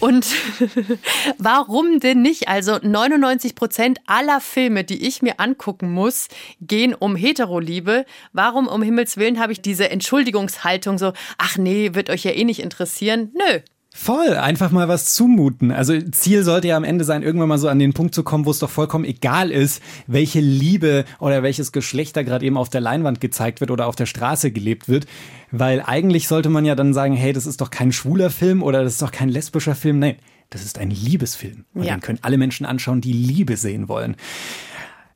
Und 0.00 0.26
warum 1.38 2.00
denn 2.00 2.20
nicht? 2.20 2.48
Also 2.48 2.78
99 2.82 3.54
Prozent 3.54 4.00
aller 4.06 4.40
Filme, 4.40 4.82
die 4.82 5.06
ich 5.06 5.22
mir 5.22 5.38
angucken 5.38 5.92
muss, 5.92 6.26
gehen 6.60 6.94
um 6.94 7.14
Heteroliebe. 7.14 8.06
Warum 8.32 8.66
um 8.66 8.82
Himmels 8.82 9.16
Willen 9.16 9.38
habe 9.38 9.52
ich 9.52 9.62
diese 9.62 9.88
Entschuldigungshaltung 9.88 10.98
so, 10.98 11.12
ach 11.38 11.58
nee, 11.58 11.94
wird 11.94 12.10
euch 12.10 12.24
ja 12.24 12.32
eh 12.32 12.42
nicht 12.42 12.60
interessieren? 12.60 13.32
Nö, 13.34 13.60
Voll, 13.98 14.36
einfach 14.36 14.72
mal 14.72 14.88
was 14.88 15.14
zumuten. 15.14 15.72
Also 15.72 15.98
Ziel 15.98 16.44
sollte 16.44 16.68
ja 16.68 16.76
am 16.76 16.84
Ende 16.84 17.02
sein, 17.02 17.22
irgendwann 17.22 17.48
mal 17.48 17.56
so 17.56 17.66
an 17.66 17.78
den 17.78 17.94
Punkt 17.94 18.14
zu 18.14 18.24
kommen, 18.24 18.44
wo 18.44 18.50
es 18.50 18.58
doch 18.58 18.68
vollkommen 18.68 19.06
egal 19.06 19.50
ist, 19.50 19.82
welche 20.06 20.38
Liebe 20.38 21.06
oder 21.18 21.42
welches 21.42 21.72
Geschlecht 21.72 22.14
da 22.14 22.22
gerade 22.22 22.44
eben 22.44 22.58
auf 22.58 22.68
der 22.68 22.82
Leinwand 22.82 23.22
gezeigt 23.22 23.60
wird 23.60 23.70
oder 23.70 23.86
auf 23.86 23.96
der 23.96 24.04
Straße 24.04 24.50
gelebt 24.52 24.90
wird. 24.90 25.06
Weil 25.50 25.82
eigentlich 25.84 26.28
sollte 26.28 26.50
man 26.50 26.66
ja 26.66 26.74
dann 26.74 26.92
sagen, 26.92 27.14
hey, 27.14 27.32
das 27.32 27.46
ist 27.46 27.62
doch 27.62 27.70
kein 27.70 27.90
schwuler 27.90 28.28
Film 28.28 28.62
oder 28.62 28.84
das 28.84 28.92
ist 28.92 29.02
doch 29.02 29.12
kein 29.12 29.30
lesbischer 29.30 29.74
Film. 29.74 29.98
Nein, 29.98 30.16
das 30.50 30.62
ist 30.62 30.78
ein 30.78 30.90
Liebesfilm. 30.90 31.64
Und 31.72 31.84
ja. 31.84 31.94
den 31.96 32.02
können 32.02 32.18
alle 32.20 32.36
Menschen 32.36 32.66
anschauen, 32.66 33.00
die 33.00 33.14
Liebe 33.14 33.56
sehen 33.56 33.88
wollen. 33.88 34.16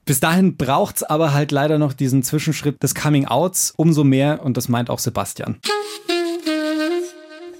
Bis 0.07 0.21
dahin 0.21 0.57
braucht's 0.57 1.03
aber 1.03 1.35
halt 1.35 1.53
leider 1.53 1.79
noch 1.79 1.93
diesen 1.93 2.23
Zwischenschritt 2.23 2.83
des 2.83 2.95
Coming 2.95 3.27
Outs 3.27 3.75
umso 3.77 4.05
mehr 4.05 4.43
und 4.43 4.57
das 4.57 4.71
meint 4.71 4.88
auch 4.88 4.99
Sebastian. 4.99 5.59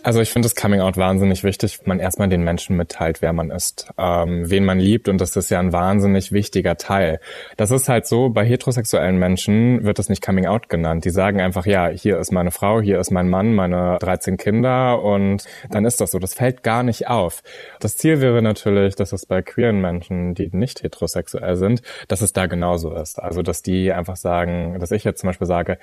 Also 0.03 0.21
ich 0.21 0.31
finde 0.31 0.47
das 0.47 0.57
Coming 0.57 0.81
Out 0.81 0.97
wahnsinnig 0.97 1.45
wichtig, 1.45 1.81
man 1.85 2.01
erstmal 2.01 2.29
den 2.29 2.43
Menschen 2.43 2.75
mitteilt, 2.75 3.21
wer 3.21 3.35
man 3.35 3.51
ist, 3.51 3.93
ähm, 3.99 4.49
wen 4.49 4.65
man 4.65 4.81
liebt 4.81 5.09
und 5.09 5.21
das 5.21 5.37
ist 5.37 5.51
ja 5.51 5.59
ein 5.59 5.75
wahnsinnig 5.75 6.33
wichtiger 6.33 6.79
Teil. 6.79 7.21
Das 7.59 7.71
ist 7.71 7.89
halt 7.89 8.07
so, 8.07 8.31
bei 8.31 8.47
heterosexuellen 8.47 9.19
Menschen 9.19 9.85
wird 9.85 9.99
das 9.99 10.09
nicht 10.09 10.25
Coming 10.25 10.47
Out 10.47 10.71
genannt. 10.71 11.05
Die 11.05 11.11
sagen 11.11 11.41
einfach, 11.43 11.67
ja, 11.67 11.89
hier 11.89 12.19
ist 12.19 12.33
meine 12.33 12.51
Frau, 12.51 12.81
hier 12.81 12.99
ist 12.99 13.11
mein 13.11 13.29
Mann, 13.29 13.55
meine 13.55 13.99
13 14.01 14.39
Kinder 14.39 15.03
und 15.03 15.45
dann 15.69 15.85
ist 15.85 16.01
das 16.01 16.13
so. 16.13 16.19
Das 16.19 16.33
fällt 16.33 16.63
gar 16.63 16.83
nicht 16.83 17.09
auf. 17.09 17.43
Das 17.79 17.99
Ziel 17.99 18.23
wäre 18.23 18.41
natürlich, 18.41 18.97
dass 18.97 19.13
es 19.13 19.27
bei 19.27 19.43
queeren 19.43 19.83
Menschen, 19.83 20.35
die 20.35 20.49
nicht 20.51 20.83
heterosexuell 20.83 21.57
sind, 21.57 21.83
dass 22.09 22.23
es 22.23 22.33
da 22.33 22.47
genauso 22.47 22.95
ist. 22.95 23.19
Also 23.19 23.43
dass 23.43 23.61
die 23.61 23.93
einfach 23.93 24.17
sagen, 24.17 24.79
dass 24.81 24.93
ich 24.93 25.05
jetzt 25.05 25.21
zum 25.21 25.29
Beispiel 25.29 25.47
sage, 25.47 25.79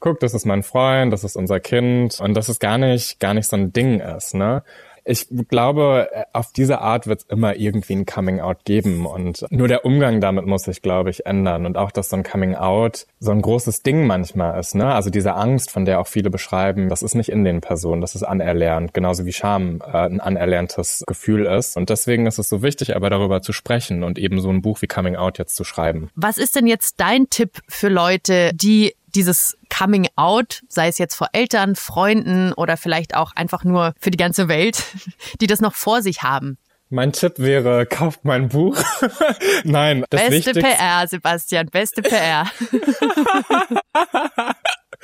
guck, 0.00 0.20
das 0.20 0.34
ist 0.34 0.46
mein 0.46 0.62
Freund, 0.62 1.12
das 1.12 1.24
ist 1.24 1.36
unser 1.36 1.60
Kind 1.60 2.18
und 2.20 2.34
dass 2.34 2.48
es 2.48 2.58
gar 2.58 2.78
nicht, 2.78 3.20
gar 3.20 3.34
nicht 3.34 3.48
so 3.48 3.56
ein 3.56 3.72
Ding 3.72 4.00
ist, 4.00 4.34
ne? 4.34 4.62
Ich 5.02 5.28
glaube, 5.48 6.08
auf 6.34 6.52
diese 6.52 6.80
Art 6.80 7.06
wird 7.06 7.20
es 7.20 7.26
immer 7.26 7.56
irgendwie 7.56 7.94
ein 7.94 8.04
Coming-out 8.04 8.64
geben 8.66 9.06
und 9.06 9.46
nur 9.50 9.66
der 9.66 9.86
Umgang 9.86 10.20
damit 10.20 10.46
muss 10.46 10.64
sich, 10.64 10.82
glaube 10.82 11.08
ich, 11.08 11.24
ändern 11.24 11.64
und 11.64 11.78
auch, 11.78 11.90
dass 11.90 12.10
so 12.10 12.16
ein 12.16 12.22
Coming-out 12.22 13.06
so 13.18 13.30
ein 13.30 13.40
großes 13.40 13.82
Ding 13.82 14.06
manchmal 14.06 14.60
ist, 14.60 14.74
ne? 14.74 14.92
Also 14.94 15.08
diese 15.08 15.34
Angst, 15.34 15.70
von 15.70 15.86
der 15.86 16.00
auch 16.00 16.06
viele 16.06 16.28
beschreiben, 16.28 16.90
das 16.90 17.02
ist 17.02 17.14
nicht 17.14 17.30
in 17.30 17.44
den 17.44 17.62
Personen, 17.62 18.02
das 18.02 18.14
ist 18.14 18.22
anerlernt, 18.22 18.92
genauso 18.92 19.24
wie 19.24 19.32
Scham 19.32 19.80
äh, 19.80 19.96
ein 19.96 20.20
anerlerntes 20.20 21.02
Gefühl 21.06 21.46
ist 21.46 21.78
und 21.78 21.88
deswegen 21.88 22.26
ist 22.26 22.38
es 22.38 22.50
so 22.50 22.62
wichtig, 22.62 22.94
aber 22.94 23.08
darüber 23.08 23.40
zu 23.40 23.52
sprechen 23.52 24.04
und 24.04 24.18
eben 24.18 24.40
so 24.40 24.50
ein 24.50 24.60
Buch 24.60 24.82
wie 24.82 24.86
Coming-out 24.86 25.38
jetzt 25.38 25.56
zu 25.56 25.64
schreiben. 25.64 26.10
Was 26.14 26.36
ist 26.36 26.56
denn 26.56 26.66
jetzt 26.66 27.00
dein 27.00 27.30
Tipp 27.30 27.58
für 27.68 27.88
Leute, 27.88 28.50
die 28.54 28.94
dieses 29.14 29.56
Coming 29.68 30.08
Out, 30.16 30.62
sei 30.68 30.88
es 30.88 30.98
jetzt 30.98 31.14
vor 31.14 31.28
Eltern, 31.32 31.76
Freunden 31.76 32.52
oder 32.52 32.76
vielleicht 32.76 33.14
auch 33.14 33.32
einfach 33.36 33.64
nur 33.64 33.94
für 33.98 34.10
die 34.10 34.18
ganze 34.18 34.48
Welt, 34.48 34.84
die 35.40 35.46
das 35.46 35.60
noch 35.60 35.74
vor 35.74 36.02
sich 36.02 36.22
haben? 36.22 36.58
Mein 36.92 37.12
Tipp 37.12 37.34
wäre, 37.38 37.86
kauft 37.90 38.24
mein 38.24 38.48
Buch. 38.48 38.76
Nein, 39.64 40.04
das 40.10 40.22
Beste 40.22 40.36
Wichtigste 40.36 40.60
PR, 40.60 41.06
Sebastian, 41.06 41.66
beste 41.68 42.02
PR. 42.02 42.46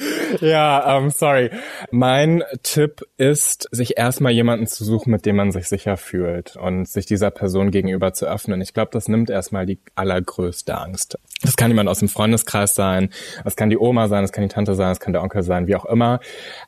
ja, 0.40 0.99
ähm, 0.99 1.11
sorry. 1.11 1.51
Mein 1.92 2.42
Tipp 2.64 3.03
ist, 3.18 3.68
sich 3.70 3.96
erstmal 3.96 4.33
jemanden 4.33 4.66
zu 4.66 4.85
suchen, 4.85 5.12
mit 5.12 5.27
dem 5.27 5.37
man 5.37 5.53
sich 5.53 5.68
sicher 5.68 5.96
fühlt 5.96 6.57
und 6.57 6.88
sich 6.88 7.07
dieser 7.07 7.31
Person 7.31 7.70
gegenüber 7.70 8.12
zu 8.12 8.27
öffnen. 8.27 8.61
Ich 8.61 8.75
glaube, 8.75 8.90
das 8.92 9.07
nimmt 9.07 9.31
erstmal 9.31 9.64
die 9.64 9.79
allergrößte 9.94 10.77
Angst. 10.77 11.16
Das 11.42 11.55
kann 11.55 11.70
jemand 11.70 11.88
aus 11.88 12.01
dem 12.01 12.09
Freundeskreis 12.09 12.75
sein, 12.75 13.11
das 13.44 13.55
kann 13.55 13.70
die 13.70 13.79
Oma 13.79 14.09
sein, 14.09 14.22
das 14.22 14.33
kann 14.33 14.42
die 14.42 14.53
Tante 14.53 14.75
sein, 14.75 14.88
das 14.88 14.99
kann 14.99 15.12
der 15.12 15.22
Onkel 15.22 15.44
sein, 15.44 15.68
wie 15.68 15.77
auch 15.77 15.85
immer. 15.85 16.18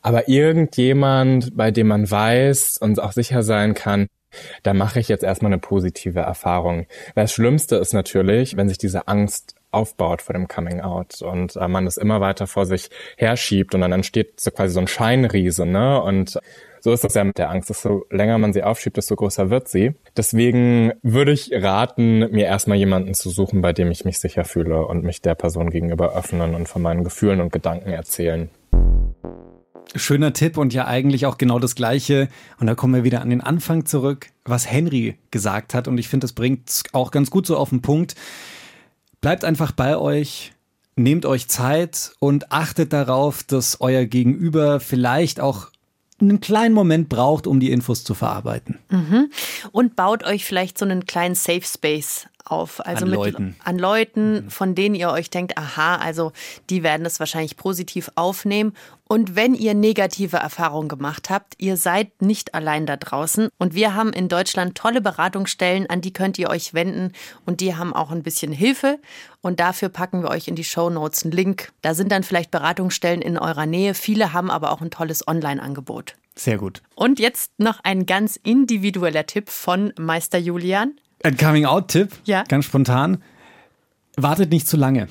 Aber 0.01 0.29
irgendjemand, 0.29 1.57
bei 1.57 1.73
dem 1.73 1.89
man 1.89 2.09
weiß 2.09 2.79
und 2.79 3.03
auch 3.03 3.13
sicher 3.13 3.43
sein 3.43 3.75
kann, 3.75 4.07
da 4.63 4.75
mache 4.75 5.01
ich 5.01 5.09
jetzt 5.09 5.25
erstmal 5.25 5.53
eine 5.53 5.61
positive 5.61 6.21
Erfahrung. 6.21 6.87
Das 7.15 7.33
Schlimmste 7.33 7.77
ist 7.77 7.93
natürlich, 7.93 8.57
wenn 8.57 8.69
sich 8.69 8.79
diese 8.79 9.09
Angst 9.09 9.55
aufbaut 9.71 10.23
vor 10.23 10.33
dem 10.33 10.49
Coming 10.49 10.81
Out 10.81 11.21
und 11.23 11.57
äh, 11.57 11.69
man 11.69 11.87
es 11.87 11.97
immer 11.97 12.21
weiter 12.21 12.47
vor 12.47 12.67
sich 12.67 12.91
herschiebt 13.17 13.75
und 13.75 13.83
dann 13.83 13.93
entsteht 13.93 14.41
so 14.41 14.51
quasi 14.51 14.73
so 14.73 14.81
ein 14.81 14.89
Scheinriese, 14.89 15.67
ne? 15.67 16.03
Und 16.03 16.39
so 16.81 16.93
ist 16.93 17.05
das 17.05 17.15
ja 17.15 17.25
mit 17.25 17.39
der 17.39 17.51
Angst. 17.51 17.69
Desto 17.71 18.07
länger 18.11 18.39
man 18.39 18.53
sie 18.53 18.63
aufschiebt, 18.63 18.97
desto 18.97 19.17
größer 19.17 19.51
wird 19.51 19.69
sie. 19.69 19.95
Deswegen 20.17 20.93
würde 21.03 21.33
ich 21.33 21.51
raten, 21.53 22.21
mir 22.31 22.47
erstmal 22.47 22.79
jemanden 22.79 23.15
zu 23.15 23.31
suchen, 23.31 23.61
bei 23.61 23.73
dem 23.73 23.91
ich 23.91 24.05
mich 24.05 24.21
sicher 24.21 24.45
fühle 24.45 24.87
und 24.87 25.05
mich 25.05 25.21
der 25.21 25.35
Person 25.35 25.71
gegenüber 25.71 26.17
öffnen 26.17 26.55
und 26.55 26.69
von 26.69 26.83
meinen 26.83 27.05
Gefühlen 27.05 27.41
und 27.41 27.53
Gedanken 27.53 27.91
erzählen. 27.91 28.49
Schöner 29.95 30.33
Tipp 30.33 30.59
und 30.59 30.75
ja 30.75 30.87
eigentlich 30.87 31.27
auch 31.27 31.39
genau 31.39 31.59
das 31.59 31.75
Gleiche. 31.75 32.29
Und 32.59 32.67
da 32.67 32.75
kommen 32.75 32.95
wir 32.95 33.05
wieder 33.05 33.23
an 33.23 33.31
den 33.31 33.41
Anfang 33.41 33.87
zurück, 33.87 34.31
was 34.45 34.71
Henry 34.71 35.17
gesagt 35.31 35.75
hat. 35.75 35.89
Und 35.89 35.99
ich 35.99 36.09
finde, 36.09 36.25
das 36.25 36.33
bringt 36.33 36.83
auch 36.93 37.11
ganz 37.11 37.31
gut 37.31 37.47
so 37.47 37.57
auf 37.57 37.71
den 37.71 37.83
Punkt. 37.83 38.15
Bleibt 39.21 39.45
einfach 39.45 39.73
bei 39.73 39.97
euch, 39.97 40.53
nehmt 40.97 41.27
euch 41.27 41.49
Zeit 41.49 42.13
und 42.19 42.53
achtet 42.53 42.93
darauf, 42.93 43.43
dass 43.43 43.81
euer 43.81 44.05
Gegenüber 44.05 44.81
vielleicht 44.81 45.41
auch 45.41 45.69
einen 46.21 46.41
kleinen 46.41 46.75
Moment 46.75 47.09
braucht, 47.09 47.47
um 47.47 47.61
die 47.61 47.71
Infos 47.71 48.05
zu 48.05 48.15
verarbeiten. 48.15 48.79
Mhm. 48.91 49.31
Und 49.71 49.97
baut 49.97 50.25
euch 50.25 50.45
vielleicht 50.45 50.77
so 50.79 50.85
einen 50.85 51.07
kleinen 51.07 51.35
Safe 51.35 51.63
Space 51.63 52.27
auf. 52.45 52.85
Also 52.85 53.05
An 53.05 53.11
mit 53.11 53.19
Leuten. 53.19 53.57
an 53.65 53.79
Leuten, 53.79 54.51
von 54.51 54.75
denen 54.75 54.95
ihr 54.95 55.11
euch 55.11 55.31
denkt, 55.31 55.57
aha, 55.57 55.97
also 55.97 56.33
die 56.71 56.83
werden 56.83 57.05
das 57.05 57.21
wahrscheinlich 57.21 57.57
positiv 57.57 58.11
aufnehmen. 58.15 58.73
Und 59.11 59.35
wenn 59.37 59.55
ihr 59.55 59.73
negative 59.73 60.37
Erfahrungen 60.37 60.89
gemacht 60.89 61.31
habt, 61.31 61.55
ihr 61.57 61.79
seid 61.79 62.21
nicht 62.21 62.55
allein 62.55 62.85
da 62.85 62.99
draußen. 62.99 63.49
Und 63.59 63.75
wir 63.75 63.95
haben 63.95 64.13
in 64.13 64.29
Deutschland 64.29 64.75
tolle 64.77 65.01
Beratungsstellen, 65.01 65.89
an 65.89 66.03
die 66.03 66.13
könnt 66.13 66.39
ihr 66.39 66.51
euch 66.51 66.75
wenden. 66.75 67.13
Und 67.47 67.61
die 67.63 67.75
haben 67.75 67.95
auch 67.95 68.11
ein 68.11 68.23
bisschen 68.23 68.53
Hilfe. 68.53 68.99
Und 69.41 69.61
dafür 69.61 69.89
packen 69.89 70.23
wir 70.23 70.29
euch 70.29 70.47
in 70.47 70.57
die 70.57 70.65
Show 70.65 70.91
Notes 70.91 71.23
einen 71.25 71.33
Link. 71.33 71.73
Da 71.81 71.95
sind 71.95 72.13
dann 72.13 72.23
vielleicht 72.23 72.51
Beratungsstellen 72.51 73.23
in 73.23 73.39
eurer 73.39 73.65
Nähe. 73.65 73.95
Viele 73.95 74.35
haben 74.35 74.51
aber 74.51 74.73
auch 74.73 74.83
ein 74.83 74.91
tolles 74.91 75.27
Online-Angebot. 75.27 76.15
Sehr 76.37 76.59
gut. 76.59 76.83
Und 76.95 77.19
jetzt 77.19 77.53
noch 77.59 77.81
ein 77.85 78.05
ganz 78.05 78.37
individueller 78.37 79.25
Tipp 79.25 79.49
von 79.49 79.93
Meister 79.99 80.39
Julian. 80.39 81.01
Ein 81.25 81.37
Coming-out-Tipp, 81.39 82.13
Ja. 82.25 82.45
ganz 82.45 82.67
spontan. 82.67 83.23
Wartet 84.17 84.51
nicht 84.51 84.69
zu 84.69 84.77
lange. 84.77 85.09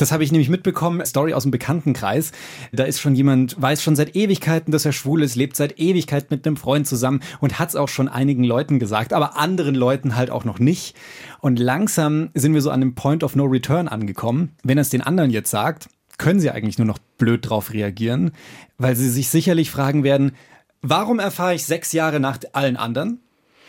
Das 0.00 0.12
habe 0.12 0.24
ich 0.24 0.32
nämlich 0.32 0.48
mitbekommen, 0.48 1.04
Story 1.04 1.34
aus 1.34 1.42
dem 1.42 1.50
Bekanntenkreis. 1.50 2.32
Da 2.72 2.84
ist 2.84 3.00
schon 3.00 3.14
jemand, 3.14 3.60
weiß 3.60 3.82
schon 3.82 3.96
seit 3.96 4.16
Ewigkeiten, 4.16 4.72
dass 4.72 4.86
er 4.86 4.92
schwul 4.92 5.22
ist, 5.22 5.36
lebt 5.36 5.56
seit 5.56 5.78
Ewigkeit 5.78 6.30
mit 6.30 6.46
einem 6.46 6.56
Freund 6.56 6.86
zusammen 6.86 7.20
und 7.40 7.58
hat 7.58 7.68
es 7.68 7.76
auch 7.76 7.88
schon 7.88 8.08
einigen 8.08 8.42
Leuten 8.42 8.78
gesagt, 8.78 9.12
aber 9.12 9.36
anderen 9.36 9.74
Leuten 9.74 10.16
halt 10.16 10.30
auch 10.30 10.46
noch 10.46 10.58
nicht. 10.58 10.96
Und 11.40 11.58
langsam 11.58 12.30
sind 12.32 12.54
wir 12.54 12.62
so 12.62 12.70
an 12.70 12.80
dem 12.80 12.94
Point 12.94 13.22
of 13.22 13.36
No 13.36 13.44
Return 13.44 13.88
angekommen. 13.88 14.52
Wenn 14.62 14.78
er 14.78 14.82
es 14.82 14.88
den 14.88 15.02
anderen 15.02 15.28
jetzt 15.28 15.50
sagt, 15.50 15.90
können 16.16 16.40
sie 16.40 16.50
eigentlich 16.50 16.78
nur 16.78 16.86
noch 16.86 16.98
blöd 17.18 17.50
drauf 17.50 17.74
reagieren, 17.74 18.30
weil 18.78 18.96
sie 18.96 19.10
sich 19.10 19.28
sicherlich 19.28 19.70
fragen 19.70 20.02
werden, 20.02 20.32
warum 20.80 21.18
erfahre 21.18 21.54
ich 21.54 21.66
sechs 21.66 21.92
Jahre 21.92 22.20
nach 22.20 22.38
allen 22.54 22.78
anderen? 22.78 23.20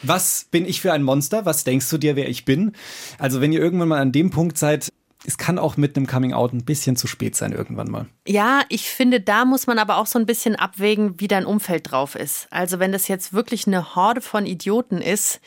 Was 0.02 0.48
bin 0.50 0.66
ich 0.66 0.80
für 0.80 0.94
ein 0.94 1.04
Monster? 1.04 1.46
Was 1.46 1.66
denkst 1.66 1.90
du 1.90 1.98
dir, 1.98 2.16
wer 2.16 2.30
ich 2.30 2.46
bin? 2.46 2.72
Also 3.20 3.42
wenn 3.42 3.52
ihr 3.52 3.60
irgendwann 3.60 3.90
mal 3.90 4.00
an 4.00 4.14
dem 4.14 4.30
Punkt 4.30 4.58
seid, 4.58 4.92
es 5.26 5.38
kann 5.38 5.60
auch 5.60 5.78
mit 5.78 5.96
einem 5.96 6.08
Coming 6.08 6.34
Out 6.34 6.54
ein 6.54 6.66
bisschen 6.66 6.96
zu 6.96 7.08
spät 7.08 7.36
sein 7.36 7.52
irgendwann 7.52 7.92
mal. 7.92 8.08
Ja, 8.28 8.62
ich 8.70 8.90
finde, 8.90 9.22
da 9.22 9.46
muss 9.46 9.68
man 9.68 9.78
aber 9.78 9.98
auch 9.98 10.08
so 10.08 10.18
ein 10.18 10.26
bisschen 10.26 10.56
abwägen, 10.56 11.20
wie 11.20 11.28
dein 11.28 11.46
Umfeld 11.46 11.92
drauf 11.92 12.16
ist. 12.16 12.48
Also 12.50 12.80
wenn 12.80 12.92
das 12.92 13.08
jetzt 13.08 13.34
wirklich 13.34 13.68
eine 13.68 13.96
Horde 13.96 14.22
von 14.22 14.46
Idioten 14.46 14.98
ist, 14.98 15.40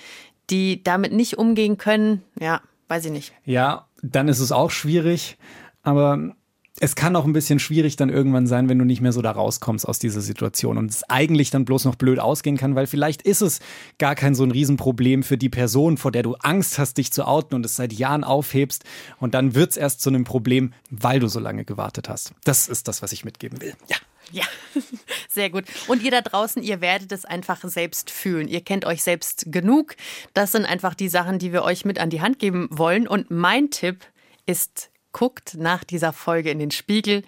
die 0.50 0.82
damit 0.84 1.12
nicht 1.12 1.38
umgehen 1.38 1.78
können, 1.78 2.22
ja, 2.38 2.60
weiß 2.88 3.06
ich 3.06 3.12
nicht. 3.12 3.32
Ja, 3.44 3.86
dann 4.02 4.28
ist 4.28 4.40
es 4.40 4.52
auch 4.52 4.70
schwierig, 4.70 5.38
aber 5.82 6.34
es 6.80 6.96
kann 6.96 7.14
auch 7.14 7.24
ein 7.24 7.32
bisschen 7.32 7.60
schwierig 7.60 7.94
dann 7.94 8.08
irgendwann 8.08 8.48
sein, 8.48 8.68
wenn 8.68 8.78
du 8.78 8.84
nicht 8.84 9.00
mehr 9.00 9.12
so 9.12 9.22
da 9.22 9.30
rauskommst 9.30 9.86
aus 9.86 10.00
dieser 10.00 10.20
Situation 10.20 10.76
und 10.76 10.90
es 10.90 11.08
eigentlich 11.08 11.50
dann 11.50 11.64
bloß 11.64 11.84
noch 11.84 11.94
blöd 11.94 12.18
ausgehen 12.18 12.56
kann, 12.56 12.74
weil 12.74 12.88
vielleicht 12.88 13.22
ist 13.22 13.42
es 13.42 13.60
gar 13.98 14.16
kein 14.16 14.34
so 14.34 14.42
ein 14.42 14.50
Riesenproblem 14.50 15.22
für 15.22 15.38
die 15.38 15.48
Person, 15.48 15.98
vor 15.98 16.10
der 16.10 16.24
du 16.24 16.34
Angst 16.34 16.78
hast, 16.78 16.98
dich 16.98 17.12
zu 17.12 17.26
outen 17.26 17.54
und 17.54 17.64
es 17.64 17.76
seit 17.76 17.92
Jahren 17.92 18.24
aufhebst 18.24 18.82
und 19.18 19.34
dann 19.34 19.54
wird 19.54 19.70
es 19.70 19.76
erst 19.76 20.00
zu 20.00 20.10
einem 20.10 20.24
Problem, 20.24 20.72
weil 20.90 21.20
du 21.20 21.28
so 21.28 21.38
lange 21.38 21.64
gewartet 21.64 22.08
hast. 22.08 22.32
Das 22.42 22.66
ist 22.68 22.88
das, 22.88 23.02
was 23.02 23.12
ich 23.12 23.24
mitgeben 23.24 23.60
will. 23.60 23.74
Ja. 23.88 23.96
Ja, 24.32 24.44
sehr 25.28 25.50
gut. 25.50 25.64
Und 25.86 26.02
ihr 26.02 26.10
da 26.10 26.22
draußen, 26.22 26.62
ihr 26.62 26.80
werdet 26.80 27.12
es 27.12 27.26
einfach 27.26 27.62
selbst 27.62 28.10
fühlen. 28.10 28.48
Ihr 28.48 28.62
kennt 28.62 28.86
euch 28.86 29.02
selbst 29.02 29.44
genug. 29.48 29.96
Das 30.32 30.52
sind 30.52 30.64
einfach 30.64 30.94
die 30.94 31.10
Sachen, 31.10 31.38
die 31.38 31.52
wir 31.52 31.62
euch 31.62 31.84
mit 31.84 31.98
an 31.98 32.08
die 32.08 32.22
Hand 32.22 32.38
geben 32.38 32.68
wollen. 32.70 33.06
Und 33.06 33.30
mein 33.30 33.70
Tipp 33.70 34.06
ist, 34.46 34.88
guckt 35.14 35.54
nach 35.56 35.84
dieser 35.84 36.12
Folge 36.12 36.50
in 36.50 36.58
den 36.58 36.70
Spiegel. 36.70 37.22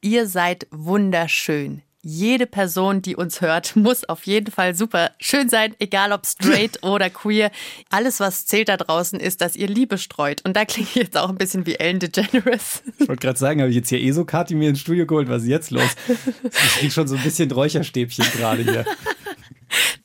Ihr 0.00 0.26
seid 0.26 0.66
wunderschön. 0.70 1.82
Jede 2.04 2.46
Person, 2.46 3.00
die 3.02 3.14
uns 3.14 3.40
hört, 3.40 3.76
muss 3.76 4.04
auf 4.08 4.26
jeden 4.26 4.50
Fall 4.50 4.74
super 4.74 5.10
schön 5.20 5.48
sein, 5.48 5.74
egal 5.78 6.12
ob 6.12 6.26
straight 6.26 6.82
oder 6.82 7.10
queer. 7.10 7.50
Alles, 7.90 8.18
was 8.18 8.46
zählt 8.46 8.68
da 8.68 8.76
draußen, 8.76 9.20
ist, 9.20 9.40
dass 9.40 9.54
ihr 9.54 9.68
Liebe 9.68 9.98
streut. 9.98 10.42
Und 10.44 10.56
da 10.56 10.64
klinge 10.64 10.88
ich 10.88 10.94
jetzt 10.94 11.16
auch 11.16 11.28
ein 11.28 11.36
bisschen 11.36 11.66
wie 11.66 11.74
Ellen 11.74 11.98
DeGeneres. 11.98 12.82
Ich 12.98 13.08
wollte 13.08 13.20
gerade 13.20 13.38
sagen, 13.38 13.60
habe 13.60 13.70
ich 13.70 13.76
jetzt 13.76 13.90
hier 13.90 14.00
eh 14.00 14.10
so 14.12 14.24
Kati 14.24 14.54
mir 14.54 14.70
ins 14.70 14.80
Studio 14.80 15.06
geholt, 15.06 15.28
was 15.28 15.42
ist 15.42 15.48
jetzt 15.48 15.70
los? 15.70 15.90
Ich 16.44 16.78
krieg 16.78 16.92
schon 16.92 17.06
so 17.06 17.16
ein 17.16 17.22
bisschen 17.22 17.50
Räucherstäbchen 17.50 18.24
gerade 18.32 18.62
hier. 18.62 18.84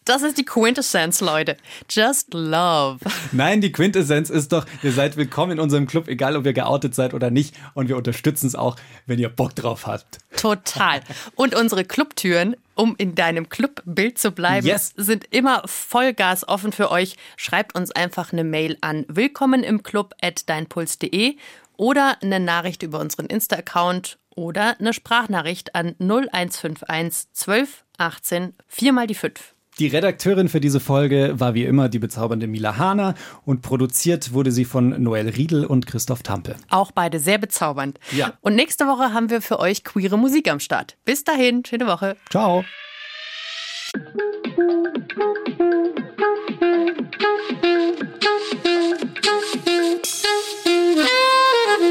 Das 0.08 0.22
ist 0.22 0.38
die 0.38 0.46
Quintessenz, 0.46 1.20
Leute. 1.20 1.58
Just 1.90 2.34
love. 2.34 3.00
Nein, 3.34 3.60
die 3.60 3.74
Quintessenz 3.74 4.30
ist 4.30 4.54
doch, 4.54 4.66
ihr 4.82 4.94
seid 4.94 5.18
willkommen 5.18 5.52
in 5.52 5.60
unserem 5.60 5.86
Club, 5.86 6.08
egal 6.08 6.38
ob 6.38 6.46
ihr 6.46 6.54
geoutet 6.54 6.96
seid 6.96 7.14
oder 7.14 7.30
nicht. 7.30 7.54
Und 7.74 7.90
wir 7.90 7.98
unterstützen 7.98 8.48
es 8.48 8.56
auch, 8.56 8.78
wenn 9.06 9.20
ihr 9.20 9.28
Bock 9.28 9.54
drauf 9.54 9.86
habt. 9.86 10.20
Total. 10.38 11.02
Und 11.36 11.56
unsere 11.56 11.84
Clubtüren, 11.84 12.56
um 12.76 12.96
in 12.98 13.16
deinem 13.16 13.50
Clubbild 13.50 14.18
zu 14.18 14.32
bleiben, 14.32 14.66
Yes. 14.66 14.94
sind 14.96 15.26
immer 15.32 15.64
Vollgas 15.66 16.48
offen 16.48 16.72
für 16.72 16.90
euch. 16.90 17.18
Schreibt 17.36 17.76
uns 17.76 17.92
einfach 17.92 18.32
eine 18.32 18.46
Mail 18.46 18.78
an 18.80 19.04
willkommen 19.10 19.62
im 19.62 19.84
Club 19.84 20.14
at 20.22 20.48
deinpuls.de 20.48 21.36
oder 21.76 22.16
eine 22.22 22.40
Nachricht 22.40 22.82
über 22.82 23.02
unseren 23.02 23.26
Insta-Account 23.26 24.20
oder 24.36 24.80
eine 24.80 24.94
Sprachnachricht 24.94 25.76
an 25.76 25.96
0151 26.00 27.34
12 27.34 27.84
18 27.98 28.54
4 28.70 28.94
mal 28.94 29.08
die 29.08 29.14
5. 29.16 29.54
Die 29.80 29.88
Redakteurin 29.88 30.50
für 30.50 30.60
diese 30.60 30.80
Folge 30.80 31.40
war 31.40 31.54
wie 31.54 31.64
immer 31.64 31.88
die 31.88 32.00
bezaubernde 32.00 32.48
Mila 32.48 32.78
Hahner 32.78 33.14
und 33.46 33.62
produziert 33.62 34.34
wurde 34.34 34.52
sie 34.52 34.66
von 34.66 35.02
Noel 35.04 35.30
Riedel 35.30 35.66
und 35.66 35.86
Christoph 35.86 36.24
Tampe. 36.24 36.56
Auch 36.70 36.92
beide 36.92 37.20
sehr 37.20 37.38
bezaubernd. 37.38 38.00
Ja. 38.12 38.34
Und 38.42 38.56
nächste 38.56 38.88
Woche 38.88 39.14
haben 39.14 39.30
wir 39.30 39.40
für 39.40 39.60
euch 39.60 39.84
queere 39.84 40.18
Musik 40.18 40.50
am 40.50 40.60
Start. 40.60 40.98
Bis 41.06 41.24
dahin, 41.24 41.64
schöne 41.64 41.86
Woche. 41.86 42.18
Ciao. 42.32 42.66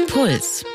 Puls. 0.07 0.65